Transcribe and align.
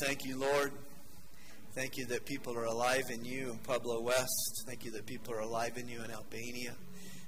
thank 0.00 0.24
you, 0.24 0.38
Lord. 0.38 0.72
Thank 1.74 1.96
you 1.96 2.06
that 2.06 2.24
people 2.24 2.56
are 2.56 2.64
alive 2.64 3.04
in 3.10 3.24
you 3.24 3.50
in 3.50 3.58
Pueblo 3.58 4.00
West. 4.00 4.64
Thank 4.66 4.84
you 4.84 4.90
that 4.92 5.06
people 5.06 5.34
are 5.34 5.40
alive 5.40 5.76
in 5.76 5.88
you 5.88 6.02
in 6.02 6.10
Albania. 6.10 6.74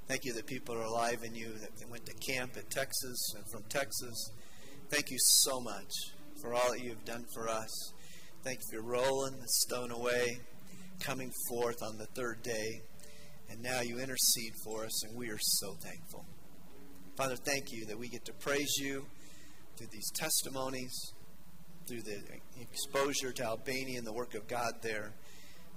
Thank 0.07 0.25
you 0.25 0.33
that 0.35 0.47
people 0.47 0.75
are 0.75 0.85
alive 0.85 1.23
in 1.23 1.35
you 1.35 1.53
that 1.53 1.91
went 1.91 2.07
to 2.07 2.15
camp 2.15 2.57
in 2.57 2.65
Texas 2.71 3.35
and 3.37 3.45
from 3.51 3.63
Texas. 3.69 4.31
Thank 4.91 5.11
you 5.11 5.19
so 5.19 5.61
much 5.61 5.93
for 6.41 6.55
all 6.55 6.71
that 6.73 6.81
you 6.81 6.91
have 6.91 7.05
done 7.05 7.25
for 7.35 7.49
us. 7.49 7.93
Thank 8.43 8.61
you 8.61 8.79
for 8.79 8.87
rolling 8.87 9.39
the 9.39 9.49
stone 9.49 9.91
away, 9.91 10.39
coming 11.01 11.31
forth 11.49 11.83
on 11.83 11.99
the 11.99 12.07
third 12.07 12.43
day, 12.43 12.81
and 13.51 13.63
now 13.63 13.81
you 13.83 13.99
intercede 13.99 14.53
for 14.65 14.85
us, 14.85 15.05
and 15.05 15.17
we 15.17 15.29
are 15.29 15.39
so 15.41 15.75
thankful. 15.83 16.25
Father, 17.17 17.37
thank 17.37 17.73
you 17.73 17.85
that 17.87 17.99
we 17.99 18.09
get 18.09 18.25
to 18.27 18.33
praise 18.33 18.77
you 18.79 19.05
through 19.77 19.89
these 19.93 20.11
testimonies 20.15 21.13
through 21.89 22.03
the 22.03 22.19
exposure 22.61 23.33
to 23.33 23.45
Albania 23.45 23.99
and 23.99 24.07
the 24.07 24.13
work 24.13 24.35
of 24.35 24.47
God 24.47 24.75
there. 24.83 25.13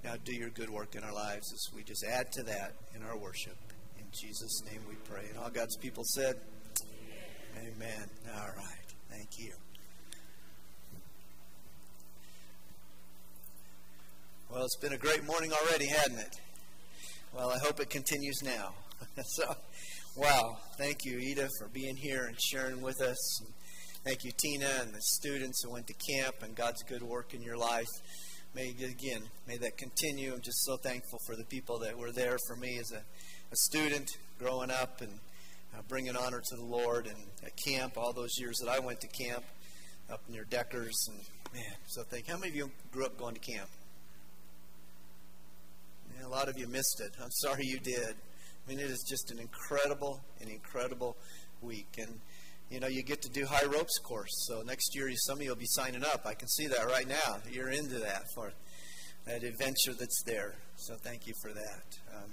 Now 0.04 0.14
do 0.24 0.34
your 0.34 0.50
good 0.50 0.68
work 0.68 0.94
in 0.94 1.04
our 1.04 1.12
lives 1.12 1.52
as 1.52 1.74
we 1.74 1.82
just 1.82 2.04
add 2.04 2.30
to 2.32 2.42
that 2.44 2.74
in 2.94 3.02
our 3.02 3.16
worship. 3.16 3.56
In 3.98 4.04
Jesus' 4.12 4.62
name 4.70 4.80
we 4.88 4.96
pray. 5.04 5.26
And 5.30 5.38
all 5.38 5.50
God's 5.50 5.76
people 5.76 6.04
said, 6.04 6.36
Amen. 7.56 7.74
Amen. 7.76 8.08
All 8.34 8.48
right. 8.56 8.94
Thank 9.10 9.28
you. 9.38 9.52
Well, 14.50 14.64
it's 14.64 14.76
been 14.76 14.92
a 14.92 14.98
great 14.98 15.24
morning 15.24 15.50
already, 15.52 15.86
hadn't 15.86 16.18
it? 16.18 16.36
Well, 17.34 17.50
I 17.50 17.58
hope 17.58 17.80
it 17.80 17.88
continues 17.88 18.42
now. 18.42 18.74
so, 19.24 19.54
wow. 20.14 20.58
Thank 20.76 21.04
you, 21.04 21.18
Ida, 21.18 21.48
for 21.58 21.68
being 21.68 21.96
here 21.96 22.24
and 22.24 22.36
sharing 22.38 22.82
with 22.82 23.00
us. 23.00 23.42
Thank 24.04 24.24
you, 24.24 24.32
Tina, 24.36 24.66
and 24.80 24.92
the 24.92 25.00
students 25.00 25.62
who 25.62 25.70
went 25.70 25.86
to 25.86 25.94
camp 25.94 26.42
and 26.42 26.56
God's 26.56 26.82
good 26.82 27.04
work 27.04 27.34
in 27.34 27.42
your 27.42 27.56
life. 27.56 27.86
May, 28.52 28.70
again, 28.70 29.22
may 29.46 29.56
that 29.58 29.78
continue. 29.78 30.34
I'm 30.34 30.40
just 30.40 30.64
so 30.64 30.76
thankful 30.76 31.20
for 31.24 31.36
the 31.36 31.44
people 31.44 31.78
that 31.78 31.96
were 31.96 32.10
there 32.10 32.36
for 32.48 32.56
me 32.56 32.78
as 32.78 32.90
a, 32.90 32.96
a 32.96 33.56
student 33.56 34.10
growing 34.40 34.72
up 34.72 35.02
and 35.02 35.20
uh, 35.72 35.82
bringing 35.86 36.16
honor 36.16 36.40
to 36.40 36.56
the 36.56 36.64
Lord 36.64 37.06
and 37.06 37.16
at 37.46 37.52
camp, 37.64 37.96
all 37.96 38.12
those 38.12 38.32
years 38.40 38.58
that 38.58 38.68
I 38.68 38.80
went 38.80 39.00
to 39.02 39.06
camp 39.06 39.44
up 40.10 40.28
near 40.28 40.42
Deckers. 40.50 41.06
And 41.08 41.20
man, 41.54 41.76
so 41.86 42.02
thank 42.02 42.26
How 42.26 42.38
many 42.38 42.48
of 42.48 42.56
you 42.56 42.72
grew 42.90 43.06
up 43.06 43.16
going 43.16 43.34
to 43.34 43.40
camp? 43.40 43.68
a 46.24 46.28
lot 46.28 46.48
of 46.48 46.58
you 46.58 46.66
missed 46.66 47.00
it. 47.00 47.12
I'm 47.22 47.30
sorry 47.30 47.66
you 47.66 47.78
did. 47.78 48.14
I 48.16 48.68
mean, 48.68 48.80
it 48.80 48.90
is 48.90 49.04
just 49.08 49.30
an 49.30 49.38
incredible, 49.38 50.20
an 50.40 50.48
incredible 50.48 51.16
week. 51.62 51.98
And 51.98 52.18
you 52.72 52.80
know, 52.80 52.86
you 52.86 53.02
get 53.02 53.20
to 53.20 53.28
do 53.28 53.44
high 53.44 53.66
ropes 53.66 53.98
course. 53.98 54.46
So 54.48 54.62
next 54.62 54.96
year, 54.96 55.10
some 55.14 55.36
of 55.36 55.42
you 55.42 55.50
will 55.50 55.56
be 55.56 55.66
signing 55.66 56.02
up. 56.02 56.22
I 56.24 56.32
can 56.32 56.48
see 56.48 56.66
that 56.68 56.86
right 56.86 57.06
now. 57.06 57.36
You're 57.50 57.68
into 57.68 57.98
that 57.98 58.22
for 58.34 58.50
that 59.26 59.42
adventure 59.42 59.92
that's 59.92 60.22
there. 60.24 60.54
So 60.76 60.94
thank 60.94 61.26
you 61.26 61.34
for 61.42 61.52
that. 61.52 61.82
Um, 62.16 62.30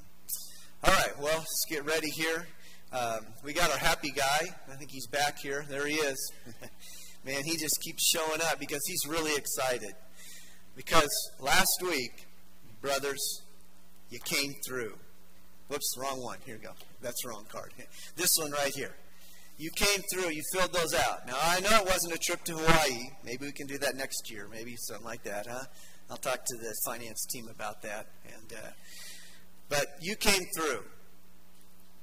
all 0.85 0.93
right, 0.93 1.19
well, 1.19 1.39
let's 1.39 1.65
get 1.69 1.85
ready 1.85 2.09
here. 2.09 2.47
Um, 2.93 3.25
we 3.43 3.51
got 3.51 3.69
our 3.69 3.77
happy 3.77 4.11
guy. 4.11 4.47
I 4.71 4.75
think 4.75 4.91
he's 4.91 5.07
back 5.07 5.39
here. 5.39 5.65
There 5.67 5.85
he 5.85 5.95
is. 5.95 6.31
Man, 7.25 7.43
he 7.43 7.57
just 7.57 7.77
keeps 7.81 8.09
showing 8.09 8.39
up 8.41 8.59
because 8.59 8.81
he's 8.87 9.05
really 9.09 9.35
excited. 9.35 9.91
Because 10.77 11.09
last 11.41 11.81
week, 11.81 12.27
brothers, 12.81 13.41
you 14.09 14.19
came 14.19 14.53
through. 14.65 14.97
Whoops, 15.67 15.95
wrong 15.97 16.23
one. 16.23 16.37
Here 16.45 16.55
we 16.55 16.63
go. 16.63 16.71
That's 17.01 17.21
the 17.23 17.29
wrong 17.29 17.45
card. 17.49 17.73
This 18.15 18.31
one 18.39 18.51
right 18.51 18.73
here 18.73 18.95
you 19.59 19.69
came 19.71 20.01
through, 20.11 20.29
you 20.29 20.41
filled 20.53 20.71
those 20.71 20.93
out. 20.93 21.27
Now, 21.27 21.35
I 21.41 21.59
know 21.59 21.81
it 21.81 21.85
wasn't 21.85 22.13
a 22.13 22.17
trip 22.17 22.43
to 22.45 22.53
Hawaii. 22.53 23.09
Maybe 23.25 23.45
we 23.45 23.51
can 23.51 23.67
do 23.67 23.77
that 23.79 23.95
next 23.95 24.31
year, 24.31 24.47
maybe 24.49 24.75
something 24.77 25.05
like 25.05 25.23
that, 25.23 25.47
huh? 25.47 25.65
I'll 26.09 26.17
talk 26.17 26.45
to 26.45 26.57
the 26.57 26.73
finance 26.85 27.25
team 27.31 27.49
about 27.49 27.81
that. 27.81 28.07
And 28.25 28.53
uh, 28.53 28.69
But 29.67 29.87
you 30.01 30.15
came 30.15 30.41
through. 30.55 30.83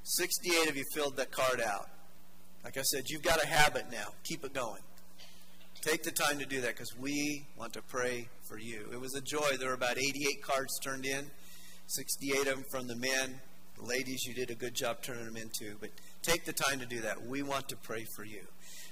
68 0.03 0.69
of 0.69 0.77
you 0.77 0.85
filled 0.95 1.17
that 1.17 1.33
card 1.33 1.61
out. 1.61 1.89
Like 2.63 2.77
I 2.77 2.83
said, 2.83 3.05
you've 3.09 3.23
got 3.23 3.43
a 3.43 3.47
habit 3.47 3.87
now. 3.91 4.09
Keep 4.23 4.45
it 4.45 4.53
going. 4.53 4.83
Take 5.81 6.03
the 6.03 6.13
time 6.13 6.39
to 6.39 6.47
do 6.47 6.61
that 6.61 6.75
because 6.77 6.95
we 6.99 7.47
want 7.57 7.73
to 7.73 7.83
pray 7.83 8.29
for 8.49 8.59
you. 8.59 8.87
It 8.93 9.01
was 9.01 9.15
a 9.15 9.21
joy. 9.21 9.57
There 9.59 9.69
were 9.69 9.75
about 9.75 9.99
88 9.99 10.43
cards 10.43 10.79
turned 10.85 11.07
in, 11.07 11.31
68 11.87 12.39
of 12.41 12.45
them 12.45 12.65
from 12.71 12.87
the 12.87 12.97
men. 12.97 13.41
The 13.79 13.85
ladies, 13.85 14.25
you 14.27 14.35
did 14.35 14.51
a 14.51 14.55
good 14.55 14.75
job 14.75 15.03
turning 15.03 15.25
them 15.25 15.37
in 15.37 15.51
too. 15.57 15.77
But 15.81 15.91
take 16.27 16.45
the 16.45 16.53
time 16.53 16.81
to 16.81 16.87
do 16.87 17.01
that. 17.03 17.25
We 17.25 17.43
want 17.43 17.69
to 17.69 17.77
pray 17.77 18.05
for 18.17 18.25
you. 18.25 18.43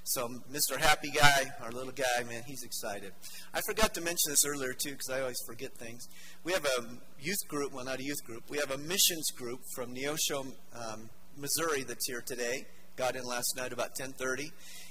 So, 0.05 0.29
Mr. 0.53 0.79
Happy 0.79 1.11
Guy, 1.11 1.45
our 1.63 1.73
little 1.73 1.93
guy, 1.93 2.25
man, 2.29 2.43
he's 2.47 2.63
excited. 2.63 3.13
I 3.53 3.61
forgot 3.67 3.95
to 3.95 4.01
mention 4.01 4.29
this 4.29 4.45
earlier, 4.47 4.73
too, 4.73 4.91
because 4.91 5.11
I 5.11 5.21
always 5.21 5.41
forget 5.47 5.75
things. 5.75 6.07
We 6.45 6.53
have 6.53 6.65
a 6.65 6.85
youth 7.19 7.49
group, 7.49 7.73
well, 7.73 7.85
not 7.85 7.99
a 8.01 8.05
youth 8.05 8.23
group, 8.25 8.45
we 8.51 8.59
have 8.59 8.71
a 8.71 8.79
missions 8.79 9.31
group 9.37 9.61
from 9.75 9.95
Neosho, 9.95 10.53
um, 10.75 11.11
Missouri 11.37 11.83
that's 11.83 12.07
here 12.07 12.23
today. 12.25 12.67
Got 12.97 13.17
in 13.17 13.25
last 13.25 13.55
night 13.57 13.73
about 13.73 13.97
10.30. 13.99 14.51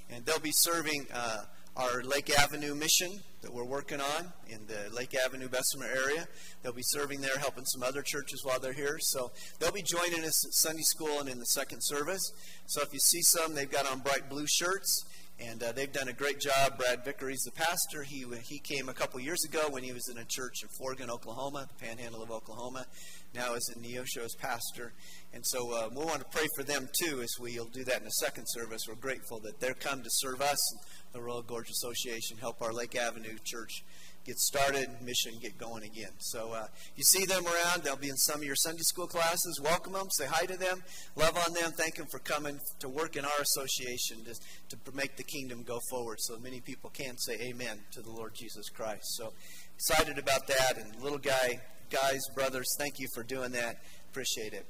And 0.10 0.26
they'll 0.26 0.40
be 0.40 0.52
serving 0.52 1.08
uh, 1.14 1.44
our 1.76 2.04
Lake 2.04 2.30
Avenue 2.38 2.76
mission 2.76 3.20
that 3.42 3.52
we're 3.52 3.66
working 3.66 4.00
on 4.00 4.32
in 4.48 4.66
the 4.68 4.96
Lake 4.96 5.16
Avenue 5.16 5.50
Bessemer 5.50 5.88
area. 5.88 6.28
They'll 6.62 6.72
be 6.72 6.84
serving 6.84 7.22
there, 7.22 7.38
helping 7.40 7.66
some 7.66 7.82
other 7.84 8.04
churches 8.04 8.42
while 8.44 8.60
they're 8.60 8.74
here. 8.74 8.98
So 9.00 9.32
they'll 9.60 9.72
be 9.72 9.84
joining 9.84 10.24
us 10.24 10.46
at 10.46 10.54
Sunday 10.54 10.84
school 10.84 11.20
and 11.20 11.28
in 11.28 11.40
the 11.40 11.46
second 11.46 11.80
service. 11.82 12.22
So 12.68 12.82
if 12.82 12.94
you 12.94 13.00
see 13.00 13.22
some, 13.22 13.56
they've 13.56 13.70
got 13.70 13.90
on 13.92 14.00
bright 14.00 14.30
blue 14.30 14.46
shirts. 14.48 15.06
And 15.40 15.64
uh, 15.64 15.72
they've 15.72 15.92
done 15.92 16.10
a 16.10 16.14
great 16.14 16.40
job. 16.40 16.78
Brad 16.78 17.04
Vickery's 17.04 17.42
the 17.42 17.52
pastor. 17.52 18.04
He, 18.04 18.24
he 18.44 18.60
came 18.60 18.88
a 18.88 18.94
couple 18.94 19.20
years 19.20 19.44
ago 19.44 19.64
when 19.72 19.84
he 19.84 19.92
was 19.92 20.08
in 20.08 20.20
a 20.20 20.26
church 20.26 20.62
in 20.62 20.70
Forgan, 20.80 21.10
Oklahoma, 21.10 21.68
the 21.68 21.86
panhandle 21.86 22.22
of 22.22 22.30
Oklahoma. 22.30 22.86
Now 23.34 23.56
is 23.56 23.74
in 23.76 23.82
Neosho 23.82 24.24
as 24.24 24.36
pastor. 24.36 24.94
And 25.34 25.44
so 25.46 25.74
uh, 25.74 25.90
we 25.90 26.06
want 26.06 26.20
to 26.20 26.26
pray 26.26 26.46
for 26.56 26.64
them 26.64 26.88
too 27.02 27.22
as 27.22 27.32
we'll 27.40 27.66
do 27.66 27.84
that 27.86 27.98
in 27.98 28.06
the 28.06 28.12
second 28.12 28.46
service. 28.46 28.84
We're 28.88 28.94
grateful 28.94 29.40
that 29.40 29.60
they're 29.60 29.74
come 29.74 30.04
to 30.04 30.10
serve 30.12 30.40
us 30.40 30.76
the 31.14 31.22
Royal 31.22 31.44
Gorge 31.44 31.70
Association 31.70 32.38
help 32.38 32.62
our 32.62 32.74
Lake 32.74 32.96
Avenue 32.96 33.38
Church 33.44 33.84
get 34.26 34.40
started, 34.40 34.90
mission 35.02 35.34
get 35.40 35.58
going 35.60 35.84
again. 35.84 36.12
So 36.18 36.54
uh, 36.54 36.68
you 36.96 37.04
see 37.04 37.26
them 37.26 37.46
around. 37.46 37.84
They'll 37.84 37.96
be 37.96 38.10
in 38.10 38.18
some 38.18 38.38
of 38.38 38.44
your 38.44 38.56
Sunday 38.56 38.82
school 38.82 39.06
classes. 39.06 39.62
Welcome 39.64 39.94
them. 39.94 40.08
Say 40.12 40.26
hi 40.26 40.46
to 40.46 40.58
them. 40.58 40.84
Love 41.16 41.38
on 41.38 41.54
them. 41.54 41.72
Thank 41.78 41.96
them 41.96 42.08
for 42.10 42.20
coming 42.20 42.60
to 42.80 42.90
work 42.90 43.16
in 43.16 43.26
our 43.26 43.42
association 43.42 44.26
to, 44.26 44.76
to 44.76 44.96
make 44.96 45.16
the 45.16 45.24
kingdom 45.24 45.62
go 45.64 45.80
forward 45.90 46.18
so 46.20 46.40
many 46.40 46.62
people 46.62 46.90
can 46.90 47.16
say 47.18 47.38
amen 47.42 47.82
to 47.92 48.02
the 48.02 48.12
Lord 48.12 48.34
Jesus 48.34 48.70
Christ. 48.70 49.04
So 49.16 49.34
excited 49.76 50.18
about 50.18 50.48
that. 50.48 50.78
And 50.78 51.00
little 51.04 51.20
guy, 51.20 51.60
guys, 51.92 52.22
brothers, 52.34 52.68
thank 52.80 52.96
you 52.98 53.08
for 53.14 53.22
doing 53.24 53.52
that. 53.52 53.84
Appreciate 54.10 54.54
it. 54.54 54.66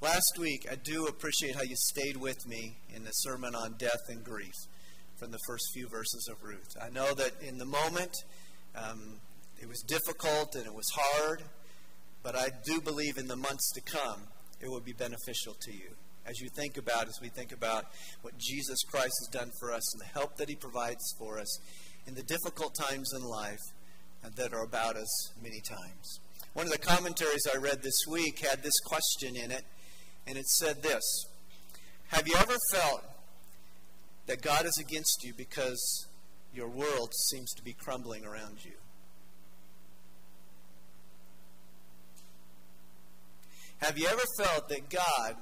Last 0.00 0.38
week, 0.38 0.66
I 0.70 0.76
do 0.76 1.06
appreciate 1.06 1.54
how 1.54 1.62
you 1.62 1.76
stayed 1.76 2.16
with 2.16 2.46
me 2.46 2.78
in 2.94 3.04
the 3.04 3.10
sermon 3.10 3.54
on 3.54 3.74
death 3.78 4.08
and 4.08 4.24
grief 4.24 4.54
from 5.22 5.30
the 5.30 5.38
first 5.46 5.70
few 5.72 5.86
verses 5.88 6.28
of 6.28 6.42
Ruth. 6.42 6.76
I 6.82 6.90
know 6.90 7.14
that 7.14 7.30
in 7.40 7.56
the 7.56 7.64
moment 7.64 8.12
um, 8.74 9.20
it 9.60 9.68
was 9.68 9.80
difficult 9.86 10.56
and 10.56 10.66
it 10.66 10.74
was 10.74 10.88
hard, 10.92 11.44
but 12.24 12.34
I 12.34 12.48
do 12.64 12.80
believe 12.80 13.18
in 13.18 13.28
the 13.28 13.36
months 13.36 13.70
to 13.74 13.80
come 13.82 14.22
it 14.60 14.68
will 14.68 14.80
be 14.80 14.92
beneficial 14.92 15.54
to 15.60 15.72
you 15.72 15.90
as 16.26 16.40
you 16.40 16.48
think 16.56 16.76
about, 16.76 17.06
as 17.06 17.20
we 17.22 17.28
think 17.28 17.52
about 17.52 17.84
what 18.22 18.36
Jesus 18.36 18.82
Christ 18.82 19.12
has 19.20 19.28
done 19.30 19.52
for 19.60 19.72
us 19.72 19.94
and 19.94 20.00
the 20.00 20.12
help 20.12 20.36
that 20.38 20.48
He 20.48 20.56
provides 20.56 21.14
for 21.20 21.38
us 21.38 21.60
in 22.08 22.14
the 22.14 22.24
difficult 22.24 22.74
times 22.74 23.12
in 23.14 23.22
life 23.22 23.62
that 24.34 24.52
are 24.52 24.64
about 24.64 24.96
us 24.96 25.32
many 25.40 25.60
times. 25.60 26.18
One 26.54 26.66
of 26.66 26.72
the 26.72 26.78
commentaries 26.78 27.46
I 27.54 27.58
read 27.58 27.84
this 27.84 28.06
week 28.08 28.40
had 28.40 28.64
this 28.64 28.80
question 28.86 29.36
in 29.36 29.52
it, 29.52 29.62
and 30.26 30.36
it 30.36 30.46
said 30.46 30.82
this 30.82 31.26
Have 32.08 32.26
you 32.26 32.34
ever 32.36 32.56
felt 32.72 33.04
that 34.26 34.42
God 34.42 34.64
is 34.64 34.78
against 34.80 35.24
you 35.24 35.32
because 35.34 36.06
your 36.54 36.68
world 36.68 37.12
seems 37.30 37.52
to 37.54 37.62
be 37.62 37.72
crumbling 37.72 38.24
around 38.24 38.64
you. 38.64 38.72
Have 43.78 43.98
you 43.98 44.06
ever 44.06 44.22
felt 44.38 44.68
that 44.68 44.88
God 44.90 45.36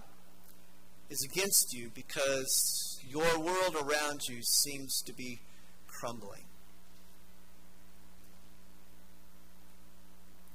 is 1.11 1.29
against 1.31 1.75
you 1.75 1.91
because 1.95 2.99
your 3.07 3.39
world 3.39 3.77
around 3.77 4.21
you 4.29 4.41
seems 4.43 5.03
to 5.03 5.13
be 5.13 5.41
crumbling? 5.87 6.45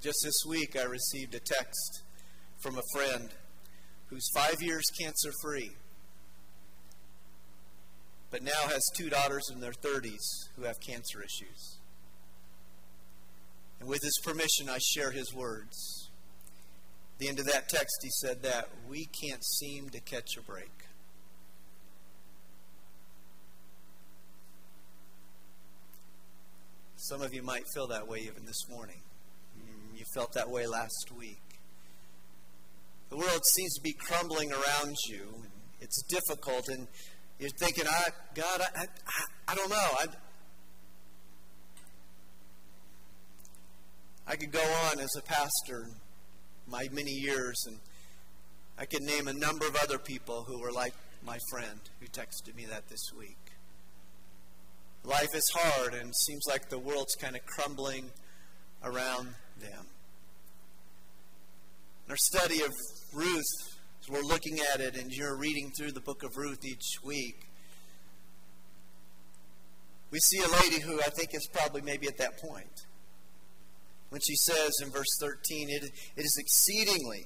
Just 0.02 0.18
this 0.24 0.42
week, 0.48 0.76
I 0.80 0.86
received 0.86 1.36
a 1.36 1.40
text 1.40 2.02
from 2.62 2.78
a 2.78 2.82
friend 2.96 3.30
who's 4.08 4.28
five 4.36 4.62
years 4.62 4.86
cancer 5.00 5.32
free 5.44 5.72
but 8.36 8.44
now 8.44 8.68
has 8.68 8.84
two 8.98 9.10
daughters 9.10 9.50
in 9.50 9.62
their 9.62 9.72
30s 9.72 10.50
who 10.58 10.64
have 10.64 10.78
cancer 10.82 11.24
issues. 11.24 11.78
And 13.80 13.88
with 13.88 14.02
his 14.04 14.20
permission, 14.26 14.68
I 14.70 14.78
share 14.78 15.12
his 15.12 15.34
words. 15.34 16.10
At 17.14 17.20
the 17.20 17.30
end 17.30 17.40
of 17.40 17.46
that 17.46 17.70
text, 17.70 17.96
he 18.02 18.10
said 18.10 18.44
that 18.44 18.68
we 18.90 19.08
can't 19.22 19.42
seem 19.42 19.90
to 19.92 20.02
catch 20.02 20.36
a 20.38 20.42
break. 20.42 20.70
Some 26.98 27.22
of 27.22 27.34
you 27.34 27.42
might 27.42 27.64
feel 27.74 27.88
that 27.88 28.06
way 28.06 28.20
even 28.20 28.44
this 28.46 28.68
morning. 28.70 29.00
Mm, 29.58 29.98
you 29.98 30.04
felt 30.14 30.34
that 30.34 30.50
way 30.50 30.68
last 30.68 31.10
week. 31.18 31.40
The 33.10 33.16
world 33.16 33.46
seems 33.54 33.76
to 33.76 33.82
be 33.82 33.94
crumbling 33.94 34.52
around 34.52 34.98
you. 35.08 35.46
It's 35.80 36.04
difficult, 36.10 36.68
and 36.68 36.90
you're 37.40 37.50
thinking, 37.50 37.86
I, 37.88 38.10
God, 38.34 38.62
I, 38.62 38.82
I, 38.84 39.24
I 39.50 39.56
don't 39.56 39.70
know. 39.70 39.76
I, 39.76 40.06
I 44.28 44.36
could 44.36 44.52
go 44.52 44.64
on 44.92 45.00
as 45.00 45.10
a 45.18 45.22
pastor 45.22 45.88
my 46.68 46.88
many 46.92 47.12
years, 47.12 47.56
and 47.68 47.78
I 48.78 48.86
could 48.86 49.04
name 49.04 49.28
a 49.28 49.34
number 49.34 49.68
of 49.68 49.76
other 49.76 50.00
people 50.00 50.44
who 50.48 50.60
were 50.60 50.72
like 50.72 50.94
my 51.24 51.38
friend 51.52 51.80
who 52.00 52.08
texted 52.08 52.56
me 52.56 52.66
that 52.66 52.88
this 52.88 53.12
week. 53.18 53.38
Life 55.04 55.36
is 55.36 55.46
hard, 55.54 55.94
and 55.94 56.10
it 56.10 56.16
seems 56.16 56.44
like 56.48 56.70
the 56.70 56.80
world's 56.80 57.14
kind 57.16 57.36
of 57.36 57.46
crumbling 57.46 58.10
around 58.84 59.36
them. 59.60 59.86
In 62.06 62.12
our 62.12 62.18
study 62.18 62.62
of 62.62 62.72
Ruth, 63.14 63.75
as 64.06 64.12
we're 64.12 64.28
looking 64.28 64.60
at 64.74 64.82
it, 64.82 64.96
and 64.98 65.12
you're 65.12 65.38
reading 65.38 65.72
through 65.78 65.92
the 65.92 66.02
book 66.02 66.24
of 66.24 66.38
Ruth 66.38 66.66
each 66.66 67.00
week, 67.04 67.48
we 70.12 70.20
see 70.20 70.40
a 70.40 70.48
lady 70.48 70.82
who 70.82 71.00
I 71.00 71.10
think 71.10 71.30
is 71.34 71.48
probably 71.52 71.82
maybe 71.82 72.08
at 72.08 72.18
that 72.18 72.38
point. 72.40 72.86
When 74.10 74.22
she 74.22 74.36
says 74.36 74.74
in 74.82 74.92
verse 74.92 75.18
13, 75.20 75.70
it, 75.70 75.84
it 76.16 76.22
is 76.22 76.38
exceedingly, 76.40 77.26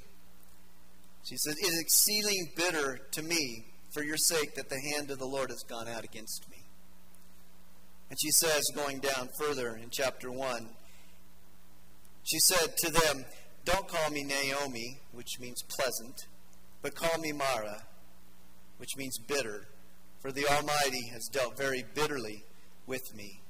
she 1.23 1.35
says, 1.37 1.55
it 1.61 1.67
is 1.67 1.79
exceedingly 1.79 2.51
bitter 2.55 2.99
to 3.11 3.21
me 3.21 3.65
for 3.93 4.03
your 4.03 4.17
sake 4.17 4.55
that 4.55 4.69
the 4.69 4.79
hand 4.95 5.11
of 5.11 5.19
the 5.19 5.25
Lord 5.25 5.49
has 5.49 5.63
gone 5.67 5.87
out 5.87 6.03
against 6.03 6.49
me. 6.49 6.63
And 8.09 8.17
she 8.19 8.31
says, 8.31 8.63
going 8.73 8.99
down 8.99 9.29
further 9.39 9.75
in 9.75 9.89
chapter 9.91 10.31
1, 10.31 10.69
she 12.23 12.39
said 12.39 12.75
to 12.77 12.91
them, 12.91 13.25
Don't 13.65 13.87
call 13.87 14.09
me 14.09 14.23
Naomi, 14.23 14.99
which 15.11 15.39
means 15.39 15.61
pleasant, 15.77 16.25
but 16.81 16.95
call 16.95 17.17
me 17.19 17.31
Mara, 17.31 17.83
which 18.77 18.95
means 18.97 19.17
bitter, 19.27 19.67
for 20.21 20.31
the 20.31 20.47
Almighty 20.47 21.07
has 21.11 21.27
dealt 21.31 21.57
very 21.57 21.83
bitterly 21.93 22.43
with 22.85 23.13
me. 23.15 23.41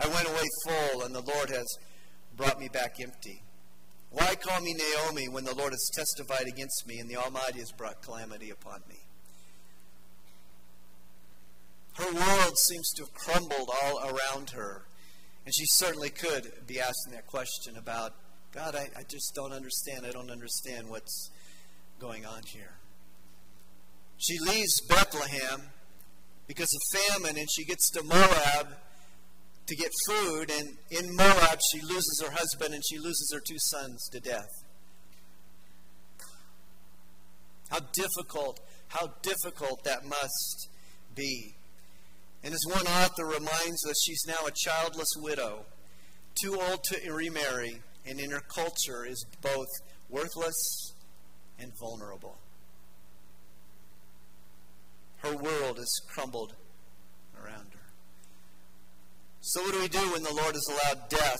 I 0.00 0.08
went 0.08 0.28
away 0.28 0.44
full, 0.64 1.02
and 1.02 1.14
the 1.14 1.20
Lord 1.22 1.50
has 1.50 1.66
brought 2.36 2.60
me 2.60 2.68
back 2.68 3.00
empty. 3.00 3.42
Why 4.10 4.34
call 4.36 4.60
me 4.60 4.74
Naomi 4.74 5.28
when 5.28 5.44
the 5.44 5.54
Lord 5.54 5.72
has 5.72 5.90
testified 5.94 6.46
against 6.46 6.86
me 6.86 6.98
and 6.98 7.10
the 7.10 7.16
Almighty 7.16 7.58
has 7.58 7.72
brought 7.72 8.02
calamity 8.02 8.50
upon 8.50 8.80
me? 8.88 8.96
Her 11.94 12.12
world 12.12 12.56
seems 12.56 12.90
to 12.92 13.02
have 13.02 13.12
crumbled 13.12 13.70
all 13.82 13.98
around 13.98 14.50
her. 14.50 14.86
And 15.44 15.54
she 15.54 15.64
certainly 15.66 16.10
could 16.10 16.52
be 16.66 16.78
asking 16.80 17.12
that 17.12 17.26
question 17.26 17.76
about, 17.76 18.12
God, 18.52 18.76
I, 18.76 18.88
I 18.96 19.02
just 19.08 19.34
don't 19.34 19.52
understand. 19.52 20.06
I 20.06 20.10
don't 20.10 20.30
understand 20.30 20.88
what's 20.88 21.30
going 21.98 22.24
on 22.24 22.42
here. 22.46 22.78
She 24.16 24.38
leaves 24.38 24.80
Bethlehem 24.88 25.62
because 26.46 26.68
of 26.74 27.00
famine 27.00 27.36
and 27.38 27.48
she 27.50 27.64
gets 27.64 27.90
to 27.90 28.02
Moab 28.02 28.68
to 29.66 29.76
get 29.76 29.90
food. 30.08 30.50
And 30.50 30.76
in 30.90 31.14
Moab, 31.14 31.58
she 31.72 31.80
loses 31.80 32.22
her 32.24 32.32
husband 32.32 32.74
and 32.74 32.82
she 32.84 32.98
loses 32.98 33.30
her 33.32 33.40
two 33.40 33.58
sons 33.58 34.08
to 34.12 34.20
death. 34.20 34.48
How 37.70 37.80
difficult, 37.92 38.60
how 38.88 39.12
difficult 39.22 39.84
that 39.84 40.04
must 40.04 40.68
be. 41.14 41.54
And 42.42 42.54
as 42.54 42.60
one 42.66 42.86
author 42.86 43.26
reminds 43.26 43.86
us, 43.86 44.02
she's 44.04 44.24
now 44.26 44.46
a 44.46 44.52
childless 44.54 45.10
widow, 45.16 45.66
too 46.40 46.58
old 46.58 46.82
to 46.84 47.12
remarry, 47.12 47.82
and 48.06 48.20
in 48.20 48.30
her 48.30 48.40
culture 48.40 49.04
is 49.04 49.26
both 49.42 49.66
worthless 50.08 50.94
and 51.58 51.72
vulnerable. 51.80 52.38
Her 55.18 55.36
world 55.36 55.78
is 55.78 56.02
crumbled 56.08 56.54
around 57.36 57.72
her. 57.72 57.92
So, 59.40 59.62
what 59.62 59.72
do 59.72 59.80
we 59.80 59.88
do 59.88 60.12
when 60.12 60.22
the 60.22 60.34
Lord 60.34 60.54
has 60.54 60.68
allowed 60.68 61.08
death 61.08 61.38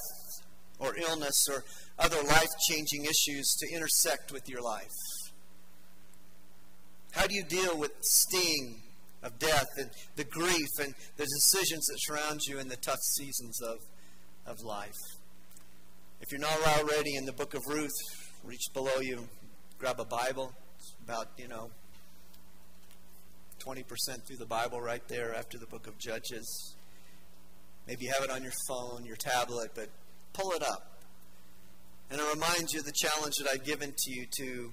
or 0.78 0.96
illness 0.96 1.46
or 1.50 1.64
other 1.98 2.22
life 2.22 2.48
changing 2.68 3.04
issues 3.04 3.56
to 3.60 3.74
intersect 3.74 4.32
with 4.32 4.48
your 4.48 4.62
life? 4.62 4.88
How 7.12 7.26
do 7.26 7.34
you 7.34 7.44
deal 7.44 7.76
with 7.76 7.96
the 7.96 8.02
sting 8.02 8.82
of 9.22 9.38
death 9.38 9.68
and 9.76 9.90
the 10.16 10.24
grief 10.24 10.68
and 10.80 10.94
the 11.16 11.24
decisions 11.24 11.86
that 11.86 11.98
surround 11.98 12.40
you 12.46 12.58
in 12.58 12.68
the 12.68 12.76
tough 12.76 13.00
seasons 13.00 13.60
of, 13.62 13.78
of 14.46 14.60
life. 14.64 14.94
If 16.20 16.30
you're 16.30 16.40
not 16.40 16.58
already 16.78 17.14
in 17.16 17.24
the 17.24 17.32
book 17.32 17.54
of 17.54 17.62
Ruth, 17.68 17.90
reach 18.44 18.66
below 18.74 19.00
you, 19.00 19.28
grab 19.78 20.00
a 20.00 20.04
Bible. 20.04 20.52
It's 20.78 20.94
about, 21.04 21.28
you 21.36 21.48
know, 21.48 21.70
20% 23.64 23.84
through 24.26 24.36
the 24.36 24.46
Bible 24.46 24.80
right 24.80 25.06
there 25.08 25.34
after 25.34 25.58
the 25.58 25.66
book 25.66 25.86
of 25.86 25.98
Judges. 25.98 26.74
Maybe 27.86 28.04
you 28.04 28.12
have 28.12 28.24
it 28.24 28.30
on 28.30 28.42
your 28.42 28.52
phone, 28.68 29.04
your 29.04 29.16
tablet, 29.16 29.70
but 29.74 29.88
pull 30.32 30.52
it 30.52 30.62
up. 30.62 31.00
And 32.10 32.20
it 32.20 32.34
reminds 32.34 32.72
you 32.72 32.80
of 32.80 32.86
the 32.86 32.92
challenge 32.92 33.34
that 33.38 33.48
I've 33.52 33.64
given 33.64 33.92
to 33.96 34.10
you 34.12 34.26
to, 34.38 34.72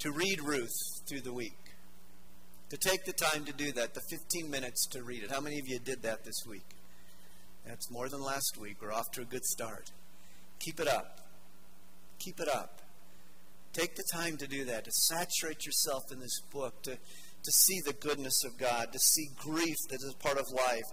to 0.00 0.12
read 0.12 0.40
Ruth 0.42 0.74
through 1.08 1.20
the 1.20 1.32
week 1.32 1.56
to 2.70 2.76
take 2.76 3.04
the 3.04 3.12
time 3.12 3.44
to 3.44 3.52
do 3.52 3.72
that, 3.72 3.94
the 3.94 4.00
15 4.10 4.50
minutes 4.50 4.86
to 4.88 5.02
read 5.02 5.22
it. 5.22 5.30
How 5.30 5.40
many 5.40 5.58
of 5.58 5.68
you 5.68 5.78
did 5.78 6.02
that 6.02 6.24
this 6.24 6.44
week? 6.48 6.66
That's 7.64 7.90
more 7.90 8.08
than 8.08 8.20
last 8.20 8.58
week. 8.60 8.76
We're 8.80 8.92
off 8.92 9.10
to 9.12 9.22
a 9.22 9.24
good 9.24 9.44
start. 9.44 9.90
Keep 10.60 10.80
it 10.80 10.88
up. 10.88 11.20
Keep 12.18 12.40
it 12.40 12.48
up. 12.48 12.80
Take 13.76 13.94
the 13.94 14.04
time 14.10 14.38
to 14.38 14.46
do 14.46 14.64
that, 14.64 14.84
to 14.84 14.90
saturate 14.90 15.66
yourself 15.66 16.04
in 16.10 16.18
this 16.18 16.40
book, 16.50 16.82
to, 16.84 16.92
to 16.92 17.52
see 17.52 17.80
the 17.84 17.92
goodness 17.92 18.42
of 18.44 18.56
God, 18.56 18.90
to 18.92 18.98
see 18.98 19.28
grief 19.36 19.76
that 19.90 19.96
is 19.96 20.14
part 20.18 20.38
of 20.38 20.46
life, 20.50 20.84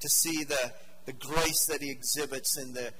to 0.00 0.08
see 0.08 0.42
the, 0.42 0.72
the 1.06 1.12
grace 1.12 1.66
that 1.66 1.80
He 1.80 1.90
exhibits 1.92 2.56
and 2.56 2.74
the, 2.74 2.92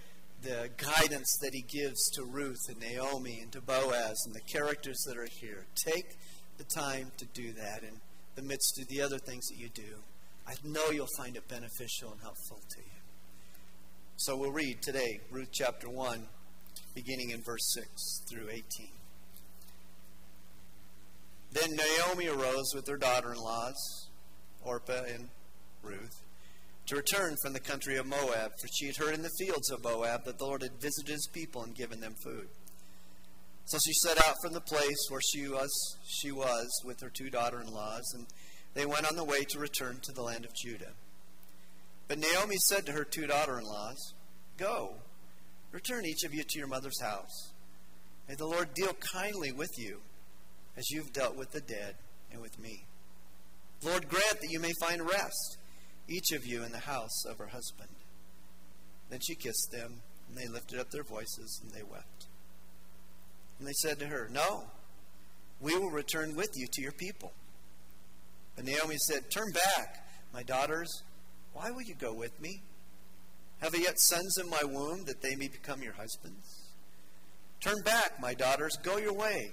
the 0.42 0.70
guidance 0.76 1.36
that 1.42 1.54
He 1.54 1.62
gives 1.62 2.08
to 2.10 2.24
Ruth 2.24 2.60
and 2.68 2.78
Naomi 2.78 3.40
and 3.42 3.50
to 3.52 3.60
Boaz 3.60 4.22
and 4.26 4.34
the 4.34 4.40
characters 4.42 5.02
that 5.08 5.16
are 5.16 5.28
here. 5.40 5.66
Take 5.74 6.16
the 6.56 6.64
time 6.64 7.10
to 7.16 7.24
do 7.26 7.52
that. 7.54 7.82
in 7.82 8.00
the 8.36 8.42
midst 8.42 8.80
of 8.80 8.86
the 8.86 9.02
other 9.02 9.18
things 9.18 9.48
that 9.48 9.58
you 9.58 9.68
do. 9.70 9.96
I 10.46 10.54
know 10.64 10.90
you'll 10.90 11.08
find 11.16 11.36
it 11.36 11.48
beneficial 11.48 12.12
and 12.12 12.20
helpful 12.20 12.60
to 12.70 12.80
you. 12.80 13.00
So 14.16 14.36
we'll 14.36 14.52
read 14.52 14.82
today 14.82 15.18
Ruth 15.32 15.50
chapter 15.50 15.88
1, 15.88 16.28
beginning 16.94 17.30
in 17.30 17.42
verse 17.42 17.74
6 17.74 18.22
through 18.30 18.48
18. 18.48 19.01
Then 21.52 21.76
Naomi 21.76 22.28
arose 22.28 22.72
with 22.74 22.88
her 22.88 22.96
daughter 22.96 23.32
in 23.32 23.38
laws, 23.38 24.08
Orpah 24.62 25.04
and 25.14 25.28
Ruth, 25.82 26.22
to 26.86 26.96
return 26.96 27.36
from 27.42 27.52
the 27.52 27.60
country 27.60 27.96
of 27.98 28.06
Moab, 28.06 28.52
for 28.60 28.68
she 28.72 28.86
had 28.86 28.96
heard 28.96 29.14
in 29.14 29.22
the 29.22 29.30
fields 29.38 29.70
of 29.70 29.84
Moab 29.84 30.24
that 30.24 30.38
the 30.38 30.44
Lord 30.44 30.62
had 30.62 30.80
visited 30.80 31.12
his 31.12 31.28
people 31.32 31.62
and 31.62 31.74
given 31.74 32.00
them 32.00 32.14
food. 32.24 32.48
So 33.66 33.78
she 33.84 33.92
set 33.92 34.18
out 34.26 34.36
from 34.42 34.54
the 34.54 34.60
place 34.60 35.06
where 35.08 35.20
she 35.20 35.46
was, 35.46 35.70
she 36.06 36.32
was 36.32 36.68
with 36.84 37.00
her 37.00 37.10
two 37.10 37.30
daughter 37.30 37.60
in 37.60 37.72
laws, 37.72 38.10
and 38.14 38.26
they 38.74 38.86
went 38.86 39.08
on 39.08 39.16
the 39.16 39.24
way 39.24 39.44
to 39.44 39.58
return 39.58 39.98
to 40.02 40.12
the 40.12 40.22
land 40.22 40.44
of 40.44 40.54
Judah. 40.54 40.92
But 42.08 42.18
Naomi 42.18 42.56
said 42.68 42.86
to 42.86 42.92
her 42.92 43.04
two 43.04 43.26
daughter 43.26 43.58
in 43.58 43.64
laws, 43.64 44.14
Go, 44.56 44.94
return 45.70 46.04
each 46.06 46.24
of 46.24 46.34
you 46.34 46.42
to 46.42 46.58
your 46.58 46.68
mother's 46.68 47.00
house. 47.00 47.52
May 48.28 48.34
the 48.34 48.46
Lord 48.46 48.74
deal 48.74 48.94
kindly 49.12 49.52
with 49.52 49.78
you, 49.78 50.00
as 50.76 50.90
you've 50.90 51.12
dealt 51.12 51.36
with 51.36 51.52
the 51.52 51.60
dead 51.60 51.96
and 52.30 52.40
with 52.40 52.58
me. 52.58 52.84
Lord, 53.84 54.08
grant 54.08 54.40
that 54.40 54.50
you 54.50 54.60
may 54.60 54.72
find 54.80 55.02
rest, 55.02 55.58
each 56.08 56.32
of 56.32 56.46
you 56.46 56.62
in 56.62 56.72
the 56.72 56.78
house 56.78 57.24
of 57.28 57.38
her 57.38 57.48
husband. 57.48 57.90
Then 59.10 59.20
she 59.20 59.34
kissed 59.34 59.70
them, 59.72 60.00
and 60.28 60.36
they 60.36 60.48
lifted 60.48 60.78
up 60.78 60.90
their 60.90 61.02
voices, 61.02 61.60
and 61.62 61.72
they 61.72 61.82
wept. 61.82 62.26
And 63.58 63.68
they 63.68 63.72
said 63.74 63.98
to 63.98 64.06
her, 64.06 64.28
No, 64.32 64.64
we 65.60 65.76
will 65.76 65.90
return 65.90 66.34
with 66.34 66.50
you 66.56 66.66
to 66.72 66.82
your 66.82 66.92
people. 66.92 67.32
But 68.56 68.64
Naomi 68.64 68.96
said, 68.98 69.30
Turn 69.30 69.50
back, 69.52 70.06
my 70.32 70.42
daughters. 70.42 71.02
Why 71.52 71.70
will 71.70 71.82
you 71.82 71.94
go 71.94 72.14
with 72.14 72.40
me? 72.40 72.62
Have 73.60 73.74
I 73.74 73.78
yet 73.78 74.00
sons 74.00 74.38
in 74.38 74.48
my 74.48 74.62
womb 74.64 75.04
that 75.04 75.22
they 75.22 75.36
may 75.36 75.48
become 75.48 75.82
your 75.82 75.92
husbands? 75.92 76.70
Turn 77.60 77.80
back, 77.84 78.20
my 78.20 78.34
daughters, 78.34 78.76
go 78.82 78.96
your 78.96 79.12
way, 79.12 79.52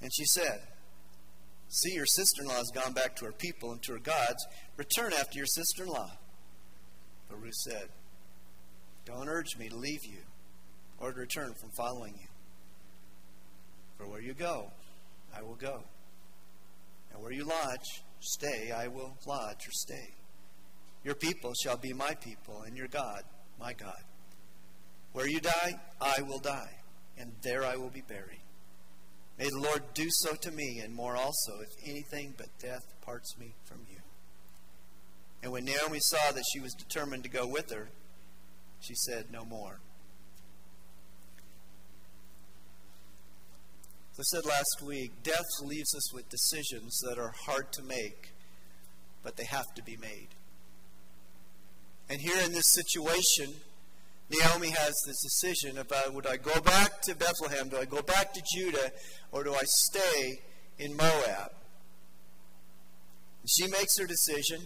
And 0.00 0.10
she 0.12 0.24
said, 0.24 0.60
See, 1.68 1.94
your 1.94 2.06
sister 2.06 2.42
in 2.42 2.48
law 2.48 2.56
has 2.56 2.70
gone 2.74 2.92
back 2.92 3.16
to 3.16 3.24
her 3.24 3.32
people 3.32 3.72
and 3.72 3.82
to 3.82 3.92
her 3.92 3.98
gods. 3.98 4.46
Return 4.76 5.12
after 5.12 5.38
your 5.38 5.46
sister 5.46 5.84
in 5.84 5.88
law. 5.88 6.10
But 7.28 7.42
Ruth 7.42 7.54
said, 7.54 7.88
Don't 9.04 9.28
urge 9.28 9.56
me 9.58 9.68
to 9.68 9.76
leave 9.76 10.04
you 10.04 10.20
or 10.98 11.12
to 11.12 11.18
return 11.18 11.54
from 11.54 11.70
following 11.76 12.14
you. 12.14 12.28
For 13.98 14.08
where 14.08 14.20
you 14.20 14.34
go, 14.34 14.70
I 15.34 15.42
will 15.42 15.56
go. 15.56 15.82
And 17.12 17.22
where 17.22 17.32
you 17.32 17.44
lodge, 17.44 18.02
stay, 18.20 18.70
I 18.72 18.88
will 18.88 19.16
lodge 19.26 19.66
or 19.66 19.72
stay. 19.72 20.14
Your 21.04 21.14
people 21.14 21.52
shall 21.62 21.76
be 21.76 21.92
my 21.92 22.14
people, 22.14 22.62
and 22.62 22.76
your 22.76 22.88
God, 22.88 23.22
my 23.60 23.72
God. 23.72 24.02
Where 25.12 25.28
you 25.28 25.40
die, 25.40 25.80
I 26.00 26.20
will 26.22 26.40
die, 26.40 26.74
and 27.16 27.32
there 27.42 27.64
I 27.64 27.76
will 27.76 27.90
be 27.90 28.02
buried. 28.02 28.42
May 29.38 29.48
the 29.50 29.60
Lord 29.60 29.82
do 29.92 30.06
so 30.08 30.34
to 30.34 30.50
me, 30.50 30.80
and 30.82 30.94
more 30.94 31.16
also, 31.16 31.60
if 31.60 31.68
anything 31.88 32.34
but 32.36 32.46
death 32.58 32.84
parts 33.02 33.36
me 33.38 33.54
from 33.64 33.80
you. 33.90 33.98
And 35.42 35.52
when 35.52 35.64
Naomi 35.64 35.98
saw 36.00 36.32
that 36.32 36.44
she 36.52 36.60
was 36.60 36.72
determined 36.72 37.22
to 37.24 37.28
go 37.28 37.46
with 37.46 37.70
her, 37.70 37.88
she 38.80 38.94
said 38.94 39.26
no 39.30 39.44
more. 39.44 39.78
As 44.12 44.20
I 44.20 44.36
said 44.36 44.46
last 44.46 44.82
week, 44.82 45.12
death 45.22 45.44
leaves 45.62 45.94
us 45.94 46.14
with 46.14 46.30
decisions 46.30 46.98
that 47.06 47.18
are 47.18 47.34
hard 47.44 47.70
to 47.72 47.82
make, 47.82 48.30
but 49.22 49.36
they 49.36 49.44
have 49.44 49.74
to 49.74 49.82
be 49.82 49.98
made. 49.98 50.28
And 52.08 52.20
here 52.20 52.42
in 52.42 52.52
this 52.52 52.72
situation, 52.72 53.54
Naomi 54.28 54.70
has 54.70 54.94
this 55.06 55.22
decision 55.22 55.78
about 55.78 56.12
would 56.12 56.26
I 56.26 56.36
go 56.36 56.60
back 56.60 57.00
to 57.02 57.14
Bethlehem, 57.14 57.68
do 57.68 57.78
I 57.78 57.84
go 57.84 58.02
back 58.02 58.32
to 58.34 58.42
Judah, 58.54 58.90
or 59.30 59.44
do 59.44 59.54
I 59.54 59.62
stay 59.64 60.40
in 60.78 60.96
Moab? 60.96 61.52
She 63.48 63.68
makes 63.68 63.96
her 63.98 64.06
decision, 64.06 64.62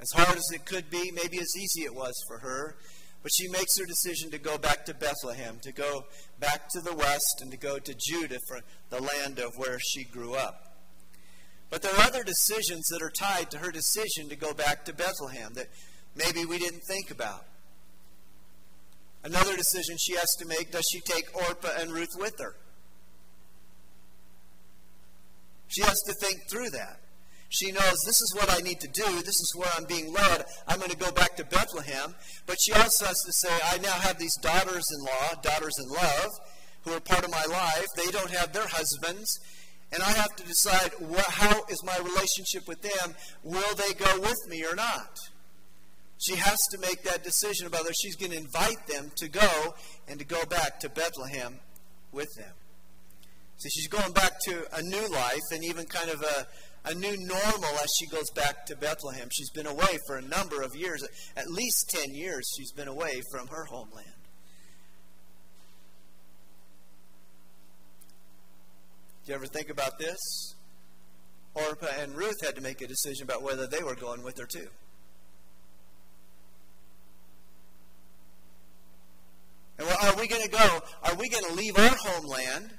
as 0.00 0.10
hard 0.14 0.38
as 0.38 0.48
it 0.52 0.64
could 0.64 0.90
be, 0.90 1.10
maybe 1.10 1.38
as 1.38 1.50
easy 1.56 1.84
it 1.84 1.94
was 1.94 2.14
for 2.28 2.38
her. 2.38 2.76
But 3.22 3.32
she 3.32 3.48
makes 3.48 3.78
her 3.78 3.86
decision 3.86 4.30
to 4.32 4.38
go 4.38 4.58
back 4.58 4.84
to 4.86 4.94
Bethlehem, 4.94 5.58
to 5.62 5.72
go 5.72 6.06
back 6.40 6.68
to 6.70 6.80
the 6.80 6.94
west, 6.94 7.40
and 7.40 7.52
to 7.52 7.56
go 7.56 7.78
to 7.78 7.94
Judah 7.94 8.38
for 8.48 8.60
the 8.90 9.00
land 9.00 9.38
of 9.38 9.56
where 9.56 9.78
she 9.80 10.04
grew 10.04 10.34
up. 10.34 10.76
But 11.70 11.82
there 11.82 11.94
are 11.94 12.06
other 12.06 12.24
decisions 12.24 12.86
that 12.88 13.00
are 13.00 13.10
tied 13.10 13.50
to 13.52 13.58
her 13.58 13.70
decision 13.70 14.28
to 14.28 14.36
go 14.36 14.52
back 14.52 14.84
to 14.84 14.92
Bethlehem 14.92 15.54
that 15.54 15.68
maybe 16.16 16.44
we 16.44 16.58
didn't 16.58 16.82
think 16.88 17.10
about. 17.10 17.46
Another 19.24 19.56
decision 19.56 19.96
she 19.98 20.14
has 20.14 20.34
to 20.38 20.46
make 20.46 20.72
does 20.72 20.86
she 20.90 21.00
take 21.00 21.34
Orpah 21.34 21.80
and 21.80 21.92
Ruth 21.92 22.14
with 22.18 22.38
her? 22.40 22.56
She 25.68 25.82
has 25.82 26.00
to 26.02 26.12
think 26.14 26.50
through 26.50 26.70
that. 26.70 26.98
She 27.48 27.70
knows 27.70 28.02
this 28.04 28.20
is 28.20 28.34
what 28.34 28.50
I 28.50 28.62
need 28.62 28.80
to 28.80 28.88
do. 28.88 29.04
This 29.20 29.40
is 29.40 29.52
where 29.54 29.68
I'm 29.76 29.84
being 29.84 30.12
led. 30.12 30.44
I'm 30.66 30.78
going 30.78 30.90
to 30.90 30.96
go 30.96 31.12
back 31.12 31.36
to 31.36 31.44
Bethlehem. 31.44 32.14
But 32.46 32.58
she 32.60 32.72
also 32.72 33.06
has 33.06 33.20
to 33.26 33.32
say, 33.32 33.50
I 33.70 33.78
now 33.78 33.92
have 33.92 34.18
these 34.18 34.36
daughters 34.40 34.84
in 34.96 35.04
law, 35.04 35.40
daughters 35.42 35.74
in 35.78 35.88
love, 35.90 36.30
who 36.84 36.92
are 36.92 37.00
part 37.00 37.24
of 37.24 37.30
my 37.30 37.44
life. 37.50 37.86
They 37.94 38.10
don't 38.10 38.30
have 38.30 38.52
their 38.52 38.66
husbands. 38.66 39.38
And 39.92 40.02
I 40.02 40.12
have 40.12 40.34
to 40.36 40.44
decide 40.44 40.92
what, 40.98 41.26
how 41.26 41.64
is 41.68 41.84
my 41.84 41.96
relationship 41.98 42.66
with 42.66 42.80
them? 42.80 43.14
Will 43.42 43.74
they 43.76 43.92
go 43.94 44.20
with 44.20 44.48
me 44.48 44.64
or 44.64 44.74
not? 44.74 45.18
She 46.22 46.36
has 46.36 46.58
to 46.70 46.78
make 46.78 47.02
that 47.02 47.24
decision 47.24 47.66
about 47.66 47.80
whether 47.80 47.92
she's 47.94 48.14
going 48.14 48.30
to 48.30 48.38
invite 48.38 48.86
them 48.86 49.10
to 49.16 49.28
go 49.28 49.74
and 50.06 50.20
to 50.20 50.24
go 50.24 50.44
back 50.44 50.78
to 50.80 50.88
Bethlehem 50.88 51.58
with 52.12 52.28
them. 52.36 52.52
So 53.56 53.68
she's 53.68 53.88
going 53.88 54.12
back 54.12 54.32
to 54.46 54.64
a 54.72 54.82
new 54.82 55.08
life 55.08 55.40
and 55.52 55.64
even 55.64 55.84
kind 55.86 56.10
of 56.10 56.22
a, 56.22 56.46
a 56.90 56.94
new 56.94 57.16
normal 57.26 57.74
as 57.82 57.90
she 57.98 58.06
goes 58.06 58.30
back 58.36 58.66
to 58.66 58.76
Bethlehem. 58.76 59.28
She's 59.32 59.50
been 59.50 59.66
away 59.66 59.98
for 60.06 60.16
a 60.16 60.22
number 60.22 60.62
of 60.62 60.76
years, 60.76 61.04
at 61.36 61.48
least 61.48 61.90
10 61.90 62.14
years, 62.14 62.48
she's 62.56 62.72
been 62.72 62.88
away 62.88 63.20
from 63.32 63.48
her 63.48 63.64
homeland. 63.64 64.06
Do 69.24 69.30
you 69.30 69.34
ever 69.34 69.46
think 69.46 69.70
about 69.70 69.98
this? 69.98 70.54
Orpah 71.54 71.86
and 72.00 72.16
Ruth 72.16 72.44
had 72.44 72.56
to 72.56 72.60
make 72.60 72.80
a 72.80 72.86
decision 72.86 73.24
about 73.24 73.42
whether 73.42 73.66
they 73.66 73.82
were 73.82 73.94
going 73.94 74.22
with 74.22 74.38
her 74.38 74.46
too. 74.46 74.68
And 79.78 79.88
are 79.88 80.16
we 80.16 80.28
going 80.28 80.42
to 80.42 80.50
go? 80.50 80.80
Are 81.02 81.14
we 81.14 81.28
going 81.28 81.44
to 81.44 81.54
leave 81.54 81.78
our 81.78 81.96
homeland? 81.96 82.70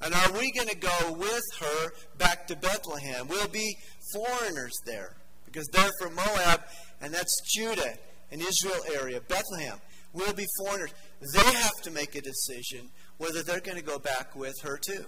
And 0.00 0.14
are 0.14 0.32
we 0.32 0.50
going 0.50 0.68
to 0.68 0.76
go 0.76 1.12
with 1.12 1.42
her 1.60 1.92
back 2.18 2.46
to 2.48 2.56
Bethlehem? 2.56 3.28
We'll 3.28 3.48
be 3.48 3.76
foreigners 4.12 4.72
there 4.84 5.16
because 5.44 5.68
they're 5.68 5.90
from 6.00 6.14
Moab, 6.16 6.62
and 7.00 7.14
that's 7.14 7.40
Judah 7.54 7.94
and 8.30 8.40
Israel 8.40 8.80
area, 8.94 9.20
Bethlehem. 9.20 9.78
We'll 10.12 10.32
be 10.32 10.46
foreigners. 10.58 10.92
They 11.34 11.52
have 11.52 11.80
to 11.82 11.90
make 11.90 12.14
a 12.14 12.20
decision 12.20 12.90
whether 13.18 13.42
they're 13.42 13.60
going 13.60 13.78
to 13.78 13.84
go 13.84 13.98
back 13.98 14.34
with 14.34 14.60
her 14.62 14.76
too. 14.76 15.06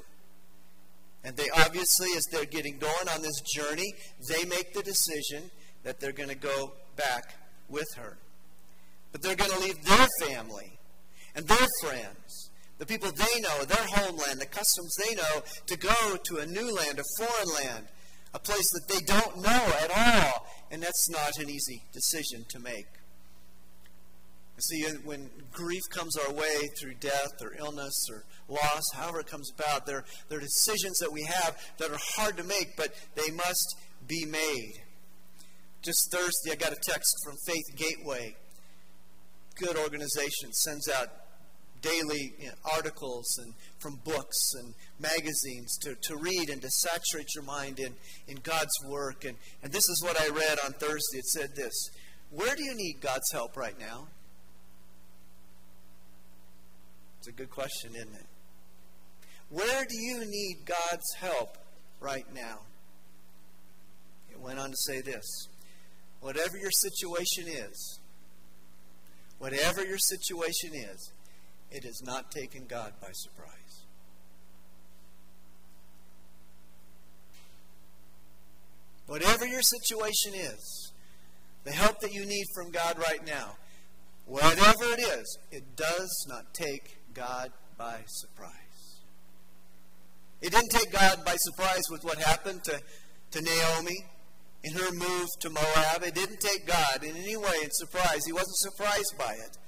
And 1.24 1.36
they 1.36 1.48
obviously, 1.56 2.08
as 2.16 2.24
they're 2.30 2.44
getting 2.44 2.78
going 2.78 3.08
on 3.12 3.22
this 3.22 3.40
journey, 3.40 3.94
they 4.28 4.44
make 4.44 4.74
the 4.74 4.82
decision 4.82 5.50
that 5.82 5.98
they're 5.98 6.12
going 6.12 6.28
to 6.28 6.34
go 6.34 6.74
back 6.96 7.34
with 7.68 7.88
her. 7.96 8.18
But 9.14 9.22
they're 9.22 9.36
going 9.36 9.52
to 9.52 9.60
leave 9.60 9.82
their 9.84 10.08
family 10.20 10.76
and 11.36 11.46
their 11.46 11.66
friends 11.80 12.50
the 12.78 12.86
people 12.86 13.10
they 13.12 13.40
know, 13.40 13.64
their 13.64 13.86
homeland, 13.86 14.40
the 14.40 14.46
customs 14.46 14.94
they 14.96 15.14
know, 15.14 15.42
to 15.66 15.76
go 15.76 16.16
to 16.24 16.38
a 16.38 16.46
new 16.46 16.74
land, 16.74 16.98
a 16.98 17.04
foreign 17.18 17.64
land, 17.64 17.86
a 18.34 18.38
place 18.38 18.68
that 18.72 18.88
they 18.88 19.00
don't 19.00 19.42
know 19.42 19.72
at 19.82 19.90
all. 19.96 20.46
And 20.70 20.82
that's 20.82 21.08
not 21.08 21.38
an 21.38 21.48
easy 21.48 21.82
decision 21.92 22.44
to 22.48 22.58
make. 22.58 22.86
You 24.56 24.60
See, 24.60 24.86
uh, 24.86 24.98
when 25.04 25.30
grief 25.52 25.82
comes 25.90 26.16
our 26.16 26.32
way 26.32 26.68
through 26.78 26.94
death 26.94 27.42
or 27.42 27.54
illness 27.58 28.06
or 28.10 28.24
loss, 28.48 28.82
however 28.94 29.20
it 29.20 29.26
comes 29.26 29.50
about, 29.56 29.86
there, 29.86 30.04
there 30.28 30.38
are 30.38 30.42
decisions 30.42 30.98
that 30.98 31.12
we 31.12 31.22
have 31.22 31.56
that 31.78 31.90
are 31.90 31.98
hard 32.16 32.36
to 32.36 32.44
make, 32.44 32.76
but 32.76 32.94
they 33.14 33.30
must 33.30 33.76
be 34.06 34.24
made. 34.26 34.82
Just 35.82 36.10
Thursday, 36.10 36.52
I 36.52 36.56
got 36.56 36.72
a 36.72 36.80
text 36.82 37.14
from 37.24 37.36
Faith 37.46 37.76
Gateway. 37.76 38.36
Good 39.56 39.76
organization 39.76 40.52
sends 40.52 40.88
out 40.88 41.08
daily 41.84 42.34
you 42.38 42.46
know, 42.46 42.54
articles 42.74 43.38
and 43.38 43.52
from 43.78 43.96
books 44.04 44.52
and 44.58 44.74
magazines 44.98 45.76
to, 45.82 45.94
to 46.02 46.16
read 46.16 46.48
and 46.48 46.62
to 46.62 46.70
saturate 46.70 47.28
your 47.34 47.44
mind 47.44 47.78
in, 47.78 47.94
in 48.26 48.38
God's 48.42 48.72
work. 48.88 49.24
And, 49.24 49.36
and 49.62 49.72
this 49.72 49.88
is 49.88 50.02
what 50.02 50.20
I 50.20 50.28
read 50.28 50.58
on 50.64 50.72
Thursday. 50.72 51.18
It 51.18 51.26
said 51.26 51.54
this 51.54 51.90
Where 52.30 52.56
do 52.56 52.64
you 52.64 52.74
need 52.74 53.00
God's 53.00 53.30
help 53.32 53.56
right 53.56 53.78
now? 53.78 54.08
It's 57.18 57.28
a 57.28 57.32
good 57.32 57.50
question, 57.50 57.94
isn't 57.94 58.14
it? 58.14 58.26
Where 59.50 59.84
do 59.84 59.96
you 59.96 60.24
need 60.26 60.64
God's 60.66 61.14
help 61.18 61.58
right 62.00 62.26
now? 62.34 62.60
It 64.30 64.40
went 64.40 64.58
on 64.58 64.70
to 64.70 64.76
say 64.76 65.00
this 65.00 65.24
Whatever 66.20 66.56
your 66.56 66.70
situation 66.70 67.46
is, 67.46 68.00
whatever 69.38 69.84
your 69.84 69.98
situation 69.98 70.70
is, 70.74 71.12
it 71.70 71.84
has 71.84 72.02
not 72.02 72.30
taken 72.30 72.66
God 72.66 72.92
by 73.00 73.10
surprise. 73.12 73.84
Whatever 79.06 79.46
your 79.46 79.62
situation 79.62 80.34
is, 80.34 80.92
the 81.64 81.72
help 81.72 82.00
that 82.00 82.12
you 82.12 82.24
need 82.24 82.44
from 82.54 82.70
God 82.70 82.98
right 82.98 83.26
now, 83.26 83.56
whatever 84.26 84.84
it 84.84 85.00
is, 85.00 85.38
it 85.50 85.76
does 85.76 86.26
not 86.28 86.54
take 86.54 86.98
God 87.12 87.50
by 87.76 88.00
surprise. 88.06 88.52
It 90.40 90.52
didn't 90.52 90.70
take 90.70 90.92
God 90.92 91.24
by 91.24 91.36
surprise 91.36 91.82
with 91.90 92.04
what 92.04 92.18
happened 92.18 92.64
to, 92.64 92.80
to 93.32 93.42
Naomi 93.42 93.96
in 94.64 94.72
her 94.72 94.90
move 94.92 95.28
to 95.40 95.50
Moab. 95.50 96.02
It 96.02 96.14
didn't 96.14 96.40
take 96.40 96.66
God 96.66 97.04
in 97.04 97.16
any 97.16 97.36
way 97.36 97.56
in 97.62 97.70
surprise. 97.70 98.22
He 98.26 98.32
wasn't 98.32 98.56
surprised 98.56 99.14
by 99.18 99.32
it. 99.32 99.58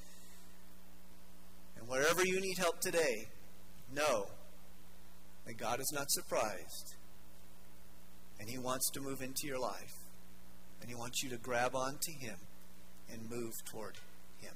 And 1.78 1.86
wherever 1.86 2.24
you 2.24 2.40
need 2.40 2.56
help 2.58 2.80
today, 2.80 3.28
know 3.94 4.26
that 5.46 5.58
God 5.58 5.80
is 5.80 5.92
not 5.94 6.10
surprised. 6.10 6.94
And 8.40 8.48
He 8.48 8.58
wants 8.58 8.90
to 8.92 9.00
move 9.00 9.20
into 9.20 9.46
your 9.46 9.60
life. 9.60 9.92
And 10.80 10.88
He 10.88 10.96
wants 10.96 11.22
you 11.22 11.30
to 11.30 11.36
grab 11.36 11.74
onto 11.74 12.12
Him 12.18 12.36
and 13.12 13.30
move 13.30 13.52
toward 13.70 13.96
Him. 14.40 14.54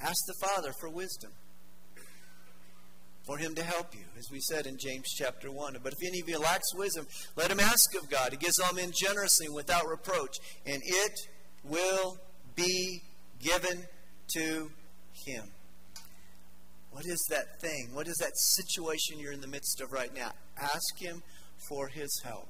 Ask 0.00 0.18
the 0.26 0.46
Father 0.46 0.72
for 0.80 0.88
wisdom, 0.88 1.32
for 3.28 3.36
Him 3.36 3.54
to 3.56 3.62
help 3.62 3.94
you, 3.94 4.06
as 4.18 4.30
we 4.32 4.40
said 4.40 4.66
in 4.66 4.78
James 4.78 5.06
chapter 5.14 5.52
1. 5.52 5.76
But 5.82 5.92
if 5.92 6.08
any 6.08 6.20
of 6.20 6.28
you 6.30 6.38
lacks 6.38 6.74
wisdom, 6.74 7.06
let 7.36 7.50
him 7.50 7.60
ask 7.60 7.94
of 7.94 8.08
God. 8.08 8.30
He 8.30 8.38
gives 8.38 8.58
all 8.58 8.72
men 8.72 8.90
generously 8.98 9.46
and 9.46 9.54
without 9.54 9.86
reproach, 9.86 10.38
and 10.64 10.80
it 10.82 11.12
will 11.62 12.16
be 12.56 13.02
given 13.38 13.84
to 14.34 14.70
him. 15.26 15.44
What 16.90 17.04
is 17.04 17.22
that 17.28 17.60
thing? 17.60 17.90
What 17.92 18.08
is 18.08 18.16
that 18.16 18.32
situation 18.34 19.18
you're 19.18 19.32
in 19.32 19.42
the 19.42 19.46
midst 19.46 19.82
of 19.82 19.92
right 19.92 20.12
now? 20.14 20.32
Ask 20.58 20.98
him 20.98 21.22
for 21.68 21.88
his 21.88 22.22
help. 22.24 22.48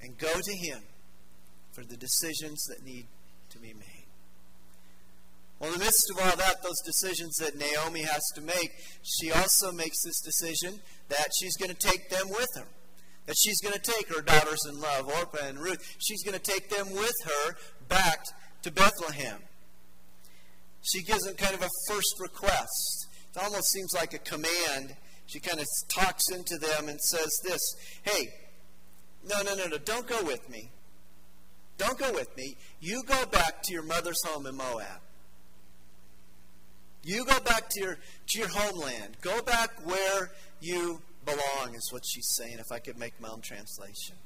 And 0.00 0.16
go 0.16 0.32
to 0.32 0.56
him 0.56 0.80
for 1.72 1.84
the 1.84 1.96
decisions 1.98 2.64
that 2.70 2.82
need 2.82 3.06
to 3.50 3.58
be 3.58 3.74
made. 3.74 3.95
Well, 5.58 5.72
in 5.72 5.78
the 5.78 5.84
midst 5.84 6.10
of 6.10 6.18
all 6.18 6.36
that, 6.36 6.62
those 6.62 6.80
decisions 6.84 7.36
that 7.36 7.56
Naomi 7.56 8.02
has 8.02 8.22
to 8.34 8.42
make, 8.42 8.72
she 9.02 9.32
also 9.32 9.72
makes 9.72 10.02
this 10.02 10.20
decision 10.20 10.80
that 11.08 11.28
she's 11.38 11.56
going 11.56 11.74
to 11.74 11.76
take 11.76 12.10
them 12.10 12.28
with 12.28 12.48
her. 12.56 12.66
That 13.24 13.36
she's 13.38 13.60
going 13.60 13.74
to 13.74 13.80
take 13.80 14.14
her 14.14 14.22
daughters 14.22 14.60
in 14.68 14.80
love, 14.80 15.08
Orpah 15.08 15.46
and 15.46 15.58
Ruth, 15.58 15.96
she's 15.98 16.22
going 16.22 16.38
to 16.38 16.42
take 16.42 16.68
them 16.68 16.92
with 16.92 17.14
her 17.24 17.56
back 17.88 18.24
to 18.62 18.70
Bethlehem. 18.70 19.40
She 20.82 21.02
gives 21.02 21.22
them 21.22 21.34
kind 21.34 21.54
of 21.54 21.62
a 21.62 21.70
first 21.88 22.14
request. 22.20 23.08
It 23.34 23.42
almost 23.42 23.70
seems 23.70 23.92
like 23.94 24.12
a 24.12 24.18
command. 24.18 24.94
She 25.26 25.40
kind 25.40 25.58
of 25.58 25.66
talks 25.92 26.30
into 26.30 26.56
them 26.58 26.88
and 26.88 27.00
says 27.00 27.30
this 27.42 27.60
Hey, 28.02 28.28
no, 29.28 29.42
no, 29.42 29.54
no, 29.54 29.66
no, 29.66 29.78
don't 29.78 30.06
go 30.06 30.22
with 30.22 30.48
me. 30.48 30.70
Don't 31.78 31.98
go 31.98 32.12
with 32.12 32.34
me. 32.36 32.56
You 32.80 33.02
go 33.04 33.26
back 33.26 33.62
to 33.64 33.72
your 33.72 33.82
mother's 33.82 34.22
home 34.24 34.46
in 34.46 34.56
Moab. 34.56 35.00
You 37.06 37.24
go 37.24 37.38
back 37.38 37.68
to 37.68 37.80
your, 37.80 37.98
to 38.30 38.38
your 38.38 38.48
homeland. 38.48 39.16
Go 39.20 39.40
back 39.40 39.70
where 39.84 40.32
you 40.60 41.00
belong, 41.24 41.76
is 41.76 41.88
what 41.92 42.02
she's 42.04 42.28
saying, 42.36 42.58
if 42.58 42.72
I 42.72 42.80
could 42.80 42.98
make 42.98 43.20
my 43.20 43.28
own 43.28 43.42
translation. 43.42 44.16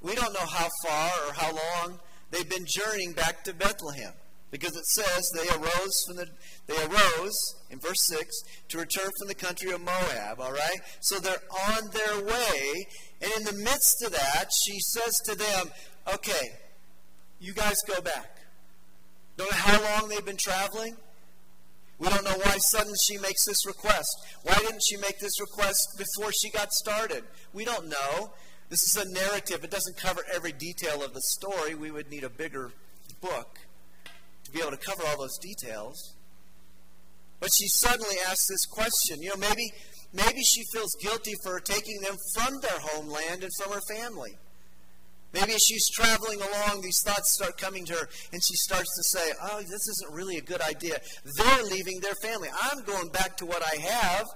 We 0.00 0.14
don't 0.14 0.32
know 0.32 0.46
how 0.46 0.68
far 0.84 1.10
or 1.26 1.32
how 1.32 1.50
long 1.50 1.98
they've 2.30 2.48
been 2.48 2.64
journeying 2.64 3.14
back 3.14 3.42
to 3.44 3.52
Bethlehem. 3.52 4.12
Because 4.52 4.76
it 4.76 4.86
says 4.86 5.28
they 5.34 5.48
arose 5.48 6.04
from 6.06 6.16
the 6.18 6.28
they 6.68 6.80
arose 6.80 7.56
in 7.70 7.80
verse 7.80 8.06
6 8.06 8.32
to 8.68 8.78
return 8.78 9.10
from 9.18 9.26
the 9.26 9.34
country 9.34 9.72
of 9.72 9.80
Moab, 9.80 10.40
all 10.40 10.52
right? 10.52 10.78
So 11.00 11.18
they're 11.18 11.42
on 11.68 11.90
their 11.90 12.24
way, 12.24 12.86
and 13.20 13.32
in 13.36 13.42
the 13.42 13.64
midst 13.64 14.04
of 14.04 14.12
that, 14.12 14.50
she 14.64 14.78
says 14.78 15.12
to 15.24 15.34
them, 15.34 15.72
"Okay, 16.14 16.52
you 17.40 17.52
guys 17.52 17.74
go 17.88 18.00
back." 18.00 18.46
Don't 19.36 19.50
know 19.50 19.56
how 19.56 19.82
long 19.82 20.08
they've 20.08 20.24
been 20.24 20.36
traveling. 20.36 20.96
We 22.04 22.10
don't 22.10 22.24
know 22.24 22.36
why 22.44 22.58
suddenly 22.58 22.98
she 23.02 23.16
makes 23.16 23.46
this 23.46 23.64
request. 23.66 24.26
Why 24.42 24.56
didn't 24.56 24.82
she 24.82 24.98
make 24.98 25.20
this 25.20 25.40
request 25.40 25.96
before 25.96 26.32
she 26.32 26.50
got 26.50 26.70
started? 26.70 27.24
We 27.54 27.64
don't 27.64 27.88
know. 27.88 28.32
This 28.68 28.82
is 28.82 28.96
a 29.02 29.10
narrative. 29.10 29.64
It 29.64 29.70
doesn't 29.70 29.96
cover 29.96 30.20
every 30.30 30.52
detail 30.52 31.02
of 31.02 31.14
the 31.14 31.22
story. 31.22 31.74
We 31.74 31.90
would 31.90 32.10
need 32.10 32.22
a 32.22 32.28
bigger 32.28 32.72
book 33.22 33.58
to 34.44 34.50
be 34.50 34.60
able 34.60 34.72
to 34.72 34.76
cover 34.76 35.02
all 35.06 35.18
those 35.18 35.38
details. 35.38 36.14
But 37.40 37.50
she 37.54 37.68
suddenly 37.68 38.16
asks 38.28 38.48
this 38.48 38.66
question. 38.66 39.22
You 39.22 39.30
know, 39.30 39.36
maybe 39.36 39.72
maybe 40.12 40.42
she 40.42 40.62
feels 40.74 40.94
guilty 41.00 41.32
for 41.42 41.58
taking 41.58 42.02
them 42.02 42.16
from 42.34 42.60
their 42.60 42.80
homeland 42.80 43.44
and 43.44 43.52
from 43.58 43.72
her 43.72 43.80
family. 43.88 44.36
Maybe 45.34 45.52
as 45.52 45.62
she's 45.62 45.90
traveling 45.90 46.40
along, 46.40 46.80
these 46.80 47.02
thoughts 47.02 47.34
start 47.34 47.58
coming 47.58 47.84
to 47.86 47.92
her, 47.94 48.08
and 48.32 48.40
she 48.42 48.54
starts 48.54 48.94
to 48.96 49.18
say, 49.18 49.32
Oh, 49.42 49.58
this 49.58 49.88
isn't 49.88 50.14
really 50.14 50.36
a 50.36 50.40
good 50.40 50.62
idea. 50.62 50.98
They're 51.24 51.64
leaving 51.64 51.98
their 52.00 52.14
family. 52.22 52.48
I'm 52.62 52.84
going 52.84 53.08
back 53.08 53.36
to 53.38 53.46
what 53.46 53.60
I 53.60 53.80
have, 53.80 54.26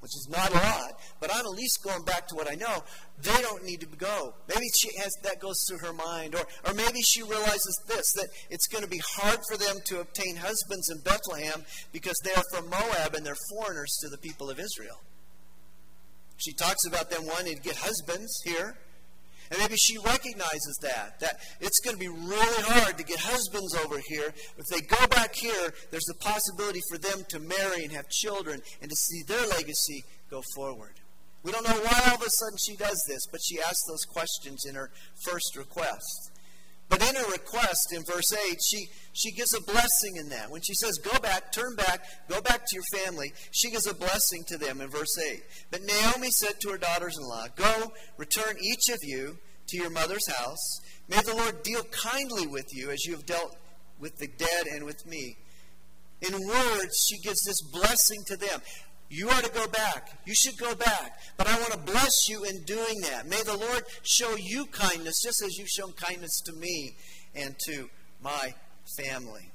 which 0.00 0.16
is 0.16 0.28
not 0.30 0.50
a 0.50 0.54
lot, 0.54 0.98
but 1.20 1.30
I'm 1.34 1.44
at 1.44 1.50
least 1.50 1.84
going 1.84 2.04
back 2.04 2.26
to 2.28 2.34
what 2.34 2.50
I 2.50 2.54
know. 2.54 2.84
They 3.20 3.42
don't 3.42 3.64
need 3.64 3.80
to 3.80 3.86
go. 3.86 4.32
Maybe 4.48 4.66
she 4.74 4.96
has, 4.96 5.12
that 5.24 5.40
goes 5.40 5.62
through 5.68 5.86
her 5.86 5.92
mind. 5.92 6.34
Or, 6.34 6.46
or 6.64 6.72
maybe 6.72 7.02
she 7.02 7.22
realizes 7.22 7.78
this 7.86 8.12
that 8.14 8.28
it's 8.48 8.66
going 8.66 8.84
to 8.84 8.90
be 8.90 9.02
hard 9.18 9.40
for 9.50 9.58
them 9.58 9.76
to 9.86 10.00
obtain 10.00 10.36
husbands 10.36 10.88
in 10.88 11.00
Bethlehem 11.00 11.64
because 11.92 12.16
they 12.24 12.32
are 12.32 12.44
from 12.50 12.70
Moab 12.70 13.14
and 13.14 13.26
they're 13.26 13.36
foreigners 13.50 13.98
to 14.00 14.08
the 14.08 14.18
people 14.18 14.48
of 14.48 14.58
Israel. 14.58 15.02
She 16.38 16.52
talks 16.52 16.86
about 16.86 17.10
them 17.10 17.26
wanting 17.26 17.56
to 17.56 17.62
get 17.62 17.76
husbands 17.76 18.40
here. 18.42 18.78
And 19.50 19.58
maybe 19.60 19.76
she 19.76 19.98
recognizes 19.98 20.78
that, 20.82 21.20
that 21.20 21.38
it's 21.60 21.80
going 21.80 21.96
to 21.96 22.00
be 22.00 22.08
really 22.08 22.62
hard 22.62 22.98
to 22.98 23.04
get 23.04 23.20
husbands 23.20 23.74
over 23.74 24.00
here. 24.06 24.32
If 24.58 24.66
they 24.70 24.80
go 24.80 25.06
back 25.08 25.34
here, 25.34 25.72
there's 25.90 26.08
a 26.10 26.14
possibility 26.14 26.80
for 26.90 26.98
them 26.98 27.24
to 27.28 27.38
marry 27.38 27.84
and 27.84 27.92
have 27.92 28.08
children 28.08 28.60
and 28.80 28.90
to 28.90 28.96
see 28.96 29.22
their 29.26 29.46
legacy 29.48 30.04
go 30.30 30.42
forward. 30.54 30.94
We 31.42 31.52
don't 31.52 31.64
know 31.64 31.78
why 31.78 32.02
all 32.08 32.16
of 32.16 32.22
a 32.22 32.30
sudden 32.30 32.58
she 32.58 32.74
does 32.74 33.00
this, 33.08 33.22
but 33.30 33.40
she 33.40 33.60
asks 33.60 33.84
those 33.88 34.04
questions 34.04 34.64
in 34.68 34.74
her 34.74 34.90
first 35.24 35.56
request. 35.56 36.32
But 36.88 37.02
in 37.02 37.16
her 37.16 37.30
request 37.32 37.92
in 37.92 38.04
verse 38.04 38.32
8, 38.32 38.58
she, 38.62 38.86
she 39.12 39.32
gives 39.32 39.54
a 39.54 39.60
blessing 39.60 40.16
in 40.16 40.28
that. 40.28 40.50
When 40.50 40.62
she 40.62 40.74
says, 40.74 40.98
Go 40.98 41.18
back, 41.18 41.52
turn 41.52 41.74
back, 41.74 42.04
go 42.28 42.40
back 42.40 42.64
to 42.64 42.74
your 42.74 43.02
family, 43.02 43.32
she 43.50 43.70
gives 43.70 43.86
a 43.86 43.94
blessing 43.94 44.44
to 44.48 44.58
them 44.58 44.80
in 44.80 44.88
verse 44.88 45.18
8. 45.18 45.42
But 45.70 45.82
Naomi 45.82 46.30
said 46.30 46.60
to 46.60 46.70
her 46.70 46.78
daughters 46.78 47.18
in 47.18 47.26
law, 47.26 47.46
Go, 47.56 47.92
return 48.18 48.56
each 48.62 48.88
of 48.88 49.00
you 49.02 49.38
to 49.68 49.76
your 49.76 49.90
mother's 49.90 50.30
house. 50.32 50.80
May 51.08 51.20
the 51.22 51.34
Lord 51.34 51.62
deal 51.62 51.82
kindly 51.84 52.46
with 52.46 52.66
you 52.72 52.90
as 52.90 53.04
you 53.04 53.12
have 53.12 53.26
dealt 53.26 53.56
with 53.98 54.18
the 54.18 54.28
dead 54.28 54.66
and 54.72 54.84
with 54.84 55.06
me. 55.06 55.36
In 56.22 56.46
words, 56.46 57.06
she 57.06 57.18
gives 57.18 57.42
this 57.44 57.60
blessing 57.72 58.22
to 58.26 58.36
them. 58.36 58.60
You 59.08 59.28
are 59.28 59.40
to 59.40 59.50
go 59.50 59.66
back. 59.68 60.20
You 60.24 60.34
should 60.34 60.56
go 60.58 60.74
back. 60.74 61.20
But 61.36 61.48
I 61.48 61.58
want 61.58 61.72
to 61.72 61.78
bless 61.78 62.28
you 62.28 62.44
in 62.44 62.62
doing 62.64 63.00
that. 63.02 63.26
May 63.26 63.42
the 63.42 63.56
Lord 63.56 63.84
show 64.02 64.36
you 64.36 64.66
kindness 64.66 65.22
just 65.22 65.42
as 65.42 65.56
you've 65.58 65.68
shown 65.68 65.92
kindness 65.92 66.40
to 66.46 66.52
me 66.52 66.96
and 67.34 67.54
to 67.66 67.88
my 68.20 68.54
family. 68.98 69.52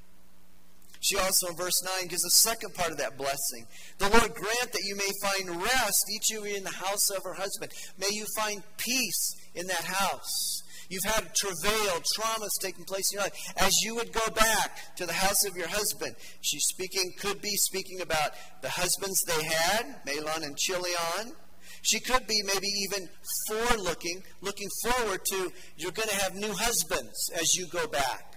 She 1.00 1.16
also, 1.16 1.48
in 1.48 1.56
verse 1.56 1.82
9, 2.00 2.06
gives 2.06 2.24
a 2.24 2.30
second 2.30 2.74
part 2.74 2.92
of 2.92 2.98
that 2.98 3.18
blessing. 3.18 3.66
The 3.98 4.08
Lord 4.08 4.34
grant 4.34 4.72
that 4.72 4.84
you 4.84 4.94
may 4.94 5.10
find 5.20 5.60
rest, 5.60 6.04
each 6.14 6.36
of 6.36 6.46
you 6.46 6.54
in 6.54 6.62
the 6.62 6.70
house 6.70 7.10
of 7.10 7.24
her 7.24 7.34
husband. 7.34 7.72
May 7.98 8.10
you 8.12 8.24
find 8.38 8.62
peace 8.78 9.34
in 9.54 9.66
that 9.66 9.84
house. 9.84 10.51
You've 10.92 11.04
had 11.04 11.34
travail, 11.34 12.02
traumas 12.18 12.60
taking 12.60 12.84
place 12.84 13.10
in 13.10 13.16
your 13.16 13.22
life. 13.22 13.54
As 13.56 13.80
you 13.80 13.94
would 13.94 14.12
go 14.12 14.28
back 14.28 14.94
to 14.96 15.06
the 15.06 15.14
house 15.14 15.42
of 15.46 15.56
your 15.56 15.66
husband, 15.66 16.14
she's 16.42 16.66
speaking, 16.66 17.14
could 17.18 17.40
be 17.40 17.56
speaking 17.56 18.02
about 18.02 18.32
the 18.60 18.68
husbands 18.68 19.22
they 19.22 19.42
had, 19.42 20.04
Mahlon 20.06 20.44
and 20.44 20.54
Chilion. 20.58 21.32
She 21.80 21.98
could 21.98 22.26
be 22.26 22.42
maybe 22.42 22.66
even 22.66 23.08
forward 23.48 23.80
looking, 23.80 24.22
looking 24.42 24.68
forward 24.82 25.24
to 25.30 25.50
you're 25.78 25.92
going 25.92 26.10
to 26.10 26.16
have 26.16 26.34
new 26.34 26.52
husbands 26.52 27.30
as 27.40 27.54
you 27.54 27.68
go 27.68 27.86
back. 27.86 28.36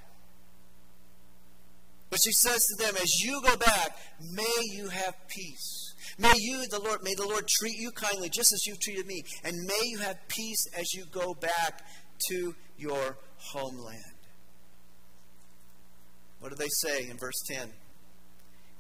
But 2.10 2.22
she 2.24 2.32
says 2.32 2.66
to 2.68 2.86
them, 2.86 2.96
as 2.96 3.20
you 3.20 3.42
go 3.44 3.58
back, 3.58 3.98
may 4.32 4.62
you 4.72 4.88
have 4.88 5.16
peace. 5.28 5.94
May 6.18 6.32
you, 6.38 6.66
the 6.70 6.80
Lord, 6.80 7.04
may 7.04 7.14
the 7.16 7.28
Lord 7.28 7.48
treat 7.48 7.78
you 7.78 7.92
kindly 7.92 8.30
just 8.30 8.54
as 8.54 8.66
you've 8.66 8.80
treated 8.80 9.06
me. 9.06 9.24
And 9.44 9.58
may 9.66 9.82
you 9.84 9.98
have 10.00 10.26
peace 10.30 10.66
as 10.78 10.94
you 10.94 11.04
go 11.12 11.34
back 11.34 11.84
to 12.30 12.56
your 12.78 13.18
homeland. 13.38 14.00
What 16.40 16.50
do 16.50 16.56
they 16.56 16.70
say 16.70 17.10
in 17.10 17.18
verse 17.18 17.42
10? 17.48 17.70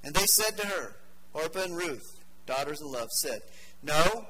And 0.04 0.14
they 0.14 0.26
said 0.26 0.58
to 0.58 0.68
her, 0.68 0.96
Orpah 1.34 1.64
and 1.64 1.76
Ruth, 1.76 2.06
daughters 2.46 2.82
in 2.82 2.92
love, 2.92 3.10
said, 3.10 3.40
No, 3.82 4.26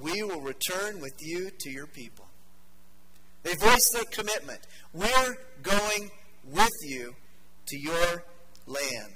we 0.00 0.22
will 0.22 0.40
return 0.40 1.00
with 1.00 1.14
you 1.20 1.50
to 1.60 1.70
your 1.70 1.86
people. 1.86 2.26
They 3.42 3.54
voiced 3.54 3.92
their 3.92 4.04
commitment. 4.04 4.60
We're 4.92 5.36
going 5.62 6.10
with 6.44 6.72
you 6.82 7.14
to 7.66 7.78
your 7.78 8.24
land. 8.66 9.14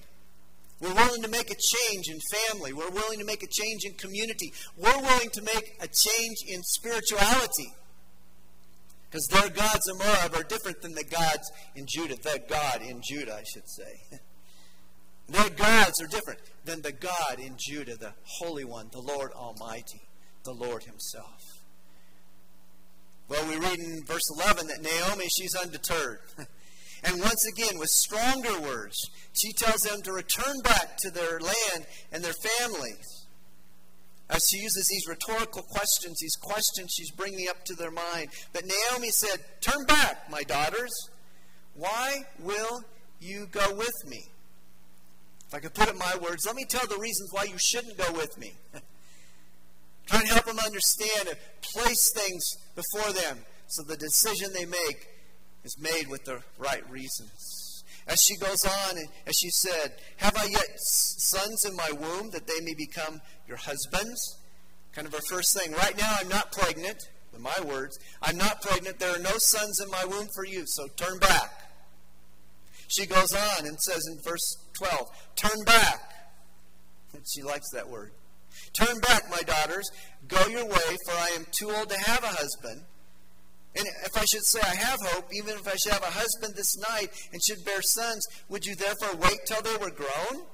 We're 0.81 0.95
willing 0.95 1.23
to 1.23 1.29
make 1.29 1.51
a 1.51 1.57
change 1.57 2.09
in 2.09 2.19
family. 2.33 2.73
We're 2.73 2.91
willing 2.91 3.19
to 3.19 3.25
make 3.25 3.43
a 3.43 3.49
change 3.49 3.81
in 3.85 3.95
community. 3.95 4.53
We're 4.77 5.01
willing 5.01 5.31
to 5.31 5.43
make 5.43 5.77
a 5.81 5.89
change 5.89 6.37
in 6.47 6.63
spirituality. 6.63 7.73
Because 9.11 9.27
their 9.29 9.49
gods 9.49 9.89
in 9.89 9.99
Moab 9.99 10.35
are 10.35 10.43
different 10.43 10.83
than 10.83 10.95
the 10.95 11.05
gods 11.05 11.51
in 11.75 11.87
Judah. 11.89 12.17
The 12.17 12.43
God 12.49 12.83
in 12.83 13.01
Judah, 13.03 13.37
I 13.37 13.45
should 13.45 13.69
say. 13.69 14.03
their 15.29 15.51
gods 15.51 16.03
are 16.03 16.07
different 16.07 16.41
than 16.65 16.83
the 16.83 16.93
God 16.93 17.39
in 17.39 17.57
Judah, 17.59 17.97
the 17.97 18.13
Holy 18.25 18.65
One, 18.65 18.89
the 18.93 19.01
Lord 19.01 19.33
Almighty, 19.33 20.03
the 20.45 20.53
Lord 20.53 20.85
Himself. 20.85 21.43
Well, 23.29 23.47
we 23.49 23.57
read 23.57 23.79
in 23.79 24.05
verse 24.07 24.23
11 24.39 24.67
that 24.69 24.83
Naomi, 24.83 25.27
she's 25.29 25.55
undeterred. 25.55 26.21
and 27.05 27.21
once 27.21 27.47
again, 27.53 27.79
with 27.79 27.91
stronger 27.91 28.61
words, 28.61 28.97
she 29.33 29.53
tells 29.53 29.81
them 29.81 30.03
to 30.03 30.13
return 30.13 30.61
back 30.65 30.97
to 30.99 31.11
their 31.11 31.39
land 31.39 31.87
and 32.11 32.23
their 32.23 32.33
families. 32.33 33.18
As 34.31 34.47
she 34.49 34.59
uses 34.59 34.89
these 34.89 35.07
rhetorical 35.07 35.63
questions, 35.63 36.19
these 36.21 36.37
questions 36.37 36.93
she's 36.95 37.11
bringing 37.11 37.49
up 37.49 37.65
to 37.65 37.75
their 37.75 37.91
mind. 37.91 38.29
But 38.53 38.65
Naomi 38.65 39.11
said, 39.11 39.41
Turn 39.61 39.85
back, 39.87 40.31
my 40.31 40.43
daughters. 40.43 40.93
Why 41.75 42.25
will 42.39 42.83
you 43.21 43.47
go 43.51 43.75
with 43.75 44.07
me? 44.07 44.25
If 45.47 45.55
I 45.55 45.61
could 45.61 45.73
put 45.73 45.89
it 45.89 45.93
in 45.93 45.99
my 45.99 46.17
words, 46.21 46.45
let 46.45 46.57
me 46.57 46.67
tell 46.67 46.87
the 46.87 46.99
reasons 46.99 47.33
why 47.33 47.45
you 47.45 47.57
shouldn't 47.59 47.97
go 47.97 48.13
with 48.13 48.37
me. 48.37 48.53
Try 50.07 50.21
and 50.21 50.29
help 50.29 50.45
them 50.45 50.59
understand 50.59 51.29
and 51.29 51.39
place 51.63 52.13
things 52.13 52.57
before 52.75 53.13
them 53.13 53.39
so 53.67 53.83
the 53.83 53.97
decision 53.97 54.53
they 54.53 54.67
make 54.67 55.09
is 55.65 55.79
made 55.79 56.09
with 56.09 56.25
the 56.25 56.43
right 56.59 56.89
reasons. 56.91 57.85
As 58.07 58.23
she 58.23 58.37
goes 58.37 58.65
on, 58.65 58.97
as 59.27 59.37
she 59.37 59.51
said, 59.51 59.93
Have 60.17 60.37
I 60.37 60.47
yet 60.47 60.79
sons 60.79 61.65
in 61.67 61.77
my 61.77 61.91
womb 61.93 62.31
that 62.31 62.47
they 62.47 62.61
may 62.63 62.75
become 62.75 63.21
your 63.49 63.57
husbands? 63.57 64.39
Kind 64.93 65.07
of 65.07 65.15
her 65.15 65.21
first 65.29 65.59
thing. 65.59 65.73
Right 65.73 65.97
now, 65.97 66.11
I'm 66.21 66.29
not 66.29 66.53
pregnant. 66.53 67.09
In 67.35 67.43
my 67.43 67.61
words, 67.65 67.99
I'm 68.23 68.37
not 68.37 68.63
pregnant. 68.63 68.99
There 68.99 69.15
are 69.15 69.19
no 69.19 69.37
sons 69.37 69.81
in 69.81 69.91
my 69.91 70.05
womb 70.05 70.29
for 70.35 70.45
you, 70.45 70.65
so 70.67 70.87
turn 70.97 71.19
back. 71.19 71.51
She 72.89 73.07
goes 73.07 73.33
on 73.35 73.67
and 73.67 73.79
says 73.81 74.03
in 74.11 74.19
verse 74.23 74.57
12, 74.75 75.09
Turn 75.37 75.65
back. 75.65 76.01
She 77.27 77.43
likes 77.43 77.69
that 77.73 77.89
word. 77.89 78.13
Turn 78.73 79.01
back, 79.01 79.29
my 79.29 79.41
daughters. 79.41 79.91
Go 80.29 80.47
your 80.47 80.65
way, 80.65 80.97
for 81.05 81.13
I 81.13 81.33
am 81.37 81.47
too 81.59 81.71
old 81.71 81.91
to 81.91 81.99
have 81.99 82.23
a 82.23 82.29
husband. 82.29 82.85
And 83.77 83.87
if 84.05 84.17
I 84.17 84.25
should 84.25 84.45
say 84.45 84.61
I 84.63 84.75
have 84.75 84.99
hope, 85.03 85.29
even 85.33 85.55
if 85.55 85.67
I 85.67 85.75
should 85.77 85.93
have 85.93 86.03
a 86.03 86.07
husband 86.07 86.55
this 86.55 86.77
night 86.79 87.11
and 87.33 87.43
should 87.43 87.65
bear 87.65 87.83
sons, 87.83 88.25
would 88.49 88.65
you 88.65 88.75
therefore 88.75 89.17
wait 89.17 89.39
till 89.47 89.63
they 89.63 89.77
were 89.77 89.91
grown? 89.91 90.47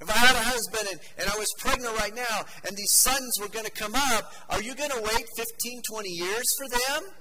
If 0.00 0.08
I 0.08 0.16
had 0.16 0.34
a 0.34 0.42
husband 0.42 0.88
and, 0.90 1.00
and 1.18 1.28
I 1.28 1.36
was 1.36 1.48
pregnant 1.58 1.96
right 1.98 2.14
now 2.14 2.44
and 2.66 2.76
these 2.76 2.92
sons 2.92 3.38
were 3.40 3.48
going 3.48 3.66
to 3.66 3.70
come 3.70 3.94
up, 3.94 4.32
are 4.48 4.62
you 4.62 4.74
going 4.74 4.90
to 4.90 5.00
wait 5.00 5.26
15, 5.36 5.82
20 5.82 6.08
years 6.08 6.44
for 6.56 6.68
them 6.78 7.12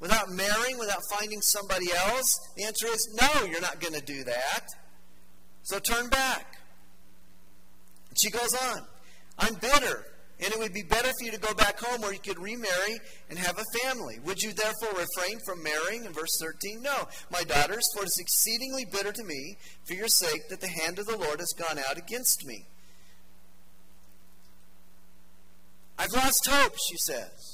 without 0.00 0.30
marrying, 0.30 0.78
without 0.78 1.02
finding 1.10 1.40
somebody 1.40 1.86
else? 1.92 2.38
The 2.56 2.64
answer 2.64 2.86
is 2.86 3.18
no, 3.20 3.44
you're 3.44 3.60
not 3.60 3.80
going 3.80 3.94
to 3.94 4.04
do 4.04 4.22
that. 4.24 4.66
So 5.62 5.78
turn 5.80 6.08
back. 6.08 6.58
And 8.08 8.18
she 8.18 8.30
goes 8.30 8.54
on 8.54 8.86
I'm 9.38 9.54
bitter. 9.54 10.04
And 10.40 10.52
it 10.52 10.58
would 10.58 10.72
be 10.72 10.82
better 10.82 11.08
for 11.08 11.24
you 11.24 11.32
to 11.32 11.40
go 11.40 11.52
back 11.54 11.80
home 11.80 12.00
where 12.00 12.12
you 12.12 12.20
could 12.20 12.38
remarry 12.38 13.00
and 13.28 13.38
have 13.38 13.58
a 13.58 13.78
family. 13.82 14.18
Would 14.24 14.40
you 14.40 14.52
therefore 14.52 14.90
refrain 14.90 15.40
from 15.44 15.62
marrying? 15.64 16.04
In 16.04 16.12
verse 16.12 16.38
13, 16.40 16.80
no. 16.80 17.08
My 17.30 17.42
daughters, 17.42 17.84
for 17.94 18.02
it 18.02 18.06
is 18.06 18.18
exceedingly 18.20 18.84
bitter 18.84 19.10
to 19.10 19.24
me 19.24 19.56
for 19.84 19.94
your 19.94 20.06
sake 20.06 20.48
that 20.48 20.60
the 20.60 20.68
hand 20.68 21.00
of 21.00 21.06
the 21.06 21.16
Lord 21.16 21.40
has 21.40 21.52
gone 21.58 21.78
out 21.78 21.98
against 21.98 22.46
me. 22.46 22.66
I've 25.98 26.12
lost 26.12 26.48
hope, 26.48 26.76
she 26.88 26.96
says. 26.98 27.47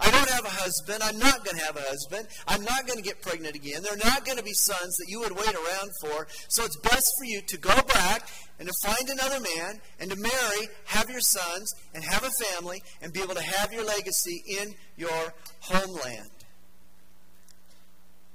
I 0.00 0.10
don't 0.10 0.30
have 0.30 0.44
a 0.44 0.48
husband. 0.48 1.02
I'm 1.02 1.18
not 1.18 1.44
going 1.44 1.58
to 1.58 1.64
have 1.64 1.76
a 1.76 1.82
husband. 1.82 2.26
I'm 2.48 2.62
not 2.64 2.86
going 2.86 2.96
to 2.96 3.02
get 3.02 3.20
pregnant 3.20 3.54
again. 3.54 3.82
They're 3.82 3.96
not 3.98 4.24
going 4.24 4.38
to 4.38 4.44
be 4.44 4.54
sons 4.54 4.96
that 4.96 5.06
you 5.08 5.20
would 5.20 5.32
wait 5.32 5.54
around 5.54 5.90
for. 6.00 6.26
So 6.48 6.64
it's 6.64 6.76
best 6.76 7.12
for 7.18 7.24
you 7.24 7.42
to 7.42 7.58
go 7.58 7.74
back 7.86 8.28
and 8.58 8.66
to 8.66 8.88
find 8.88 9.08
another 9.08 9.40
man 9.40 9.80
and 9.98 10.10
to 10.10 10.16
marry, 10.16 10.68
have 10.86 11.10
your 11.10 11.20
sons, 11.20 11.74
and 11.94 12.02
have 12.02 12.24
a 12.24 12.44
family, 12.44 12.82
and 13.02 13.12
be 13.12 13.20
able 13.20 13.34
to 13.34 13.42
have 13.42 13.72
your 13.72 13.84
legacy 13.84 14.42
in 14.46 14.74
your 14.96 15.34
homeland. 15.60 16.30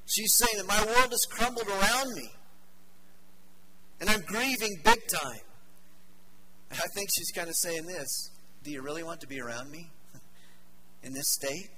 She's 0.05 0.35
saying 0.35 0.57
that 0.57 0.67
my 0.67 0.85
world 0.85 1.11
has 1.11 1.25
crumbled 1.29 1.67
around 1.67 2.13
me. 2.13 2.31
And 3.99 4.09
I'm 4.09 4.21
grieving 4.21 4.81
big 4.83 5.07
time. 5.07 5.41
I 6.71 6.87
think 6.93 7.09
she's 7.15 7.31
kind 7.31 7.47
of 7.47 7.55
saying 7.55 7.85
this 7.85 8.29
Do 8.63 8.71
you 8.71 8.81
really 8.81 9.03
want 9.03 9.21
to 9.21 9.27
be 9.27 9.39
around 9.39 9.71
me? 9.71 9.89
In 11.05 11.13
this 11.13 11.31
state? 11.31 11.69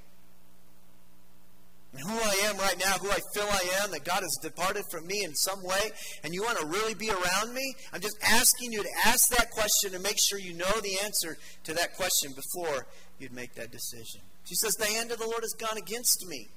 And 1.94 2.02
who 2.02 2.18
I 2.18 2.50
am 2.50 2.58
right 2.58 2.78
now, 2.80 2.94
who 2.94 3.10
I 3.10 3.20
feel 3.34 3.48
I 3.50 3.84
am, 3.84 3.92
that 3.92 4.04
God 4.04 4.22
has 4.22 4.38
departed 4.42 4.84
from 4.92 5.08
me 5.08 5.24
in 5.24 5.34
some 5.36 5.64
way, 5.64 5.92
and 6.24 6.34
you 6.34 6.44
want 6.44 6.60
to 6.60 6.66
really 6.66 6.94
be 6.94 7.10
around 7.10 7.54
me? 7.54 7.76
I'm 7.94 8.02
just 8.02 8.18
asking 8.24 8.72
you 8.72 8.84
to 8.84 8.90
ask 9.06 9.30
that 9.30 9.52
question 9.52 9.94
and 9.94 10.04
make 10.04 10.18
sure 10.20 10.38
you 10.38 10.54
know 10.54 10.80
the 10.82 11.00
answer 11.04 11.38
to 11.64 11.74
that 11.74 11.96
question 11.96 12.34
before 12.34 12.88
you'd 13.20 13.34
make 13.34 13.54
that 13.56 13.72
decision. 13.72 14.22
She 14.46 14.56
says, 14.56 14.74
The 14.74 14.86
hand 14.86 15.12
of 15.12 15.20
the 15.20 15.26
Lord 15.26 15.42
has 15.42 15.54
gone 15.54 15.78
against 15.78 16.26
me 16.28 16.50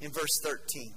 in 0.00 0.10
verse 0.10 0.40
13. 0.42 0.94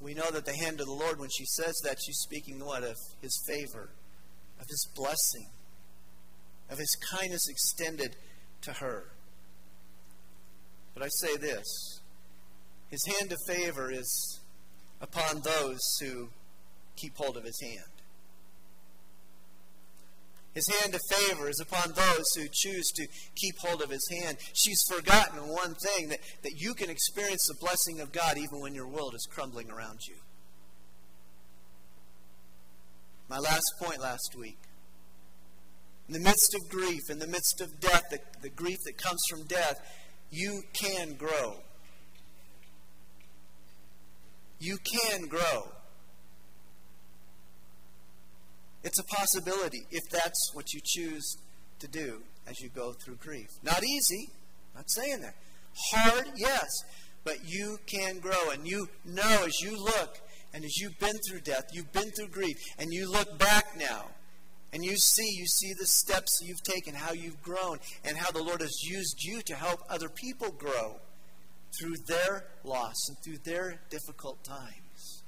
We 0.00 0.14
know 0.14 0.30
that 0.30 0.46
the 0.46 0.54
hand 0.54 0.80
of 0.80 0.86
the 0.86 0.92
Lord, 0.92 1.18
when 1.18 1.30
she 1.30 1.44
says 1.44 1.74
that, 1.84 1.98
she's 2.04 2.18
speaking 2.18 2.64
what? 2.64 2.82
Of 2.82 2.96
his 3.20 3.42
favor, 3.46 3.90
of 4.58 4.66
his 4.68 4.88
blessing, 4.94 5.50
of 6.70 6.78
his 6.78 6.96
kindness 7.10 7.48
extended 7.48 8.16
to 8.62 8.72
her. 8.74 9.04
But 10.94 11.02
I 11.02 11.08
say 11.08 11.36
this 11.36 12.00
His 12.88 13.04
hand 13.18 13.32
of 13.32 13.38
favor 13.46 13.90
is 13.90 14.40
upon 15.00 15.42
those 15.42 15.80
who 16.00 16.28
keep 16.96 17.16
hold 17.16 17.36
of 17.36 17.44
His 17.44 17.60
hand. 17.60 17.84
His 20.52 20.68
hand 20.80 20.94
of 20.94 21.00
favor 21.08 21.48
is 21.48 21.60
upon 21.60 21.92
those 21.92 22.24
who 22.36 22.48
choose 22.52 22.88
to 22.96 23.06
keep 23.36 23.54
hold 23.58 23.82
of 23.82 23.90
His 23.90 24.06
hand. 24.20 24.36
She's 24.52 24.82
forgotten 24.90 25.48
one 25.48 25.74
thing 25.74 26.08
that, 26.08 26.18
that 26.42 26.54
you 26.56 26.74
can 26.74 26.90
experience 26.90 27.46
the 27.46 27.54
blessing 27.60 28.00
of 28.00 28.10
God 28.10 28.36
even 28.36 28.60
when 28.60 28.74
your 28.74 28.88
world 28.88 29.14
is 29.14 29.28
crumbling 29.30 29.70
around 29.70 30.00
you. 30.08 30.16
My 33.28 33.38
last 33.38 33.72
point 33.80 34.00
last 34.00 34.34
week 34.36 34.58
in 36.10 36.14
the 36.14 36.28
midst 36.28 36.56
of 36.56 36.68
grief, 36.68 37.08
in 37.08 37.20
the 37.20 37.26
midst 37.28 37.60
of 37.60 37.78
death, 37.78 38.02
the, 38.10 38.18
the 38.42 38.48
grief 38.48 38.78
that 38.84 38.98
comes 38.98 39.20
from 39.30 39.44
death, 39.44 39.76
you 40.32 40.60
can 40.72 41.14
grow. 41.14 41.58
You 44.58 44.76
can 44.78 45.28
grow. 45.28 45.70
It's 48.82 48.98
a 48.98 49.04
possibility 49.04 49.82
if 49.92 50.02
that's 50.10 50.50
what 50.52 50.72
you 50.72 50.80
choose 50.84 51.36
to 51.78 51.86
do 51.86 52.22
as 52.44 52.60
you 52.60 52.70
go 52.70 52.92
through 52.92 53.16
grief. 53.16 53.46
Not 53.62 53.84
easy, 53.84 54.30
not 54.74 54.90
saying 54.90 55.20
that. 55.20 55.34
Hard, 55.92 56.32
yes, 56.34 56.66
but 57.22 57.36
you 57.46 57.78
can 57.86 58.18
grow. 58.18 58.50
And 58.52 58.66
you 58.66 58.88
know 59.04 59.44
as 59.44 59.60
you 59.62 59.76
look 59.76 60.18
and 60.52 60.64
as 60.64 60.76
you've 60.78 60.98
been 60.98 61.18
through 61.28 61.42
death, 61.42 61.66
you've 61.72 61.92
been 61.92 62.10
through 62.10 62.30
grief, 62.30 62.56
and 62.80 62.92
you 62.92 63.08
look 63.08 63.38
back 63.38 63.76
now 63.78 64.06
and 64.72 64.84
you 64.84 64.96
see, 64.96 65.28
you 65.36 65.46
see 65.46 65.72
the 65.72 65.86
steps 65.86 66.40
you've 66.42 66.62
taken, 66.62 66.94
how 66.94 67.12
you've 67.12 67.42
grown, 67.42 67.78
and 68.04 68.16
how 68.16 68.30
the 68.30 68.42
Lord 68.42 68.60
has 68.60 68.82
used 68.84 69.22
you 69.22 69.42
to 69.42 69.54
help 69.54 69.80
other 69.88 70.08
people 70.08 70.50
grow 70.52 71.00
through 71.78 71.96
their 72.06 72.44
loss 72.64 73.08
and 73.08 73.16
through 73.24 73.38
their 73.44 73.80
difficult 73.90 74.44
times. 74.44 75.22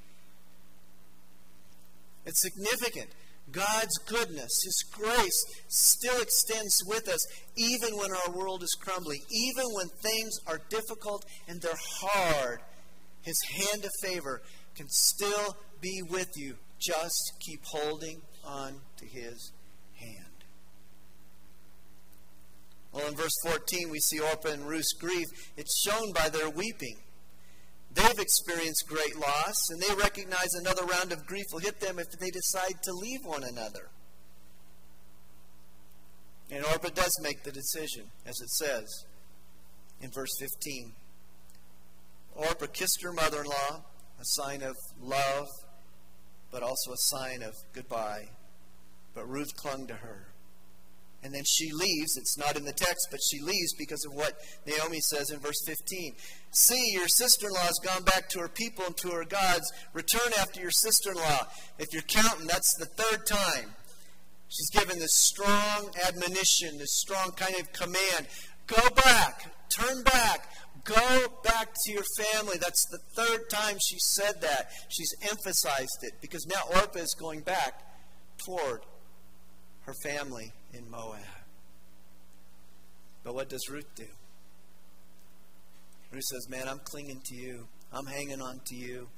It's 2.24 2.40
significant. 2.40 3.11
God's 3.50 3.98
goodness, 4.07 4.62
His 4.64 4.85
grace 4.92 5.44
still 5.68 6.20
extends 6.22 6.78
with 6.87 7.09
us 7.09 7.20
even 7.57 7.96
when 7.96 8.11
our 8.12 8.33
world 8.33 8.62
is 8.62 8.76
crumbling, 8.81 9.20
even 9.31 9.64
when 9.74 9.88
things 10.02 10.33
are 10.46 10.61
difficult 10.70 11.24
and 11.48 11.61
they're 11.61 11.72
hard. 12.00 12.61
His 13.22 13.40
hand 13.57 13.85
of 13.85 13.90
favor 14.00 14.40
can 14.76 14.88
still 14.88 15.57
be 15.81 16.02
with 16.09 16.28
you. 16.37 16.57
Just 16.78 17.33
keep 17.40 17.61
holding 17.64 18.22
on 18.44 18.81
his 19.06 19.52
hand. 19.94 20.44
Well, 22.92 23.08
in 23.08 23.14
verse 23.14 23.34
14, 23.44 23.90
we 23.90 24.00
see 24.00 24.20
Orpah 24.20 24.50
and 24.50 24.68
Ruth's 24.68 24.92
grief. 24.92 25.26
It's 25.56 25.82
shown 25.82 26.12
by 26.12 26.28
their 26.28 26.50
weeping. 26.50 26.96
They've 27.94 28.18
experienced 28.18 28.84
great 28.88 29.16
loss, 29.16 29.54
and 29.70 29.80
they 29.80 29.94
recognize 29.94 30.54
another 30.54 30.84
round 30.84 31.12
of 31.12 31.26
grief 31.26 31.44
will 31.52 31.60
hit 31.60 31.80
them 31.80 31.98
if 31.98 32.10
they 32.18 32.30
decide 32.30 32.82
to 32.82 32.92
leave 32.92 33.20
one 33.24 33.44
another. 33.44 33.88
And 36.50 36.64
Orpah 36.64 36.90
does 36.90 37.18
make 37.22 37.44
the 37.44 37.52
decision, 37.52 38.04
as 38.26 38.38
it 38.40 38.50
says 38.50 39.04
in 40.00 40.10
verse 40.10 40.32
15. 40.38 40.92
Orpah 42.34 42.66
kissed 42.72 43.02
her 43.02 43.12
mother 43.12 43.40
in 43.40 43.46
law, 43.46 43.84
a 44.20 44.24
sign 44.24 44.62
of 44.62 44.74
love 45.00 45.48
but 46.52 46.62
also 46.62 46.92
a 46.92 46.96
sign 46.98 47.42
of 47.42 47.54
goodbye. 47.72 48.28
But 49.14 49.29
Ruth 49.29 49.55
clung 49.57 49.87
to 49.88 49.94
her. 49.94 50.29
And 51.25 51.33
then 51.33 51.44
she 51.46 51.70
leaves. 51.70 52.16
It's 52.16 52.37
not 52.37 52.57
in 52.57 52.64
the 52.64 52.72
text, 52.72 53.09
but 53.11 53.20
she 53.31 53.40
leaves 53.40 53.75
because 53.79 54.05
of 54.05 54.12
what 54.12 54.35
Naomi 54.66 54.98
says 55.01 55.31
in 55.31 55.38
verse 55.38 55.62
15. 55.64 56.14
See, 56.51 56.92
your 56.92 57.07
sister 57.07 57.46
in 57.46 57.53
law 57.53 57.61
has 57.61 57.79
gone 57.85 58.03
back 58.03 58.29
to 58.31 58.40
her 58.40 58.48
people 58.48 58.85
and 58.87 58.96
to 58.98 59.11
her 59.11 59.25
gods. 59.25 59.70
Return 59.92 60.33
after 60.40 60.61
your 60.61 60.72
sister 60.72 61.12
in 61.12 61.18
law. 61.18 61.46
If 61.79 61.92
you're 61.92 62.03
counting, 62.03 62.48
that's 62.48 62.75
the 62.77 62.87
third 62.87 63.27
time. 63.27 63.70
She's 64.48 64.70
given 64.70 64.98
this 64.98 65.14
strong 65.14 65.90
admonition, 66.07 66.79
this 66.79 66.98
strong 66.98 67.31
kind 67.37 67.55
of 67.61 67.72
command. 67.72 68.27
Go 68.66 68.90
back, 68.90 69.55
turn 69.70 70.03
back, 70.03 70.48
Go 70.85 71.29
back 71.44 71.68
to 71.85 71.92
your 71.92 72.03
family. 72.18 72.57
That's 72.59 72.87
the 72.87 72.98
third 73.14 73.48
time 73.48 73.77
she 73.81 73.98
said 73.98 74.40
that. 74.40 74.70
She's 74.88 75.14
emphasized 75.22 75.98
it 76.03 76.14
because 76.20 76.44
now 76.46 76.81
Orpah 76.81 76.98
is 76.98 77.14
going 77.18 77.42
back 77.42 77.75
toward 78.44 78.81
her 79.83 79.95
family 80.03 80.53
in 80.73 80.90
Moab. 80.90 81.21
But 83.25 83.35
what 83.35 83.49
does 83.49 83.68
Ruth 83.71 83.95
do? 83.95 84.07
Ruth 86.11 86.25
says, 86.25 86.49
Man, 86.49 86.68
I'm 86.68 86.81
clinging 86.85 87.21
to 87.27 87.35
you. 87.35 87.66
I'm 87.92 88.07
hanging 88.07 88.40
on 88.40 88.61
to 88.66 88.75
you. 88.75 89.09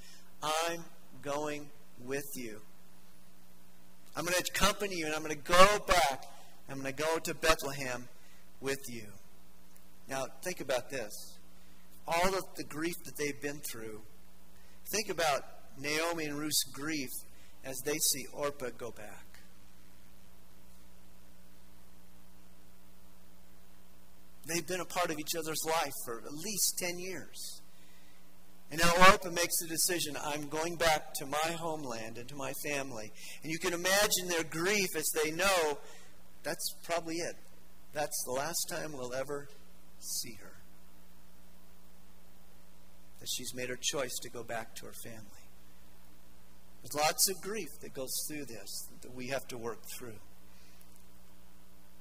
I'm 0.42 0.84
going 1.22 1.70
with 2.04 2.26
you. 2.34 2.60
I'm 4.16 4.24
going 4.24 4.34
to 4.34 4.44
accompany 4.54 4.96
you 4.96 5.06
and 5.06 5.14
I'm 5.14 5.22
going 5.22 5.34
to 5.34 5.52
go 5.52 5.78
back. 5.86 6.24
I'm 6.68 6.80
going 6.80 6.94
to 6.94 7.02
go 7.02 7.18
to 7.18 7.34
Bethlehem 7.34 8.08
with 8.60 8.78
you. 8.88 9.06
Now, 10.08 10.26
think 10.42 10.60
about 10.60 10.90
this. 10.90 11.38
All 12.06 12.34
of 12.34 12.44
the 12.56 12.64
grief 12.64 12.94
that 13.04 13.16
they've 13.16 13.40
been 13.40 13.60
through. 13.70 14.02
Think 14.92 15.08
about 15.08 15.42
Naomi 15.78 16.26
and 16.26 16.38
Ruth's 16.38 16.64
grief 16.72 17.08
as 17.64 17.76
they 17.84 17.96
see 17.96 18.26
Orpah 18.32 18.70
go 18.76 18.90
back. 18.90 19.23
They've 24.46 24.66
been 24.66 24.80
a 24.80 24.84
part 24.84 25.10
of 25.10 25.18
each 25.18 25.34
other's 25.38 25.62
life 25.66 25.92
for 26.04 26.18
at 26.18 26.32
least 26.32 26.78
10 26.78 26.98
years. 26.98 27.62
And 28.70 28.80
now 28.80 28.90
Orpah 29.10 29.30
makes 29.30 29.58
the 29.60 29.68
decision 29.68 30.16
I'm 30.22 30.48
going 30.48 30.76
back 30.76 31.14
to 31.14 31.26
my 31.26 31.52
homeland 31.58 32.18
and 32.18 32.28
to 32.28 32.34
my 32.34 32.52
family. 32.64 33.12
And 33.42 33.52
you 33.52 33.58
can 33.58 33.72
imagine 33.72 34.28
their 34.28 34.44
grief 34.44 34.88
as 34.96 35.06
they 35.22 35.30
know 35.30 35.78
that's 36.42 36.74
probably 36.84 37.16
it. 37.16 37.36
That's 37.92 38.22
the 38.26 38.32
last 38.32 38.66
time 38.70 38.92
we'll 38.92 39.14
ever 39.14 39.48
see 39.98 40.36
her. 40.40 40.52
That 43.20 43.28
she's 43.34 43.54
made 43.54 43.70
her 43.70 43.78
choice 43.80 44.14
to 44.22 44.28
go 44.28 44.42
back 44.42 44.74
to 44.76 44.86
her 44.86 44.92
family. 45.04 45.44
There's 46.82 47.02
lots 47.02 47.30
of 47.30 47.40
grief 47.40 47.68
that 47.80 47.94
goes 47.94 48.12
through 48.28 48.44
this 48.44 48.88
that 49.00 49.14
we 49.14 49.28
have 49.28 49.46
to 49.48 49.56
work 49.56 49.78
through. 49.98 50.18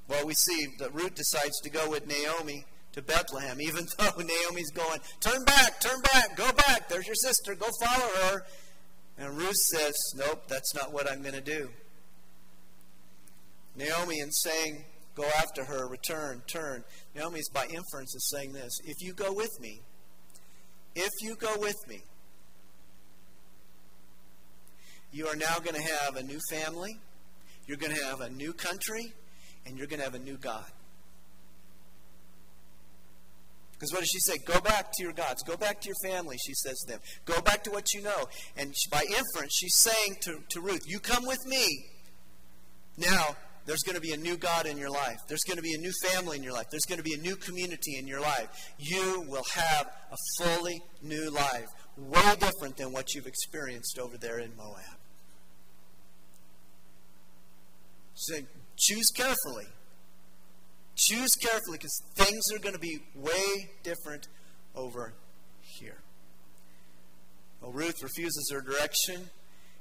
Well, 0.07 0.25
we 0.25 0.33
see 0.33 0.67
that 0.79 0.93
Ruth 0.93 1.15
decides 1.15 1.59
to 1.61 1.69
go 1.69 1.89
with 1.89 2.07
Naomi 2.07 2.65
to 2.93 3.01
Bethlehem, 3.01 3.59
even 3.61 3.87
though 3.97 4.11
Naomi's 4.17 4.71
going, 4.71 4.99
Turn 5.19 5.43
back, 5.45 5.79
turn 5.81 6.01
back, 6.01 6.35
go 6.35 6.51
back. 6.53 6.89
There's 6.89 7.07
your 7.07 7.15
sister, 7.15 7.55
go 7.55 7.67
follow 7.81 8.09
her. 8.27 8.45
And 9.17 9.37
Ruth 9.37 9.55
says, 9.55 9.93
Nope, 10.15 10.43
that's 10.47 10.73
not 10.75 10.91
what 10.91 11.11
I'm 11.11 11.21
going 11.21 11.35
to 11.35 11.41
do. 11.41 11.69
Naomi, 13.75 14.19
in 14.19 14.31
saying, 14.31 14.85
Go 15.15 15.25
after 15.37 15.63
her, 15.65 15.87
return, 15.87 16.41
turn, 16.47 16.83
Naomi's 17.15 17.47
by 17.49 17.65
inference 17.65 18.15
is 18.15 18.31
saying 18.31 18.53
this 18.53 18.79
If 18.85 18.97
you 18.99 19.13
go 19.13 19.31
with 19.31 19.59
me, 19.59 19.81
if 20.95 21.11
you 21.21 21.35
go 21.35 21.55
with 21.59 21.77
me, 21.87 22.01
you 25.11 25.27
are 25.27 25.35
now 25.35 25.59
going 25.59 25.75
to 25.75 25.81
have 25.81 26.15
a 26.15 26.23
new 26.23 26.39
family, 26.49 26.99
you're 27.67 27.77
going 27.77 27.95
to 27.95 28.03
have 28.03 28.21
a 28.21 28.29
new 28.29 28.53
country, 28.53 29.13
and 29.65 29.77
you're 29.77 29.87
going 29.87 29.99
to 29.99 30.05
have 30.05 30.15
a 30.15 30.19
new 30.19 30.37
God. 30.37 30.65
Because 33.73 33.91
what 33.91 33.99
does 33.99 34.09
she 34.09 34.19
say? 34.19 34.37
Go 34.45 34.61
back 34.61 34.91
to 34.93 35.03
your 35.03 35.11
gods. 35.11 35.43
Go 35.43 35.57
back 35.57 35.81
to 35.81 35.87
your 35.87 35.95
family, 36.09 36.37
she 36.37 36.53
says 36.53 36.79
to 36.85 36.93
them. 36.93 37.01
Go 37.25 37.41
back 37.41 37.63
to 37.65 37.71
what 37.71 37.93
you 37.93 38.01
know. 38.01 38.27
And 38.55 38.73
by 38.89 39.03
inference, 39.03 39.53
she's 39.53 39.75
saying 39.75 40.17
to, 40.21 40.39
to 40.51 40.61
Ruth, 40.61 40.83
You 40.87 40.99
come 40.99 41.25
with 41.25 41.45
me. 41.45 41.85
Now, 42.97 43.35
there's 43.65 43.81
going 43.81 43.95
to 43.95 44.01
be 44.01 44.11
a 44.11 44.17
new 44.17 44.37
God 44.37 44.65
in 44.65 44.77
your 44.77 44.89
life. 44.89 45.17
There's 45.27 45.43
going 45.43 45.57
to 45.57 45.63
be 45.63 45.73
a 45.73 45.77
new 45.77 45.91
family 46.03 46.37
in 46.37 46.43
your 46.43 46.53
life. 46.53 46.67
There's 46.69 46.85
going 46.87 46.97
to 46.97 47.03
be 47.03 47.13
a 47.13 47.17
new 47.17 47.35
community 47.35 47.97
in 47.97 48.07
your 48.07 48.21
life. 48.21 48.71
You 48.77 49.25
will 49.27 49.45
have 49.53 49.87
a 50.11 50.17
fully 50.37 50.81
new 51.01 51.29
life, 51.29 51.67
way 51.97 52.35
different 52.39 52.77
than 52.77 52.91
what 52.91 53.13
you've 53.13 53.27
experienced 53.27 53.99
over 53.99 54.17
there 54.17 54.39
in 54.39 54.55
Moab. 54.55 54.97
So 58.15 58.37
choose 58.77 59.09
carefully. 59.15 59.67
Choose 60.95 61.35
carefully 61.35 61.77
because 61.77 62.01
things 62.15 62.43
are 62.53 62.59
going 62.59 62.75
to 62.75 62.79
be 62.79 62.99
way 63.15 63.69
different 63.83 64.27
over 64.75 65.13
here. 65.61 65.97
Well, 67.61 67.71
Ruth 67.71 68.03
refuses 68.03 68.51
her 68.53 68.61
direction 68.61 69.29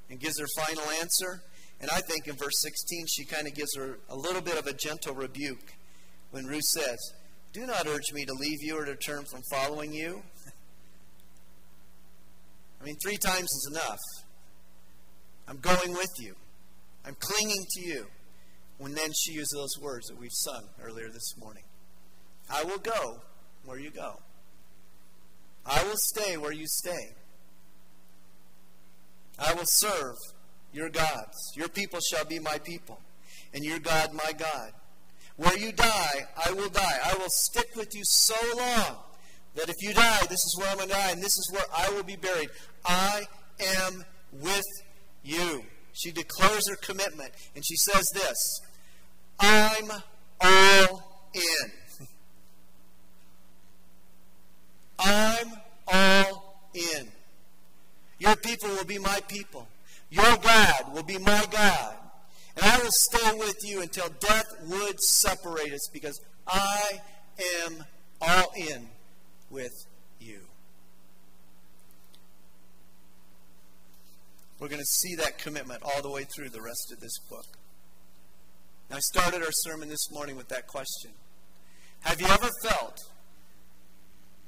and 0.09 0.20
gives 0.20 0.38
her 0.38 0.46
final 0.57 0.85
answer. 1.00 1.42
And 1.81 1.90
I 1.90 2.00
think 2.00 2.28
in 2.28 2.37
verse 2.37 2.61
16, 2.62 3.07
she 3.09 3.24
kind 3.24 3.46
of 3.46 3.55
gives 3.55 3.74
her 3.76 3.98
a 4.09 4.16
little 4.16 4.40
bit 4.40 4.59
of 4.59 4.66
a 4.66 4.72
gentle 4.72 5.14
rebuke 5.14 5.74
when 6.31 6.46
Ruth 6.46 6.62
says, 6.62 6.98
Do 7.52 7.66
not 7.66 7.87
urge 7.87 8.12
me 8.12 8.24
to 8.24 8.33
leave 8.33 8.62
you 8.62 8.78
or 8.78 8.85
to 8.85 8.96
turn 8.96 9.24
from 9.24 9.42
following 9.50 9.92
you. 9.92 10.22
I 12.81 12.85
mean, 12.85 12.96
three 13.02 13.16
times 13.16 13.44
is 13.44 13.68
enough. 13.72 13.98
I'm 15.48 15.59
going 15.59 15.92
with 15.92 16.12
you, 16.20 16.37
I'm 17.05 17.16
clinging 17.18 17.66
to 17.72 17.81
you 17.81 18.07
when 18.83 18.95
then 18.95 19.12
she 19.12 19.31
uses 19.31 19.55
those 19.55 19.79
words 19.81 20.09
that 20.09 20.18
we've 20.18 20.33
sung 20.33 20.64
earlier 20.83 21.09
this 21.09 21.37
morning. 21.38 21.62
I 22.51 22.64
will 22.64 22.79
go 22.79 23.21
where 23.64 23.79
you 23.79 23.92
go. 23.92 24.16
I 25.64 25.85
will 25.85 25.97
stay 25.97 26.37
where 26.37 26.51
you 26.51 26.66
stay. 26.66 27.14
I 29.38 29.55
will 29.55 29.66
serve 29.66 30.16
your 30.73 30.88
gods. 30.88 31.53
Your 31.55 31.68
people 31.68 32.01
shall 32.01 32.25
be 32.25 32.40
my 32.40 32.59
people, 32.59 32.99
and 33.55 33.64
your 33.64 33.79
God 33.79 34.14
my 34.14 34.33
God. 34.37 34.73
Where 35.37 35.57
you 35.57 35.71
die, 35.71 36.27
I 36.45 36.51
will 36.51 36.68
die. 36.68 36.99
I 37.05 37.14
will 37.14 37.31
stick 37.31 37.77
with 37.77 37.95
you 37.95 38.03
so 38.05 38.35
long 38.57 38.97
that 39.55 39.68
if 39.68 39.77
you 39.79 39.95
die, 39.95 40.23
this 40.23 40.40
is 40.40 40.57
where 40.59 40.68
I'm 40.68 40.79
going 40.79 40.88
to 40.88 40.95
die, 40.95 41.11
and 41.12 41.23
this 41.23 41.37
is 41.37 41.51
where 41.53 41.66
I 41.73 41.88
will 41.90 42.03
be 42.03 42.16
buried. 42.16 42.51
I 42.85 43.23
am 43.79 44.05
with 44.33 44.66
you. 45.23 45.62
She 45.92 46.11
declares 46.11 46.68
her 46.68 46.77
commitment, 46.77 47.31
and 47.55 47.64
she 47.64 47.77
says 47.77 48.09
this 48.12 48.61
I'm 49.42 49.90
all 50.40 51.31
in. 51.35 52.07
I'm 55.00 55.52
all 55.88 56.68
in. 56.72 57.09
Your 58.20 58.37
people 58.37 58.68
will 58.70 58.85
be 58.85 58.98
my 58.98 59.20
people. 59.26 59.66
Your 60.11 60.37
God 60.37 60.94
will 60.94 61.02
be 61.02 61.18
my 61.18 61.44
God. 61.50 61.96
And 62.57 62.64
I 62.64 62.78
will 62.78 62.92
stay 62.92 63.37
with 63.37 63.57
you 63.64 63.83
until 63.83 64.09
death 64.20 64.44
would 64.68 65.00
separate 65.00 65.72
us 65.72 65.88
because 65.92 66.20
I 66.46 67.00
am 67.64 67.85
all 68.20 68.52
in 68.57 68.88
with 69.50 69.72
you. 70.20 70.40
We're 74.61 74.68
going 74.68 74.78
to 74.78 74.85
see 74.85 75.16
that 75.16 75.38
commitment 75.38 75.83
all 75.83 76.00
the 76.00 76.11
way 76.11 76.24
through 76.24 76.50
the 76.50 76.62
rest 76.62 76.92
of 76.92 77.00
this 77.00 77.18
book. 77.28 77.46
I 78.94 78.98
started 78.98 79.42
our 79.42 79.52
sermon 79.52 79.88
this 79.88 80.11
morning 80.11 80.37
with 80.37 80.48
that 80.48 80.66
question. 80.66 81.12
Have 82.00 82.20
you 82.20 82.26
ever 82.26 82.50
felt 82.62 82.98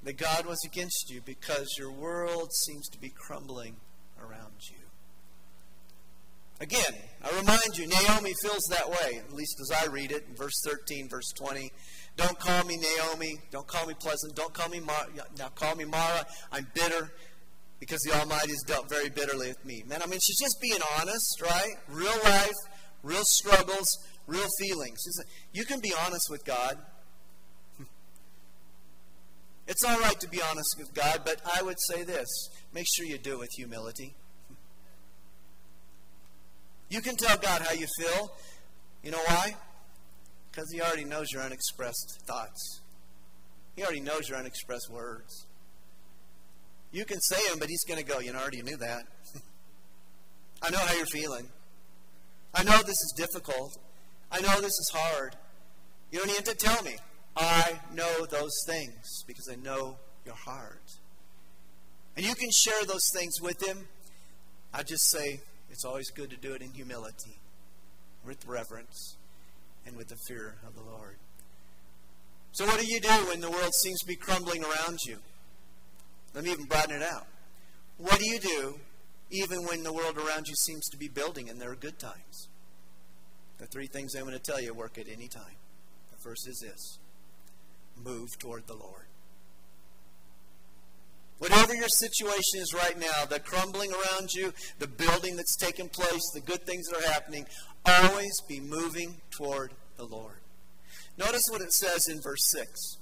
that 0.02 0.18
God 0.18 0.44
was 0.44 0.58
against 0.66 1.10
you 1.10 1.22
because 1.24 1.76
your 1.78 1.90
world 1.90 2.52
seems 2.52 2.86
to 2.90 3.00
be 3.00 3.08
crumbling 3.08 3.76
around 4.20 4.52
you? 4.68 4.76
Again, 6.60 6.94
I 7.22 7.34
remind 7.38 7.78
you, 7.78 7.86
Naomi 7.86 8.34
feels 8.42 8.64
that 8.70 8.90
way, 8.90 9.16
at 9.18 9.32
least 9.32 9.60
as 9.60 9.70
I 9.82 9.90
read 9.90 10.12
it 10.12 10.26
in 10.28 10.36
verse 10.36 10.60
13, 10.62 11.08
verse 11.08 11.32
20. 11.36 11.72
Don't 12.18 12.38
call 12.38 12.64
me 12.64 12.76
Naomi. 12.76 13.38
Don't 13.50 13.66
call 13.66 13.86
me 13.86 13.94
pleasant. 13.94 14.34
Don't 14.34 14.52
call 14.52 14.68
me 14.68 14.78
Mara. 14.78 15.06
Now 15.38 15.48
call 15.48 15.74
me 15.74 15.86
Mara. 15.86 16.26
I'm 16.52 16.66
bitter 16.74 17.10
because 17.80 18.02
the 18.02 18.12
Almighty 18.12 18.50
has 18.50 18.62
dealt 18.66 18.90
very 18.90 19.08
bitterly 19.08 19.48
with 19.48 19.64
me. 19.64 19.84
Man, 19.88 20.02
I 20.02 20.06
mean, 20.06 20.20
she's 20.20 20.38
just 20.38 20.60
being 20.60 20.80
honest, 21.00 21.40
right? 21.40 21.76
Real 21.88 22.12
life, 22.24 22.52
real 23.02 23.24
struggles, 23.24 23.88
real 24.26 24.48
feelings. 24.58 25.00
You 25.52 25.64
can 25.64 25.80
be 25.80 25.92
honest 26.04 26.28
with 26.30 26.44
God. 26.44 26.78
It's 29.66 29.82
all 29.82 29.98
right 29.98 30.20
to 30.20 30.28
be 30.28 30.42
honest 30.42 30.76
with 30.78 30.92
God, 30.92 31.22
but 31.24 31.40
I 31.56 31.62
would 31.62 31.78
say 31.88 32.04
this 32.04 32.28
make 32.74 32.84
sure 32.94 33.06
you 33.06 33.16
do 33.16 33.32
it 33.32 33.38
with 33.38 33.50
humility. 33.56 34.14
You 36.90 37.00
can 37.00 37.16
tell 37.16 37.38
God 37.38 37.62
how 37.62 37.72
you 37.72 37.86
feel. 37.98 38.30
You 39.02 39.10
know 39.10 39.22
why? 39.26 39.56
Because 40.50 40.70
He 40.70 40.80
already 40.80 41.04
knows 41.04 41.32
your 41.32 41.42
unexpressed 41.42 42.20
thoughts, 42.26 42.80
He 43.74 43.82
already 43.82 44.00
knows 44.00 44.28
your 44.28 44.38
unexpressed 44.38 44.90
words. 44.90 45.46
You 46.92 47.04
can 47.04 47.20
say 47.20 47.48
them, 47.48 47.58
but 47.58 47.68
He's 47.68 47.84
going 47.84 47.98
to 47.98 48.04
go, 48.06 48.20
You 48.20 48.32
know, 48.32 48.38
I 48.38 48.42
already 48.42 48.62
knew 48.62 48.76
that. 48.76 49.02
I 50.62 50.70
know 50.70 50.78
how 50.78 50.94
you're 50.94 51.06
feeling. 51.06 51.48
I 52.54 52.62
know 52.62 52.78
this 52.78 52.90
is 52.90 53.14
difficult. 53.16 53.76
I 54.34 54.40
know 54.40 54.60
this 54.60 54.72
is 54.72 54.90
hard. 54.92 55.36
You 56.10 56.18
don't 56.18 56.26
need 56.26 56.44
to 56.44 56.56
tell 56.56 56.82
me. 56.82 56.96
I 57.36 57.78
know 57.94 58.26
those 58.26 58.64
things 58.66 59.22
because 59.28 59.48
I 59.48 59.54
know 59.54 59.96
your 60.26 60.34
heart. 60.34 60.82
And 62.16 62.26
you 62.26 62.34
can 62.34 62.50
share 62.50 62.84
those 62.84 63.08
things 63.14 63.40
with 63.40 63.64
him. 63.64 63.86
I 64.72 64.82
just 64.82 65.08
say 65.08 65.40
it's 65.70 65.84
always 65.84 66.10
good 66.10 66.30
to 66.30 66.36
do 66.36 66.52
it 66.52 66.62
in 66.62 66.72
humility, 66.72 67.38
with 68.26 68.44
reverence, 68.44 69.16
and 69.86 69.96
with 69.96 70.08
the 70.08 70.16
fear 70.26 70.56
of 70.66 70.74
the 70.74 70.82
Lord. 70.82 71.18
So, 72.50 72.66
what 72.66 72.80
do 72.80 72.86
you 72.88 72.98
do 72.98 73.28
when 73.28 73.40
the 73.40 73.50
world 73.50 73.72
seems 73.74 74.00
to 74.00 74.06
be 74.06 74.16
crumbling 74.16 74.64
around 74.64 74.98
you? 75.06 75.18
Let 76.34 76.42
me 76.42 76.50
even 76.50 76.64
broaden 76.64 76.96
it 76.96 77.02
out. 77.02 77.28
What 77.98 78.18
do 78.18 78.28
you 78.28 78.40
do 78.40 78.80
even 79.30 79.64
when 79.64 79.84
the 79.84 79.92
world 79.92 80.18
around 80.18 80.48
you 80.48 80.56
seems 80.56 80.88
to 80.88 80.96
be 80.96 81.06
building 81.06 81.48
and 81.48 81.60
there 81.60 81.70
are 81.70 81.76
good 81.76 82.00
times? 82.00 82.48
The 83.58 83.66
three 83.66 83.86
things 83.86 84.14
I'm 84.14 84.22
going 84.22 84.34
to 84.34 84.38
tell 84.38 84.60
you 84.60 84.74
work 84.74 84.98
at 84.98 85.06
any 85.08 85.28
time. 85.28 85.56
The 86.10 86.18
first 86.18 86.48
is 86.48 86.60
this 86.60 86.98
move 88.02 88.38
toward 88.38 88.66
the 88.66 88.74
Lord. 88.74 89.06
Whatever 91.38 91.74
your 91.74 91.88
situation 91.88 92.60
is 92.60 92.72
right 92.74 92.98
now, 92.98 93.24
the 93.28 93.40
crumbling 93.40 93.92
around 93.92 94.32
you, 94.32 94.52
the 94.78 94.86
building 94.86 95.36
that's 95.36 95.56
taking 95.56 95.88
place, 95.88 96.22
the 96.32 96.40
good 96.40 96.64
things 96.64 96.86
that 96.88 97.02
are 97.02 97.12
happening, 97.12 97.46
always 97.84 98.32
be 98.48 98.60
moving 98.60 99.20
toward 99.30 99.72
the 99.96 100.04
Lord. 100.04 100.38
Notice 101.18 101.46
what 101.50 101.60
it 101.60 101.72
says 101.72 102.08
in 102.08 102.20
verse 102.20 102.50
6. 102.50 102.98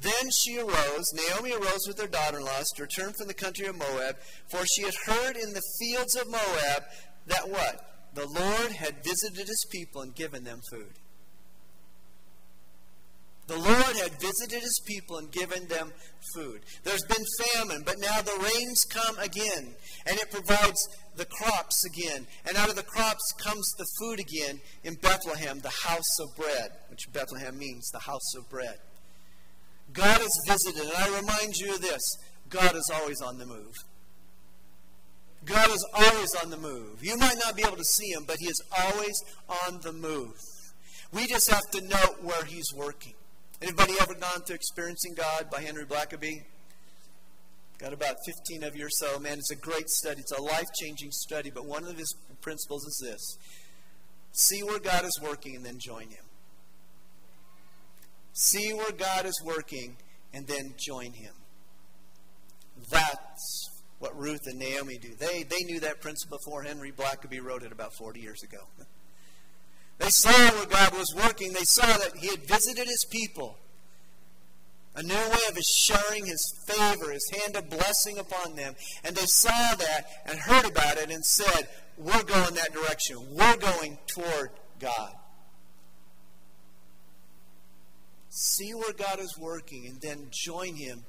Then 0.00 0.30
she 0.30 0.58
arose, 0.58 1.12
Naomi 1.14 1.52
arose 1.52 1.86
with 1.86 2.00
her 2.00 2.06
daughter 2.06 2.38
in 2.38 2.44
laws 2.44 2.70
to 2.74 2.82
return 2.82 3.12
from 3.12 3.28
the 3.28 3.34
country 3.34 3.66
of 3.66 3.76
Moab, 3.76 4.16
for 4.48 4.64
she 4.66 4.82
had 4.82 4.94
heard 5.06 5.36
in 5.36 5.52
the 5.52 5.62
fields 5.78 6.16
of 6.16 6.28
Moab 6.28 6.84
that 7.26 7.48
what? 7.48 7.91
The 8.14 8.26
Lord 8.26 8.72
had 8.72 9.04
visited 9.04 9.46
his 9.46 9.66
people 9.70 10.02
and 10.02 10.14
given 10.14 10.44
them 10.44 10.60
food. 10.70 10.92
The 13.48 13.58
Lord 13.58 13.96
had 13.96 14.20
visited 14.20 14.62
his 14.62 14.80
people 14.86 15.18
and 15.18 15.30
given 15.30 15.66
them 15.66 15.92
food. 16.34 16.60
There's 16.84 17.04
been 17.04 17.24
famine, 17.52 17.82
but 17.84 17.98
now 17.98 18.22
the 18.22 18.50
rains 18.54 18.84
come 18.88 19.18
again, 19.18 19.74
and 20.06 20.18
it 20.18 20.30
provides 20.30 20.80
the 21.16 21.26
crops 21.26 21.84
again. 21.84 22.26
And 22.46 22.56
out 22.56 22.70
of 22.70 22.76
the 22.76 22.82
crops 22.82 23.34
comes 23.42 23.68
the 23.76 23.86
food 23.98 24.20
again 24.20 24.60
in 24.84 24.94
Bethlehem, 24.94 25.58
the 25.58 25.68
house 25.84 26.18
of 26.20 26.36
bread, 26.36 26.70
which 26.88 27.12
Bethlehem 27.12 27.58
means 27.58 27.90
the 27.90 27.98
house 27.98 28.34
of 28.36 28.48
bread. 28.48 28.78
God 29.92 30.20
has 30.20 30.40
visited, 30.46 30.80
and 30.80 30.92
I 30.96 31.20
remind 31.20 31.56
you 31.56 31.74
of 31.74 31.82
this 31.82 32.02
God 32.48 32.76
is 32.76 32.90
always 32.94 33.20
on 33.20 33.38
the 33.38 33.46
move. 33.46 33.74
God 35.44 35.70
is 35.70 35.84
always 35.94 36.34
on 36.42 36.50
the 36.50 36.56
move. 36.56 37.02
You 37.02 37.16
might 37.16 37.36
not 37.44 37.56
be 37.56 37.62
able 37.62 37.76
to 37.76 37.84
see 37.84 38.12
him, 38.12 38.24
but 38.26 38.36
he 38.38 38.46
is 38.46 38.62
always 38.78 39.14
on 39.66 39.80
the 39.82 39.92
move. 39.92 40.34
We 41.12 41.26
just 41.26 41.50
have 41.50 41.68
to 41.72 41.80
know 41.86 42.16
where 42.22 42.44
he's 42.44 42.72
working. 42.74 43.14
Anybody 43.60 43.94
ever 44.00 44.14
gone 44.14 44.42
through 44.46 44.56
Experiencing 44.56 45.14
God 45.14 45.50
by 45.50 45.60
Henry 45.60 45.84
Blackaby? 45.84 46.44
Got 47.78 47.92
about 47.92 48.16
15 48.24 48.62
of 48.62 48.76
you 48.76 48.86
or 48.86 48.90
so. 48.90 49.18
Man, 49.18 49.38
it's 49.38 49.50
a 49.50 49.56
great 49.56 49.88
study. 49.88 50.20
It's 50.20 50.32
a 50.32 50.40
life 50.40 50.68
changing 50.80 51.10
study, 51.10 51.50
but 51.50 51.66
one 51.66 51.84
of 51.84 51.98
his 51.98 52.14
principles 52.40 52.84
is 52.84 53.02
this 53.02 53.38
see 54.32 54.62
where 54.62 54.78
God 54.78 55.04
is 55.04 55.18
working 55.22 55.56
and 55.56 55.66
then 55.66 55.78
join 55.78 56.08
him. 56.08 56.24
See 58.32 58.72
where 58.72 58.92
God 58.92 59.26
is 59.26 59.40
working 59.44 59.96
and 60.32 60.46
then 60.46 60.74
join 60.78 61.12
him. 61.12 61.34
That's 62.90 63.61
what 64.02 64.18
Ruth 64.18 64.46
and 64.46 64.58
Naomi 64.58 64.98
do. 64.98 65.14
They, 65.14 65.44
they 65.44 65.62
knew 65.64 65.78
that 65.80 66.00
principle 66.00 66.38
before 66.38 66.64
Henry 66.64 66.90
Blackaby 66.90 67.40
wrote 67.40 67.62
it 67.62 67.70
about 67.70 67.94
40 67.94 68.20
years 68.20 68.42
ago. 68.42 68.58
They 69.98 70.08
saw 70.08 70.32
where 70.32 70.66
God 70.66 70.94
was 70.94 71.14
working. 71.14 71.52
They 71.52 71.62
saw 71.62 71.86
that 71.86 72.16
He 72.16 72.26
had 72.26 72.44
visited 72.44 72.88
His 72.88 73.06
people. 73.08 73.56
A 74.96 75.02
new 75.02 75.14
way 75.14 75.38
of 75.48 75.54
his 75.54 75.66
sharing 75.66 76.26
his 76.26 76.54
favor, 76.66 77.12
his 77.12 77.30
hand 77.30 77.56
of 77.56 77.70
blessing 77.70 78.18
upon 78.18 78.56
them. 78.56 78.74
And 79.04 79.14
they 79.14 79.26
saw 79.26 79.74
that 79.76 80.06
and 80.26 80.38
heard 80.38 80.66
about 80.66 80.98
it 80.98 81.10
and 81.10 81.24
said, 81.24 81.68
We're 81.96 82.24
going 82.24 82.54
that 82.54 82.74
direction. 82.74 83.18
We're 83.30 83.56
going 83.56 83.98
toward 84.06 84.50
God. 84.80 85.12
See 88.28 88.74
where 88.74 88.92
God 88.92 89.20
is 89.20 89.38
working 89.38 89.86
and 89.86 90.00
then 90.00 90.28
join 90.30 90.74
him 90.74 91.04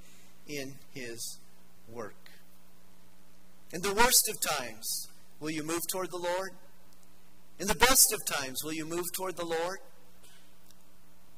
in 0.47 0.75
his 0.93 1.39
work. 1.89 2.22
In 3.73 3.81
the 3.81 3.93
worst 3.93 4.29
of 4.29 4.39
times, 4.39 5.07
will 5.39 5.49
you 5.49 5.63
move 5.63 5.81
toward 5.91 6.11
the 6.11 6.17
Lord? 6.17 6.51
In 7.59 7.67
the 7.67 7.75
best 7.75 8.13
of 8.13 8.23
times, 8.23 8.63
will 8.63 8.73
you 8.73 8.85
move 8.85 9.05
toward 9.13 9.35
the 9.35 9.45
Lord? 9.45 9.79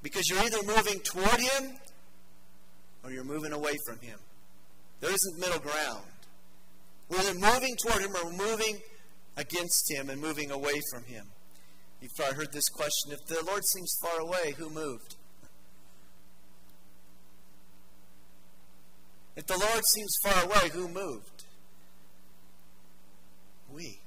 Because 0.03 0.29
you're 0.29 0.39
either 0.39 0.61
moving 0.63 0.99
toward 0.99 1.39
him 1.39 1.77
or 3.03 3.11
you're 3.11 3.23
moving 3.23 3.53
away 3.53 3.77
from 3.87 3.99
him. 3.99 4.19
There 4.99 5.11
isn't 5.11 5.39
middle 5.39 5.59
ground. 5.59 6.03
We're 7.07 7.19
either 7.19 7.35
moving 7.35 7.75
toward 7.77 8.01
him 8.01 8.11
or 8.21 8.31
moving 8.31 8.79
against 9.37 9.89
him 9.89 10.09
and 10.09 10.19
moving 10.19 10.51
away 10.51 10.81
from 10.91 11.03
him. 11.05 11.27
You've 12.01 12.15
probably 12.15 12.35
heard 12.35 12.51
this 12.51 12.67
question 12.67 13.13
if 13.13 13.25
the 13.27 13.45
Lord 13.45 13.63
seems 13.65 13.93
far 14.01 14.19
away, 14.19 14.53
who 14.57 14.69
moved? 14.69 15.15
If 19.37 19.45
the 19.47 19.57
Lord 19.57 19.85
seems 19.85 20.15
far 20.23 20.43
away, 20.43 20.69
who 20.73 20.87
moved? 20.87 21.34
We. 23.75 23.99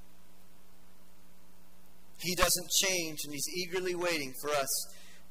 He 2.21 2.35
doesn't 2.35 2.71
change, 2.71 3.19
and 3.25 3.33
He's 3.33 3.49
eagerly 3.55 3.95
waiting 3.95 4.33
for 4.41 4.51
us 4.51 4.69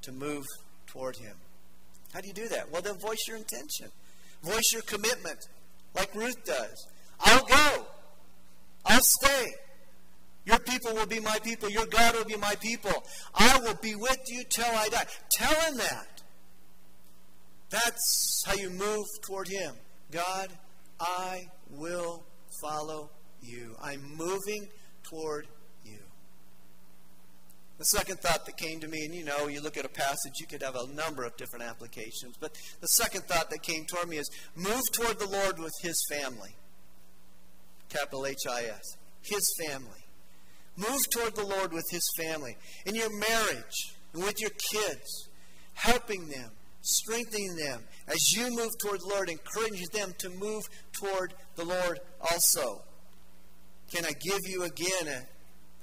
to 0.04 0.12
move 0.12 0.46
toward 0.86 1.18
Him. 1.18 1.36
How 2.14 2.22
do 2.22 2.28
you 2.28 2.34
do 2.34 2.48
that? 2.50 2.72
Well, 2.72 2.82
then 2.82 2.98
voice 3.00 3.28
your 3.28 3.38
intention, 3.38 3.88
voice 4.44 4.72
your 4.72 4.84
commitment, 4.84 5.40
like 5.96 6.14
Ruth 6.16 6.46
does. 6.46 6.88
I'll 7.20 7.46
go, 7.46 7.88
I'll 8.86 9.02
stay. 9.02 9.48
Your 10.46 10.60
people 10.60 10.94
will 10.94 11.08
be 11.08 11.20
my 11.20 11.38
people. 11.44 11.70
Your 11.70 11.88
God 11.88 12.16
will 12.16 12.24
be 12.24 12.38
my 12.38 12.56
people. 12.56 13.04
I 13.36 13.60
will 13.60 13.78
be 13.82 13.96
with 13.96 14.22
you 14.28 14.44
till 14.50 14.66
I 14.66 14.88
die. 14.88 15.06
Tell 15.30 15.54
him 15.62 15.78
that. 15.78 16.22
That's 17.70 18.44
how 18.46 18.54
you 18.54 18.70
move 18.70 19.06
toward 19.24 19.50
him. 19.50 19.74
God, 20.10 20.50
I 21.02 21.50
will 21.70 22.24
follow 22.62 23.10
you. 23.42 23.76
I'm 23.82 24.02
moving 24.16 24.68
toward 25.04 25.48
you. 25.86 26.00
The 27.78 27.86
second 27.86 28.20
thought 28.20 28.46
that 28.46 28.58
came 28.58 28.80
to 28.80 28.88
me, 28.88 29.06
and 29.06 29.14
you 29.14 29.24
know, 29.24 29.48
you 29.48 29.62
look 29.62 29.78
at 29.78 29.86
a 29.86 29.90
passage, 29.90 30.34
you 30.40 30.48
could 30.48 30.64
have 30.64 30.76
a 30.76 30.88
number 30.94 31.24
of 31.24 31.38
different 31.38 31.66
applications, 31.66 32.36
but 32.40 32.58
the 32.82 32.88
second 32.88 33.24
thought 33.24 33.50
that 33.52 33.62
came 33.62 33.86
toward 33.86 34.10
me 34.10 34.18
is 34.18 34.30
move 34.56 34.82
toward 34.94 35.20
the 35.20 35.28
Lord 35.28 35.60
with 35.60 35.74
His 35.82 35.96
family. 36.10 36.56
Capital 37.90 38.26
H 38.26 38.48
I 38.50 38.64
S. 38.64 38.98
His 39.22 39.56
family. 39.66 40.06
Move 40.76 41.10
toward 41.12 41.36
the 41.36 41.46
Lord 41.46 41.72
with 41.72 41.86
His 41.90 42.08
family. 42.18 42.58
In 42.86 42.96
your 42.96 43.10
marriage, 43.10 43.96
and 44.14 44.24
with 44.24 44.40
your 44.42 44.52
kids, 44.72 45.30
helping 45.74 46.28
them, 46.30 46.52
strengthening 46.82 47.56
them. 47.56 47.84
As 48.08 48.34
you 48.34 48.50
move 48.56 48.72
toward 48.80 49.02
the 49.02 49.08
Lord, 49.08 49.30
encourage 49.30 49.84
them 49.94 50.14
to 50.20 50.30
move 50.30 50.64
toward 50.94 51.34
the 51.56 51.66
Lord 51.66 52.00
also. 52.22 52.84
Can 53.92 54.06
I 54.06 54.12
give 54.12 54.42
you 54.48 54.64
again 54.64 55.08
a 55.08 55.22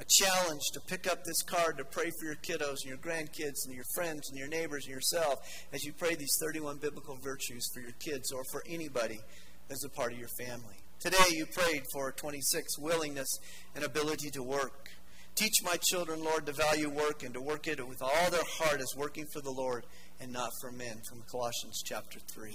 a 0.01 0.05
challenge 0.09 0.63
to 0.73 0.81
pick 0.81 1.07
up 1.11 1.25
this 1.25 1.43
card 1.43 1.79
to 1.79 1.85
pray 1.85 2.11
for 2.19 2.27
your 2.27 2.37
kiddos 2.37 2.79
and 2.83 2.89
your 2.89 2.99
grandkids 2.99 3.65
and 3.67 3.75
your 3.75 3.85
friends 3.95 4.29
and 4.29 4.39
your 4.39 4.49
neighbors 4.49 4.87
and 4.87 4.95
yourself 4.95 5.39
as 5.73 5.85
you 5.85 5.93
pray 5.93 6.15
these 6.15 6.37
31 6.41 6.79
biblical 6.79 7.17
virtues 7.23 7.69
for 7.73 7.81
your 7.81 7.93
kids 8.01 8.33
or 8.33 8.43
for 8.51 8.65
anybody 8.69 9.21
that's 9.69 9.85
a 9.85 9.89
part 9.89 10.13
of 10.13 10.19
your 10.19 10.29
family. 10.39 10.75
Today 11.01 11.25
you 11.31 11.47
prayed 11.47 11.83
for 11.93 12.11
26 12.13 12.79
willingness 12.79 13.39
and 13.75 13.85
ability 13.85 14.31
to 14.31 14.43
work. 14.43 14.91
Teach 15.37 15.63
my 15.65 15.77
children, 15.83 16.23
Lord, 16.23 16.47
to 16.47 16.53
value 16.53 16.89
work 16.89 17.23
and 17.23 17.35
to 17.35 17.41
work 17.41 17.67
it 17.67 17.87
with 17.87 18.03
all 18.03 18.31
their 18.31 18.45
heart 18.59 18.81
as 18.81 18.95
working 18.97 19.27
for 19.33 19.41
the 19.41 19.51
Lord 19.51 19.85
and 20.21 20.33
not 20.33 20.51
for 20.61 20.71
men, 20.71 21.01
from 21.09 21.23
Colossians 21.31 21.83
chapter 21.85 22.21
3. 22.33 22.55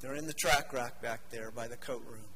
They're 0.00 0.14
in 0.14 0.26
the 0.26 0.34
track 0.34 0.72
rack 0.72 1.00
back 1.00 1.30
there 1.30 1.50
by 1.50 1.68
the 1.68 1.76
coat 1.76 2.02
room. 2.06 2.31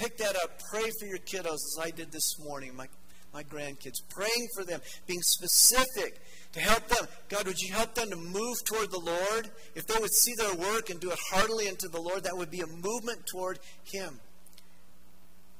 Pick 0.00 0.16
that 0.16 0.34
up. 0.34 0.58
Pray 0.70 0.88
for 0.98 1.04
your 1.04 1.18
kiddos 1.18 1.52
as 1.52 1.78
I 1.78 1.90
did 1.90 2.10
this 2.10 2.38
morning, 2.42 2.74
my, 2.74 2.86
my 3.34 3.42
grandkids. 3.42 3.98
Praying 4.08 4.48
for 4.56 4.64
them, 4.64 4.80
being 5.06 5.20
specific 5.20 6.22
to 6.52 6.60
help 6.60 6.88
them. 6.88 7.06
God, 7.28 7.46
would 7.46 7.58
you 7.58 7.74
help 7.74 7.94
them 7.94 8.08
to 8.08 8.16
move 8.16 8.56
toward 8.64 8.90
the 8.90 8.98
Lord? 8.98 9.50
If 9.74 9.86
they 9.86 10.00
would 10.00 10.10
see 10.10 10.32
their 10.38 10.54
work 10.54 10.88
and 10.88 10.98
do 11.00 11.10
it 11.10 11.18
heartily 11.30 11.68
unto 11.68 11.86
the 11.90 12.00
Lord, 12.00 12.22
that 12.22 12.34
would 12.34 12.50
be 12.50 12.62
a 12.62 12.66
movement 12.66 13.26
toward 13.30 13.58
Him. 13.92 14.18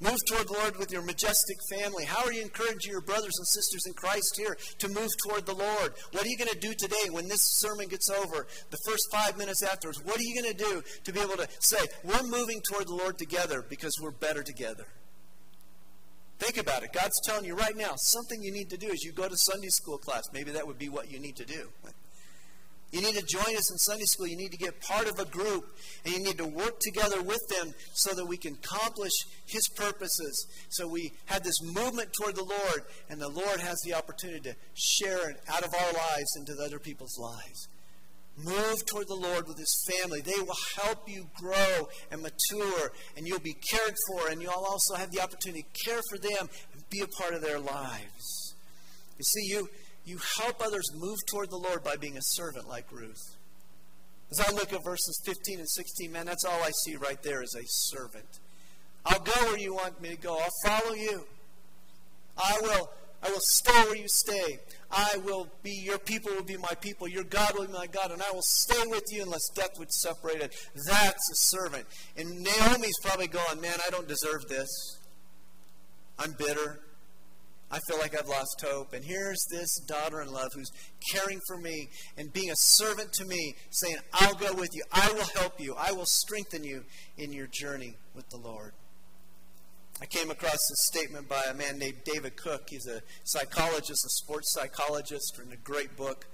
Move 0.00 0.16
toward 0.26 0.48
the 0.48 0.54
Lord 0.54 0.78
with 0.78 0.90
your 0.90 1.02
majestic 1.02 1.58
family. 1.70 2.06
How 2.06 2.24
are 2.24 2.32
you 2.32 2.40
encouraging 2.40 2.90
your 2.90 3.02
brothers 3.02 3.36
and 3.36 3.46
sisters 3.46 3.84
in 3.86 3.92
Christ 3.92 4.34
here 4.38 4.56
to 4.78 4.88
move 4.88 5.10
toward 5.22 5.44
the 5.44 5.54
Lord? 5.54 5.92
What 6.12 6.24
are 6.24 6.28
you 6.28 6.38
going 6.38 6.50
to 6.50 6.58
do 6.58 6.72
today 6.72 7.10
when 7.10 7.28
this 7.28 7.42
sermon 7.58 7.86
gets 7.86 8.08
over? 8.08 8.46
The 8.70 8.78
first 8.86 9.08
five 9.12 9.36
minutes 9.36 9.62
afterwards, 9.62 10.02
what 10.02 10.16
are 10.16 10.22
you 10.22 10.40
going 10.40 10.56
to 10.56 10.64
do 10.64 10.82
to 11.04 11.12
be 11.12 11.20
able 11.20 11.36
to 11.36 11.48
say, 11.60 11.86
we're 12.02 12.22
moving 12.22 12.62
toward 12.70 12.88
the 12.88 12.94
Lord 12.94 13.18
together 13.18 13.62
because 13.68 13.92
we're 14.00 14.10
better 14.10 14.42
together? 14.42 14.86
Think 16.38 16.56
about 16.56 16.82
it. 16.82 16.94
God's 16.94 17.20
telling 17.26 17.44
you 17.44 17.54
right 17.54 17.76
now 17.76 17.92
something 17.96 18.42
you 18.42 18.52
need 18.52 18.70
to 18.70 18.78
do 18.78 18.86
is 18.86 19.04
you 19.04 19.12
go 19.12 19.28
to 19.28 19.36
Sunday 19.36 19.68
school 19.68 19.98
class. 19.98 20.22
Maybe 20.32 20.50
that 20.52 20.66
would 20.66 20.78
be 20.78 20.88
what 20.88 21.10
you 21.10 21.18
need 21.18 21.36
to 21.36 21.44
do. 21.44 21.68
You 22.90 23.00
need 23.02 23.14
to 23.14 23.24
join 23.24 23.56
us 23.56 23.70
in 23.70 23.78
Sunday 23.78 24.04
school. 24.04 24.26
You 24.26 24.36
need 24.36 24.50
to 24.50 24.58
get 24.58 24.80
part 24.80 25.08
of 25.08 25.18
a 25.20 25.24
group, 25.24 25.64
and 26.04 26.12
you 26.12 26.22
need 26.22 26.38
to 26.38 26.46
work 26.46 26.80
together 26.80 27.22
with 27.22 27.40
them 27.48 27.72
so 27.94 28.14
that 28.14 28.26
we 28.26 28.36
can 28.36 28.54
accomplish 28.54 29.12
His 29.46 29.68
purposes. 29.68 30.46
So 30.70 30.88
we 30.88 31.12
have 31.26 31.44
this 31.44 31.62
movement 31.62 32.12
toward 32.12 32.34
the 32.34 32.44
Lord, 32.44 32.82
and 33.08 33.20
the 33.20 33.28
Lord 33.28 33.60
has 33.60 33.80
the 33.84 33.94
opportunity 33.94 34.40
to 34.50 34.56
share 34.74 35.30
it 35.30 35.40
out 35.48 35.64
of 35.64 35.72
our 35.72 35.92
lives 35.92 36.36
into 36.36 36.60
other 36.60 36.80
people's 36.80 37.16
lives. 37.16 37.68
Move 38.36 38.86
toward 38.86 39.06
the 39.06 39.14
Lord 39.14 39.46
with 39.46 39.58
His 39.58 39.84
family. 39.88 40.20
They 40.20 40.40
will 40.40 40.56
help 40.82 41.08
you 41.08 41.28
grow 41.36 41.88
and 42.10 42.22
mature, 42.22 42.92
and 43.16 43.26
you'll 43.26 43.38
be 43.38 43.54
cared 43.70 43.94
for, 44.08 44.28
and 44.30 44.42
you'll 44.42 44.52
also 44.52 44.94
have 44.94 45.12
the 45.12 45.20
opportunity 45.20 45.62
to 45.62 45.84
care 45.84 46.00
for 46.08 46.18
them 46.18 46.48
and 46.72 46.90
be 46.90 47.00
a 47.00 47.06
part 47.06 47.34
of 47.34 47.42
their 47.42 47.60
lives. 47.60 48.54
You 49.18 49.24
see, 49.24 49.52
you 49.52 49.68
you 50.04 50.18
help 50.38 50.62
others 50.64 50.90
move 50.94 51.18
toward 51.28 51.50
the 51.50 51.56
Lord 51.56 51.84
by 51.84 51.96
being 51.96 52.16
a 52.16 52.22
servant 52.22 52.68
like 52.68 52.90
Ruth. 52.90 53.36
As 54.30 54.40
I 54.40 54.52
look 54.52 54.72
at 54.72 54.84
verses 54.84 55.20
15 55.24 55.58
and 55.58 55.68
16, 55.68 56.12
man, 56.12 56.26
that's 56.26 56.44
all 56.44 56.62
I 56.62 56.70
see 56.84 56.96
right 56.96 57.20
there 57.22 57.42
is 57.42 57.54
a 57.54 57.64
servant. 57.66 58.40
I'll 59.04 59.20
go 59.20 59.32
where 59.46 59.58
you 59.58 59.74
want 59.74 60.00
me 60.00 60.10
to 60.10 60.16
go. 60.16 60.38
I'll 60.38 60.70
follow 60.70 60.94
you. 60.94 61.24
I 62.36 62.58
will 62.62 62.90
I 63.22 63.30
will 63.30 63.40
stay 63.40 63.82
where 63.84 63.96
you 63.96 64.08
stay. 64.08 64.58
I 64.90 65.18
will 65.24 65.48
be, 65.62 65.72
your 65.72 65.98
people 65.98 66.32
will 66.34 66.42
be 66.42 66.56
my 66.56 66.74
people, 66.80 67.06
your 67.06 67.24
God 67.24 67.54
will 67.54 67.66
be 67.66 67.72
my 67.72 67.86
God, 67.86 68.12
and 68.12 68.22
I 68.22 68.30
will 68.32 68.42
stay 68.42 68.82
with 68.86 69.04
you 69.10 69.22
unless 69.22 69.46
death 69.54 69.78
would 69.78 69.92
separate 69.92 70.40
it. 70.40 70.54
That's 70.86 71.30
a 71.30 71.34
servant. 71.34 71.86
And 72.16 72.42
Naomi's 72.42 72.98
probably 73.02 73.26
going, 73.26 73.60
man, 73.60 73.76
I 73.86 73.90
don't 73.90 74.08
deserve 74.08 74.48
this. 74.48 74.98
I'm 76.18 76.32
bitter. 76.32 76.80
I 77.70 77.78
feel 77.86 77.98
like 77.98 78.18
I've 78.18 78.28
lost 78.28 78.64
hope. 78.66 78.92
And 78.92 79.04
here's 79.04 79.44
this 79.50 79.78
daughter 79.86 80.20
in 80.20 80.32
love 80.32 80.50
who's 80.54 80.72
caring 81.12 81.40
for 81.46 81.56
me 81.56 81.88
and 82.16 82.32
being 82.32 82.50
a 82.50 82.56
servant 82.56 83.12
to 83.14 83.24
me, 83.24 83.54
saying, 83.70 83.96
I'll 84.12 84.34
go 84.34 84.52
with 84.54 84.70
you. 84.74 84.82
I 84.92 85.12
will 85.12 85.26
help 85.40 85.60
you. 85.60 85.74
I 85.78 85.92
will 85.92 86.06
strengthen 86.06 86.64
you 86.64 86.84
in 87.16 87.32
your 87.32 87.46
journey 87.46 87.94
with 88.14 88.28
the 88.30 88.38
Lord. 88.38 88.72
I 90.02 90.06
came 90.06 90.30
across 90.30 90.52
this 90.52 90.86
statement 90.86 91.28
by 91.28 91.44
a 91.44 91.54
man 91.54 91.78
named 91.78 91.98
David 92.04 92.36
Cook. 92.36 92.68
He's 92.70 92.86
a 92.86 93.02
psychologist, 93.22 94.04
a 94.04 94.10
sports 94.10 94.52
psychologist, 94.52 95.36
written 95.38 95.52
a 95.52 95.56
great 95.56 95.96
book 95.96 96.26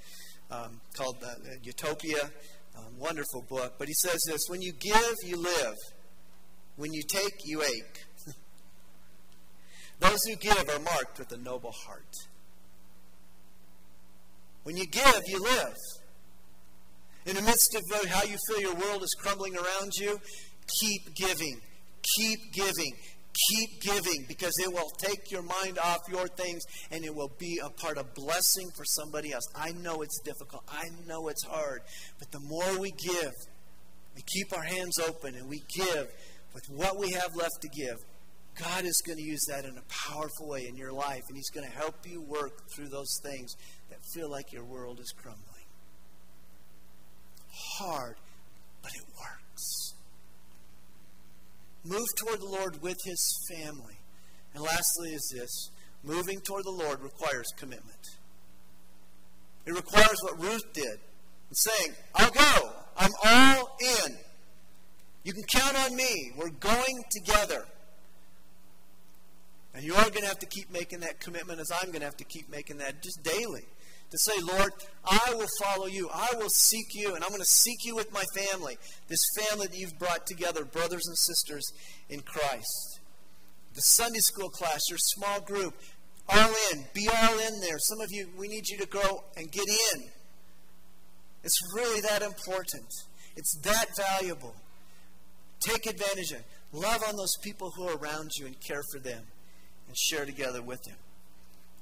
um, 0.50 0.80
called 0.94 1.16
uh, 1.22 1.34
Utopia. 1.62 2.30
Um, 2.78 2.98
wonderful 2.98 3.42
book. 3.42 3.74
But 3.78 3.88
he 3.88 3.94
says 3.94 4.20
this 4.26 4.42
When 4.48 4.62
you 4.62 4.72
give, 4.72 5.14
you 5.24 5.36
live. 5.36 5.74
When 6.76 6.92
you 6.92 7.02
take, 7.02 7.44
you 7.44 7.62
ache. 7.62 8.05
Those 10.00 10.18
who 10.28 10.36
give 10.36 10.68
are 10.68 10.78
marked 10.78 11.18
with 11.18 11.32
a 11.32 11.38
noble 11.38 11.72
heart. 11.72 12.14
When 14.64 14.76
you 14.76 14.86
give, 14.86 15.22
you 15.26 15.42
live. 15.42 15.76
In 17.24 17.36
the 17.36 17.42
midst 17.42 17.74
of 17.74 17.82
how 18.08 18.24
you 18.24 18.36
feel 18.48 18.60
your 18.60 18.74
world 18.74 19.02
is 19.02 19.14
crumbling 19.18 19.56
around 19.56 19.92
you, 19.96 20.20
keep 20.80 21.14
giving. 21.14 21.60
Keep 22.18 22.52
giving. 22.52 22.92
Keep 23.50 23.82
giving 23.82 24.24
because 24.28 24.52
it 24.64 24.72
will 24.72 24.90
take 24.98 25.30
your 25.30 25.42
mind 25.42 25.78
off 25.78 25.98
your 26.08 26.26
things 26.26 26.62
and 26.90 27.04
it 27.04 27.14
will 27.14 27.32
be 27.38 27.60
a 27.62 27.68
part 27.68 27.98
of 27.98 28.14
blessing 28.14 28.70
for 28.76 28.84
somebody 28.84 29.32
else. 29.32 29.44
I 29.54 29.72
know 29.72 30.02
it's 30.02 30.18
difficult. 30.24 30.62
I 30.68 30.84
know 31.06 31.28
it's 31.28 31.44
hard. 31.44 31.82
But 32.18 32.30
the 32.32 32.40
more 32.40 32.78
we 32.78 32.92
give, 32.92 33.32
we 34.14 34.22
keep 34.22 34.56
our 34.56 34.62
hands 34.62 34.98
open 34.98 35.34
and 35.34 35.48
we 35.48 35.62
give 35.68 36.08
with 36.54 36.64
what 36.70 36.98
we 36.98 37.10
have 37.12 37.36
left 37.36 37.60
to 37.60 37.68
give, 37.68 37.98
God 38.58 38.84
is 38.84 39.02
going 39.06 39.18
to 39.18 39.24
use 39.24 39.44
that 39.48 39.64
in 39.64 39.76
a 39.76 39.82
powerful 40.08 40.48
way 40.48 40.66
in 40.66 40.76
your 40.76 40.92
life, 40.92 41.22
and 41.28 41.36
He's 41.36 41.50
going 41.50 41.68
to 41.68 41.76
help 41.76 41.94
you 42.08 42.22
work 42.22 42.68
through 42.74 42.88
those 42.88 43.20
things 43.22 43.54
that 43.90 43.98
feel 44.14 44.30
like 44.30 44.52
your 44.52 44.64
world 44.64 44.98
is 44.98 45.12
crumbling. 45.16 45.44
Hard, 47.78 48.16
but 48.82 48.92
it 48.94 49.04
works. 49.18 49.94
Move 51.84 52.06
toward 52.16 52.40
the 52.40 52.46
Lord 52.46 52.82
with 52.82 52.96
His 53.04 53.38
family. 53.50 53.98
And 54.54 54.62
lastly, 54.62 55.10
is 55.10 55.34
this 55.36 55.70
moving 56.02 56.40
toward 56.40 56.64
the 56.64 56.70
Lord 56.70 57.02
requires 57.02 57.46
commitment. 57.58 58.00
It 59.66 59.74
requires 59.74 60.16
what 60.22 60.40
Ruth 60.40 60.72
did, 60.72 60.98
saying, 61.52 61.94
I'll 62.14 62.30
go. 62.30 62.72
I'm 62.96 63.10
all 63.24 63.76
in. 64.06 64.16
You 65.24 65.32
can 65.32 65.42
count 65.52 65.76
on 65.76 65.96
me. 65.96 66.32
We're 66.36 66.50
going 66.50 67.02
together. 67.10 67.66
And 69.76 69.84
you're 69.84 69.96
going 69.96 70.22
to 70.22 70.26
have 70.28 70.38
to 70.38 70.46
keep 70.46 70.72
making 70.72 71.00
that 71.00 71.20
commitment 71.20 71.60
as 71.60 71.70
I'm 71.70 71.88
going 71.88 72.00
to 72.00 72.06
have 72.06 72.16
to 72.16 72.24
keep 72.24 72.48
making 72.50 72.78
that 72.78 73.02
just 73.02 73.22
daily. 73.22 73.66
To 74.10 74.18
say, 74.18 74.32
Lord, 74.42 74.72
I 75.04 75.34
will 75.34 75.48
follow 75.60 75.86
you. 75.86 76.08
I 76.10 76.30
will 76.38 76.48
seek 76.48 76.94
you, 76.94 77.14
and 77.14 77.22
I'm 77.22 77.28
going 77.28 77.42
to 77.42 77.44
seek 77.44 77.84
you 77.84 77.94
with 77.94 78.10
my 78.10 78.24
family. 78.34 78.78
This 79.08 79.20
family 79.38 79.66
that 79.66 79.76
you've 79.76 79.98
brought 79.98 80.26
together, 80.26 80.64
brothers 80.64 81.06
and 81.06 81.18
sisters 81.18 81.70
in 82.08 82.20
Christ. 82.20 83.00
The 83.74 83.82
Sunday 83.82 84.20
school 84.20 84.48
class, 84.48 84.80
your 84.88 84.98
small 84.98 85.42
group, 85.42 85.74
all 86.26 86.54
in. 86.72 86.84
Be 86.94 87.10
all 87.14 87.38
in 87.38 87.60
there. 87.60 87.78
Some 87.78 88.00
of 88.00 88.08
you, 88.10 88.30
we 88.38 88.48
need 88.48 88.66
you 88.70 88.78
to 88.78 88.86
go 88.86 89.24
and 89.36 89.52
get 89.52 89.66
in. 89.94 90.04
It's 91.44 91.60
really 91.74 92.00
that 92.00 92.22
important. 92.22 92.86
It's 93.36 93.54
that 93.62 93.88
valuable. 93.94 94.54
Take 95.60 95.84
advantage 95.84 96.30
of 96.30 96.38
it. 96.38 96.46
Love 96.72 97.02
on 97.06 97.16
those 97.16 97.36
people 97.42 97.72
who 97.76 97.86
are 97.88 97.98
around 97.98 98.30
you 98.38 98.46
and 98.46 98.58
care 98.58 98.82
for 98.90 99.00
them 99.00 99.26
and 99.96 100.18
share 100.18 100.26
together 100.26 100.62
with 100.62 100.86
Him. 100.86 100.96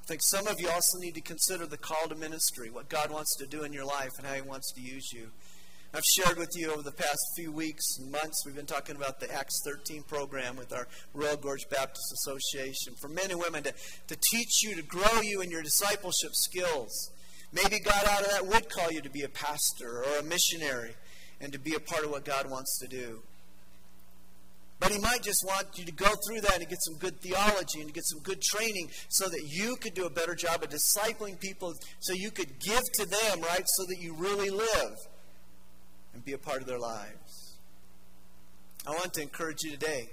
I 0.02 0.06
think 0.06 0.20
some 0.22 0.46
of 0.46 0.60
you 0.60 0.68
also 0.68 0.98
need 0.98 1.14
to 1.14 1.20
consider 1.20 1.66
the 1.66 1.78
call 1.78 2.08
to 2.08 2.14
ministry, 2.14 2.70
what 2.70 2.88
God 2.88 3.10
wants 3.10 3.36
to 3.38 3.46
do 3.46 3.62
in 3.62 3.72
your 3.72 3.84
life 3.84 4.10
and 4.18 4.26
how 4.26 4.34
He 4.34 4.42
wants 4.42 4.72
to 4.72 4.80
use 4.80 5.12
you. 5.12 5.28
I've 5.94 6.04
shared 6.04 6.38
with 6.38 6.50
you 6.56 6.72
over 6.72 6.82
the 6.82 6.92
past 6.92 7.20
few 7.36 7.52
weeks 7.52 7.98
and 7.98 8.10
months, 8.10 8.44
we've 8.44 8.56
been 8.56 8.66
talking 8.66 8.96
about 8.96 9.20
the 9.20 9.32
Acts 9.32 9.62
13 9.64 10.02
program 10.02 10.56
with 10.56 10.72
our 10.72 10.88
Royal 11.14 11.36
Gorge 11.36 11.68
Baptist 11.70 12.12
Association 12.12 12.94
for 13.00 13.08
men 13.08 13.30
and 13.30 13.38
women 13.38 13.62
to, 13.62 13.72
to 14.08 14.16
teach 14.32 14.62
you, 14.64 14.74
to 14.74 14.82
grow 14.82 15.20
you 15.22 15.40
in 15.40 15.50
your 15.50 15.62
discipleship 15.62 16.32
skills. 16.32 17.12
Maybe 17.52 17.78
God 17.78 18.04
out 18.08 18.22
of 18.22 18.30
that 18.30 18.46
would 18.46 18.68
call 18.68 18.90
you 18.90 19.00
to 19.02 19.10
be 19.10 19.22
a 19.22 19.28
pastor 19.28 20.02
or 20.02 20.18
a 20.18 20.24
missionary 20.24 20.96
and 21.40 21.52
to 21.52 21.60
be 21.60 21.74
a 21.74 21.80
part 21.80 22.04
of 22.04 22.10
what 22.10 22.24
God 22.24 22.50
wants 22.50 22.78
to 22.80 22.88
do. 22.88 23.22
But 24.80 24.92
he 24.92 24.98
might 24.98 25.22
just 25.22 25.44
want 25.46 25.68
you 25.76 25.84
to 25.84 25.92
go 25.92 26.10
through 26.26 26.40
that 26.42 26.58
and 26.58 26.68
get 26.68 26.82
some 26.82 26.98
good 26.98 27.20
theology 27.20 27.80
and 27.80 27.92
get 27.94 28.04
some 28.04 28.20
good 28.20 28.42
training 28.42 28.90
so 29.08 29.28
that 29.28 29.42
you 29.46 29.76
could 29.76 29.94
do 29.94 30.04
a 30.04 30.10
better 30.10 30.34
job 30.34 30.62
of 30.62 30.68
discipling 30.68 31.38
people 31.40 31.72
so 32.00 32.12
you 32.12 32.30
could 32.30 32.58
give 32.58 32.82
to 32.94 33.06
them, 33.06 33.40
right, 33.40 33.64
so 33.64 33.84
that 33.86 33.96
you 34.00 34.14
really 34.14 34.50
live 34.50 34.96
and 36.12 36.24
be 36.24 36.32
a 36.32 36.38
part 36.38 36.60
of 36.60 36.66
their 36.66 36.78
lives. 36.78 37.58
I 38.86 38.90
want 38.90 39.14
to 39.14 39.22
encourage 39.22 39.62
you 39.62 39.70
today. 39.70 40.10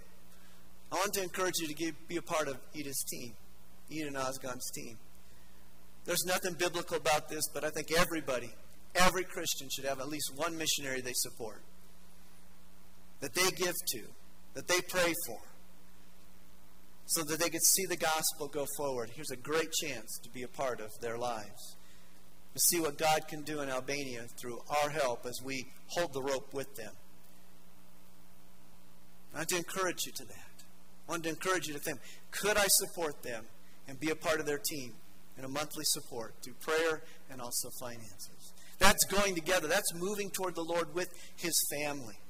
I 0.92 0.96
want 0.96 1.14
to 1.14 1.24
encourage 1.24 1.56
you 1.60 1.68
to 1.68 1.74
give, 1.74 1.96
be 2.08 2.18
a 2.18 2.22
part 2.22 2.48
of 2.48 2.58
Edith's 2.74 3.04
team, 3.04 3.34
Edith 3.90 4.16
Osgon's 4.16 4.70
team. 4.72 4.98
There's 6.06 6.24
nothing 6.26 6.54
biblical 6.54 6.98
about 6.98 7.30
this, 7.30 7.44
but 7.54 7.64
I 7.64 7.70
think 7.70 7.92
everybody, 7.92 8.52
every 8.96 9.24
Christian 9.24 9.70
should 9.70 9.86
have 9.86 10.00
at 10.00 10.08
least 10.08 10.32
one 10.36 10.58
missionary 10.58 11.02
they 11.02 11.14
support, 11.14 11.62
that 13.20 13.34
they 13.34 13.50
give 13.52 13.76
to 13.94 14.04
that 14.54 14.68
they 14.68 14.82
pray 14.90 15.14
for 15.28 15.40
so 17.12 17.24
that 17.24 17.40
they 17.40 17.50
could 17.50 17.64
see 17.64 17.86
the 17.86 17.98
gospel 17.98 18.48
go 18.48 18.66
forward. 18.78 19.10
Here's 19.14 19.32
a 19.32 19.36
great 19.36 19.72
chance 19.74 20.18
to 20.24 20.30
be 20.30 20.44
a 20.44 20.48
part 20.48 20.80
of 20.80 20.92
their 21.02 21.18
lives. 21.18 21.76
To 22.54 22.60
see 22.60 22.80
what 22.80 22.98
God 22.98 23.28
can 23.28 23.44
do 23.44 23.62
in 23.62 23.70
Albania 23.70 24.26
through 24.40 24.60
our 24.82 24.90
help 24.90 25.26
as 25.26 25.42
we 25.44 25.68
hold 25.88 26.14
the 26.14 26.22
rope 26.22 26.54
with 26.54 26.74
them. 26.76 26.94
I 29.34 29.40
want 29.40 29.50
to 29.50 29.58
encourage 29.58 30.06
you 30.06 30.12
to 30.14 30.26
that. 30.26 30.64
I 31.08 31.12
want 31.12 31.24
to 31.24 31.30
encourage 31.30 31.68
you 31.68 31.74
to 31.74 31.80
think 31.80 32.00
could 32.32 32.58
I 32.58 32.66
support 32.68 33.24
them 33.24 33.46
and 33.88 34.00
be 34.00 34.10
a 34.10 34.16
part 34.16 34.40
of 34.40 34.46
their 34.46 34.60
team 34.60 34.94
in 35.38 35.44
a 35.44 35.50
monthly 35.50 35.84
support 35.86 36.36
through 36.42 36.56
prayer 36.62 37.04
and 37.30 37.42
also 37.42 37.70
finances? 37.82 38.54
That's 38.80 39.04
going 39.06 39.36
together. 39.36 39.68
That's 39.68 39.94
moving 39.96 40.30
toward 40.32 40.56
the 40.56 40.64
Lord 40.64 40.94
with 40.94 41.10
his 41.38 41.54
family 41.72 42.21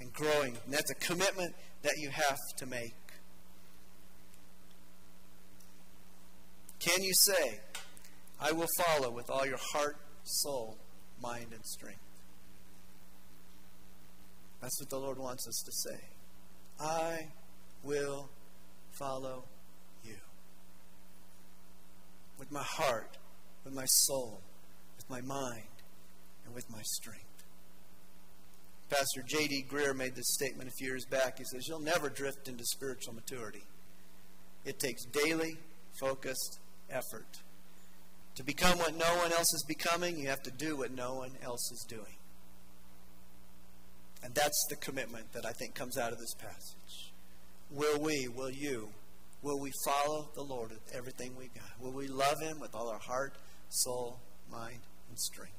and 0.00 0.12
growing. 0.12 0.56
And 0.64 0.74
that's 0.74 0.90
a 0.90 0.94
commitment 0.94 1.54
that 1.82 1.94
you 1.98 2.10
have 2.10 2.38
to 2.58 2.66
make. 2.66 2.94
Can 6.78 7.02
you 7.02 7.12
say, 7.12 7.60
I 8.40 8.52
will 8.52 8.68
follow 8.78 9.10
with 9.10 9.30
all 9.30 9.44
your 9.44 9.58
heart, 9.72 9.96
soul, 10.22 10.78
mind, 11.20 11.48
and 11.52 11.64
strength? 11.64 12.00
That's 14.60 14.80
what 14.80 14.90
the 14.90 14.98
Lord 14.98 15.18
wants 15.18 15.46
us 15.46 15.62
to 15.64 15.72
say. 15.72 16.00
I 16.80 17.28
will 17.82 18.28
follow 18.92 19.44
you. 20.04 20.16
With 22.38 22.50
my 22.52 22.62
heart, 22.62 23.18
with 23.64 23.74
my 23.74 23.86
soul, 23.86 24.40
with 24.96 25.08
my 25.10 25.20
mind, 25.20 25.64
and 26.44 26.54
with 26.54 26.70
my 26.70 26.82
strength. 26.82 27.27
Pastor 28.90 29.22
J.D. 29.26 29.66
Greear 29.70 29.94
made 29.94 30.14
this 30.14 30.34
statement 30.34 30.68
a 30.68 30.72
few 30.72 30.88
years 30.88 31.04
back. 31.04 31.38
He 31.38 31.44
says, 31.44 31.68
You'll 31.68 31.80
never 31.80 32.08
drift 32.08 32.48
into 32.48 32.64
spiritual 32.64 33.14
maturity. 33.14 33.62
It 34.64 34.78
takes 34.78 35.04
daily, 35.04 35.58
focused 36.00 36.58
effort. 36.90 37.26
To 38.36 38.42
become 38.42 38.78
what 38.78 38.96
no 38.96 39.16
one 39.16 39.32
else 39.32 39.52
is 39.52 39.64
becoming, 39.68 40.18
you 40.18 40.28
have 40.28 40.42
to 40.44 40.50
do 40.50 40.76
what 40.76 40.92
no 40.92 41.14
one 41.14 41.32
else 41.42 41.70
is 41.72 41.84
doing. 41.88 42.16
And 44.22 44.34
that's 44.34 44.66
the 44.70 44.76
commitment 44.76 45.32
that 45.32 45.44
I 45.44 45.52
think 45.52 45.74
comes 45.74 45.98
out 45.98 46.12
of 46.12 46.18
this 46.18 46.34
passage. 46.34 47.12
Will 47.70 48.00
we, 48.00 48.28
will 48.28 48.50
you, 48.50 48.88
will 49.42 49.60
we 49.60 49.70
follow 49.84 50.30
the 50.34 50.42
Lord 50.42 50.70
with 50.70 50.94
everything 50.94 51.36
we 51.36 51.48
got? 51.48 51.80
Will 51.80 51.92
we 51.92 52.08
love 52.08 52.40
Him 52.40 52.58
with 52.58 52.74
all 52.74 52.88
our 52.88 52.98
heart, 52.98 53.34
soul, 53.68 54.20
mind, 54.50 54.80
and 55.08 55.18
strength? 55.18 55.52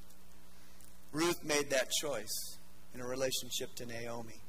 Ruth 1.12 1.44
made 1.44 1.70
that 1.70 1.90
choice 1.92 2.59
in 2.94 3.02
a 3.02 3.08
relationship 3.08 3.76
to 3.76 3.86
Naomi. 3.86 4.40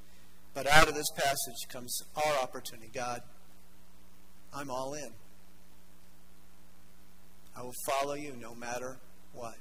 But 0.55 0.67
out 0.67 0.89
of 0.89 0.95
this 0.95 1.11
passage 1.15 1.69
comes 1.69 2.03
our 2.17 2.43
opportunity. 2.43 2.91
God, 2.93 3.23
I'm 4.53 4.71
all 4.71 4.95
in. 4.95 5.13
I 7.57 7.63
will 7.63 7.75
follow 7.87 8.15
you 8.15 8.35
no 8.41 8.55
matter 8.55 8.99
what. 9.33 9.55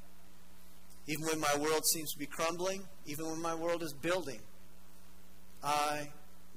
Even 1.07 1.25
when 1.25 1.39
my 1.39 1.55
world 1.59 1.85
seems 1.85 2.11
to 2.13 2.19
be 2.19 2.25
crumbling, 2.25 2.83
even 3.05 3.25
when 3.25 3.41
my 3.41 3.55
world 3.55 3.81
is 3.83 3.93
building, 3.93 4.39
I 5.63 6.09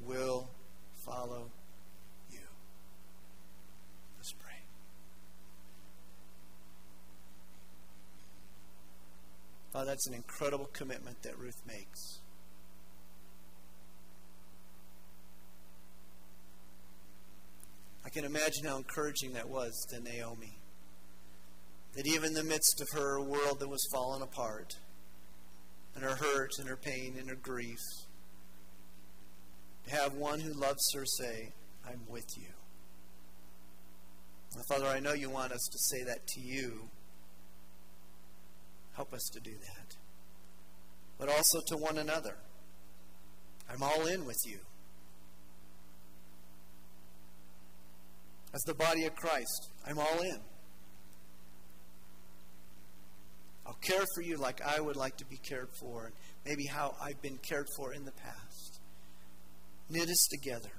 will 0.05 0.51
follow 1.05 1.51
you. 2.31 2.41
Let's 4.19 4.33
pray. 4.33 4.53
Father, 9.73 9.87
that's 9.87 10.07
an 10.07 10.15
incredible 10.15 10.69
commitment 10.75 11.23
that 11.23 11.39
Ruth 11.39 11.63
makes. 11.67 12.21
I 18.05 18.11
can 18.11 18.25
imagine 18.25 18.65
how 18.67 18.77
encouraging 18.77 19.33
that 19.33 19.49
was 19.49 19.87
to 19.91 20.01
Naomi. 20.01 20.59
That 21.95 22.07
even 22.07 22.31
in 22.31 22.35
the 22.35 22.45
midst 22.45 22.83
of 22.83 22.89
her 22.93 23.21
world 23.21 23.61
that 23.61 23.69
was 23.69 23.87
falling 23.93 24.23
apart, 24.23 24.75
and 25.95 26.05
her 26.05 26.17
hurt 26.17 26.51
and 26.59 26.69
her 26.69 26.77
pain 26.77 27.17
and 27.19 27.29
her 27.31 27.37
grief, 27.37 27.79
to 29.85 29.95
have 29.95 30.15
one 30.15 30.41
who 30.41 30.53
loves 30.53 30.83
her 30.95 31.05
say, 31.05 31.53
I'm 31.87 32.01
with 32.09 32.27
you. 32.37 32.49
Now, 34.55 34.63
Father, 34.69 34.87
I 34.87 35.01
know 35.01 35.13
you 35.13 35.31
want 35.31 35.53
us 35.53 35.67
to 35.71 35.79
say 35.79 36.05
that 36.05 36.27
to 36.29 36.41
you. 36.41 36.91
Help 38.95 39.13
us 39.13 39.23
to 39.33 39.41
do 39.41 39.53
that. 39.53 39.97
But 41.19 41.29
also 41.29 41.61
to 41.69 41.77
one 41.77 41.99
another. 41.99 42.37
I'm 43.71 43.83
all 43.83 44.07
in 44.07 44.27
with 44.27 44.39
you. 44.47 44.59
As 48.55 48.61
the 48.63 48.75
body 48.75 49.05
of 49.07 49.15
Christ, 49.17 49.71
I'm 49.87 49.99
all 49.99 50.21
in. 50.21 50.41
I'll 53.67 53.79
care 53.81 54.05
for 54.15 54.23
you 54.23 54.37
like 54.37 54.61
I 54.61 54.81
would 54.81 54.97
like 54.97 55.17
to 55.19 55.25
be 55.25 55.39
cared 55.39 55.69
for, 55.81 56.07
and 56.07 56.15
maybe 56.45 56.67
how 56.67 56.95
I've 57.01 57.23
been 57.23 57.39
cared 57.39 57.69
for 57.77 57.95
in 57.95 58.05
the 58.05 58.13
past. 58.13 58.81
Knit 59.89 60.09
us 60.09 60.29
together, 60.31 60.73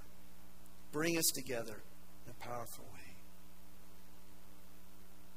bring 0.91 1.17
us 1.17 1.31
together 1.33 1.81
in 2.25 2.31
a 2.31 2.45
powerful 2.45 2.85
way. 2.93 3.02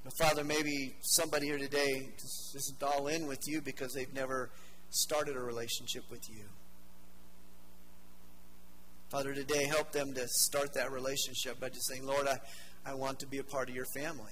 But 0.06 0.24
Father, 0.24 0.44
maybe 0.44 0.94
somebody 1.00 1.46
here 1.46 1.58
today 1.58 2.10
just 2.16 2.54
isn't 2.54 2.80
all 2.80 3.08
in 3.08 3.26
with 3.26 3.40
you 3.48 3.60
because 3.60 3.92
they've 3.92 4.14
never 4.14 4.50
started 4.88 5.34
a 5.34 5.40
relationship 5.40 6.04
with 6.12 6.30
you. 6.30 6.44
Father, 9.10 9.34
today 9.34 9.64
help 9.64 9.90
them 9.90 10.14
to 10.14 10.28
start 10.28 10.74
that 10.74 10.92
relationship 10.92 11.58
by 11.58 11.70
just 11.70 11.88
saying, 11.88 12.06
Lord, 12.06 12.28
I, 12.28 12.38
I 12.88 12.94
want 12.94 13.18
to 13.18 13.26
be 13.26 13.38
a 13.38 13.42
part 13.42 13.68
of 13.68 13.74
your 13.74 13.86
family. 13.96 14.30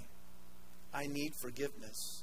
I 0.93 1.09
need 1.09 1.33
forgiveness. 1.43 2.23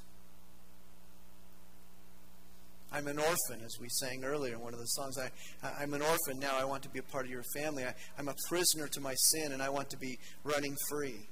I'm 2.90 3.06
an 3.06 3.18
orphan, 3.18 3.62
as 3.66 3.76
we 3.78 3.88
sang 3.90 4.24
earlier 4.24 4.54
in 4.54 4.60
one 4.60 4.72
of 4.72 4.80
the 4.80 4.86
songs. 4.86 5.18
I, 5.18 5.30
I'm 5.78 5.92
an 5.92 6.00
orphan 6.00 6.38
now. 6.38 6.58
I 6.58 6.64
want 6.64 6.84
to 6.84 6.88
be 6.88 7.00
a 7.00 7.02
part 7.02 7.26
of 7.26 7.30
your 7.30 7.44
family. 7.54 7.84
I, 7.84 7.92
I'm 8.18 8.28
a 8.28 8.34
prisoner 8.48 8.88
to 8.88 9.00
my 9.02 9.14
sin, 9.14 9.52
and 9.52 9.62
I 9.62 9.68
want 9.68 9.90
to 9.90 9.98
be 9.98 10.18
running 10.42 10.74
free. 10.88 11.28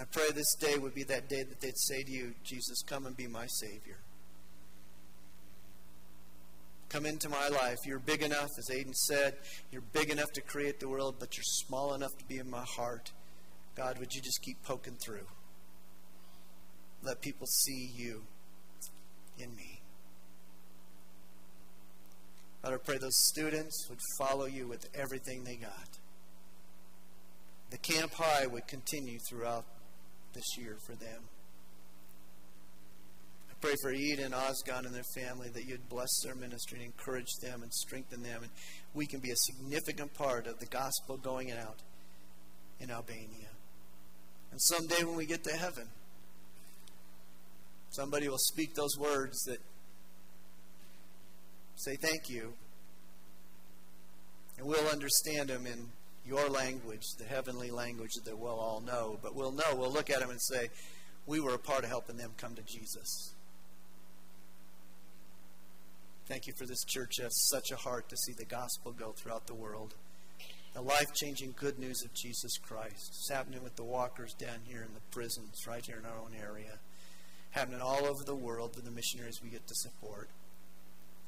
I 0.00 0.04
pray 0.04 0.30
this 0.34 0.54
day 0.54 0.78
would 0.78 0.94
be 0.94 1.02
that 1.04 1.28
day 1.28 1.42
that 1.42 1.60
they'd 1.60 1.76
say 1.76 2.02
to 2.02 2.10
you, 2.10 2.32
Jesus, 2.42 2.82
come 2.82 3.04
and 3.04 3.14
be 3.14 3.26
my 3.26 3.46
Savior. 3.46 3.98
Come 6.88 7.04
into 7.04 7.28
my 7.28 7.48
life. 7.48 7.76
You're 7.84 7.98
big 7.98 8.22
enough, 8.22 8.48
as 8.58 8.70
Aiden 8.70 8.94
said, 8.94 9.36
you're 9.70 9.82
big 9.82 10.08
enough 10.08 10.32
to 10.32 10.40
create 10.40 10.80
the 10.80 10.88
world, 10.88 11.16
but 11.20 11.36
you're 11.36 11.44
small 11.44 11.92
enough 11.92 12.16
to 12.18 12.24
be 12.24 12.38
in 12.38 12.48
my 12.48 12.64
heart. 12.64 13.12
God, 13.76 13.98
would 13.98 14.14
you 14.14 14.22
just 14.22 14.40
keep 14.40 14.62
poking 14.62 14.96
through? 15.04 15.26
Let 17.02 17.20
people 17.20 17.46
see 17.46 17.90
you 17.94 18.22
in 19.38 19.54
me. 19.54 19.82
God, 22.64 22.72
I 22.72 22.76
pray 22.78 22.96
those 22.96 23.26
students 23.28 23.86
would 23.90 24.00
follow 24.18 24.46
you 24.46 24.66
with 24.66 24.88
everything 24.94 25.44
they 25.44 25.56
got. 25.56 25.98
The 27.68 27.78
Camp 27.78 28.14
High 28.14 28.46
would 28.46 28.66
continue 28.66 29.18
throughout 29.18 29.64
this 30.34 30.56
year 30.58 30.76
for 30.86 30.94
them. 30.94 31.22
I 33.50 33.54
pray 33.60 33.74
for 33.82 33.92
Eden, 33.92 34.32
Osgon, 34.32 34.86
and 34.86 34.94
their 34.94 35.02
family 35.14 35.48
that 35.50 35.66
you'd 35.66 35.88
bless 35.88 36.20
their 36.24 36.34
ministry 36.34 36.78
and 36.78 36.86
encourage 36.86 37.32
them 37.42 37.62
and 37.62 37.72
strengthen 37.72 38.22
them. 38.22 38.42
And 38.42 38.50
we 38.94 39.06
can 39.06 39.20
be 39.20 39.30
a 39.30 39.36
significant 39.36 40.14
part 40.14 40.46
of 40.46 40.58
the 40.58 40.66
gospel 40.66 41.16
going 41.16 41.50
out 41.52 41.78
in 42.80 42.90
Albania. 42.90 43.48
And 44.50 44.60
someday 44.60 45.04
when 45.04 45.16
we 45.16 45.26
get 45.26 45.44
to 45.44 45.56
heaven, 45.56 45.88
Somebody 47.90 48.28
will 48.28 48.38
speak 48.38 48.74
those 48.74 48.96
words 48.96 49.42
that 49.44 49.58
say 51.74 51.96
thank 51.96 52.28
you. 52.28 52.52
And 54.56 54.66
we'll 54.66 54.88
understand 54.88 55.48
them 55.48 55.66
in 55.66 55.88
your 56.26 56.48
language, 56.48 57.02
the 57.18 57.24
heavenly 57.24 57.70
language 57.70 58.12
that 58.24 58.38
we'll 58.38 58.58
all 58.58 58.80
know. 58.80 59.18
But 59.22 59.34
we'll 59.34 59.52
know, 59.52 59.74
we'll 59.74 59.92
look 59.92 60.10
at 60.10 60.20
them 60.20 60.30
and 60.30 60.40
say, 60.40 60.68
we 61.26 61.40
were 61.40 61.54
a 61.54 61.58
part 61.58 61.84
of 61.84 61.90
helping 61.90 62.16
them 62.16 62.32
come 62.36 62.54
to 62.54 62.62
Jesus. 62.62 63.34
Thank 66.26 66.46
you 66.46 66.52
for 66.56 66.66
this 66.66 66.84
church 66.84 67.16
that 67.16 67.24
has 67.24 67.48
such 67.48 67.70
a 67.72 67.76
heart 67.76 68.08
to 68.08 68.16
see 68.16 68.32
the 68.32 68.44
gospel 68.44 68.92
go 68.92 69.12
throughout 69.12 69.46
the 69.46 69.54
world. 69.54 69.94
The 70.74 70.82
life 70.82 71.12
changing 71.14 71.54
good 71.58 71.78
news 71.78 72.04
of 72.04 72.14
Jesus 72.14 72.56
Christ. 72.58 73.08
It's 73.08 73.30
happening 73.30 73.64
with 73.64 73.74
the 73.74 73.82
walkers 73.82 74.34
down 74.34 74.60
here 74.64 74.82
in 74.82 74.94
the 74.94 75.00
prisons, 75.10 75.66
right 75.66 75.84
here 75.84 75.98
in 75.98 76.06
our 76.06 76.18
own 76.18 76.30
area 76.40 76.78
happening 77.50 77.80
all 77.80 78.06
over 78.06 78.22
the 78.24 78.34
world 78.34 78.76
with 78.76 78.84
the 78.84 78.90
missionaries 78.90 79.40
we 79.42 79.50
get 79.50 79.66
to 79.66 79.74
support. 79.74 80.28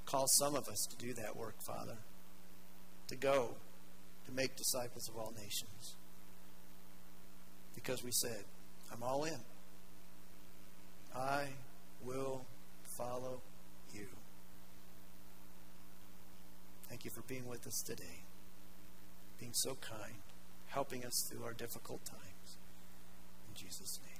Call 0.07 0.27
some 0.39 0.55
of 0.55 0.69
us 0.69 0.87
to 0.91 0.97
do 1.05 1.13
that 1.15 1.37
work, 1.37 1.57
Father, 1.67 1.97
to 3.09 3.17
go, 3.17 3.51
to 4.27 4.33
make 4.33 4.57
disciples 4.57 5.09
of 5.09 5.17
all 5.17 5.33
nations. 5.37 5.97
Because 7.75 8.05
we 8.05 8.11
said, 8.13 8.45
I'm 8.93 9.03
all 9.03 9.25
in. 9.25 9.41
I 11.15 11.47
will 12.05 12.45
follow 12.97 13.41
you. 13.95 14.07
Thank 16.89 17.05
you 17.05 17.11
for 17.11 17.23
being 17.23 17.47
with 17.47 17.67
us 17.67 17.83
today, 17.87 18.25
being 19.39 19.53
so 19.55 19.77
kind, 19.81 20.23
helping 20.69 21.05
us 21.05 21.27
through 21.29 21.45
our 21.45 21.55
difficult 21.55 22.05
times. 22.05 22.59
In 23.49 23.55
Jesus' 23.55 23.99
name. 24.05 24.12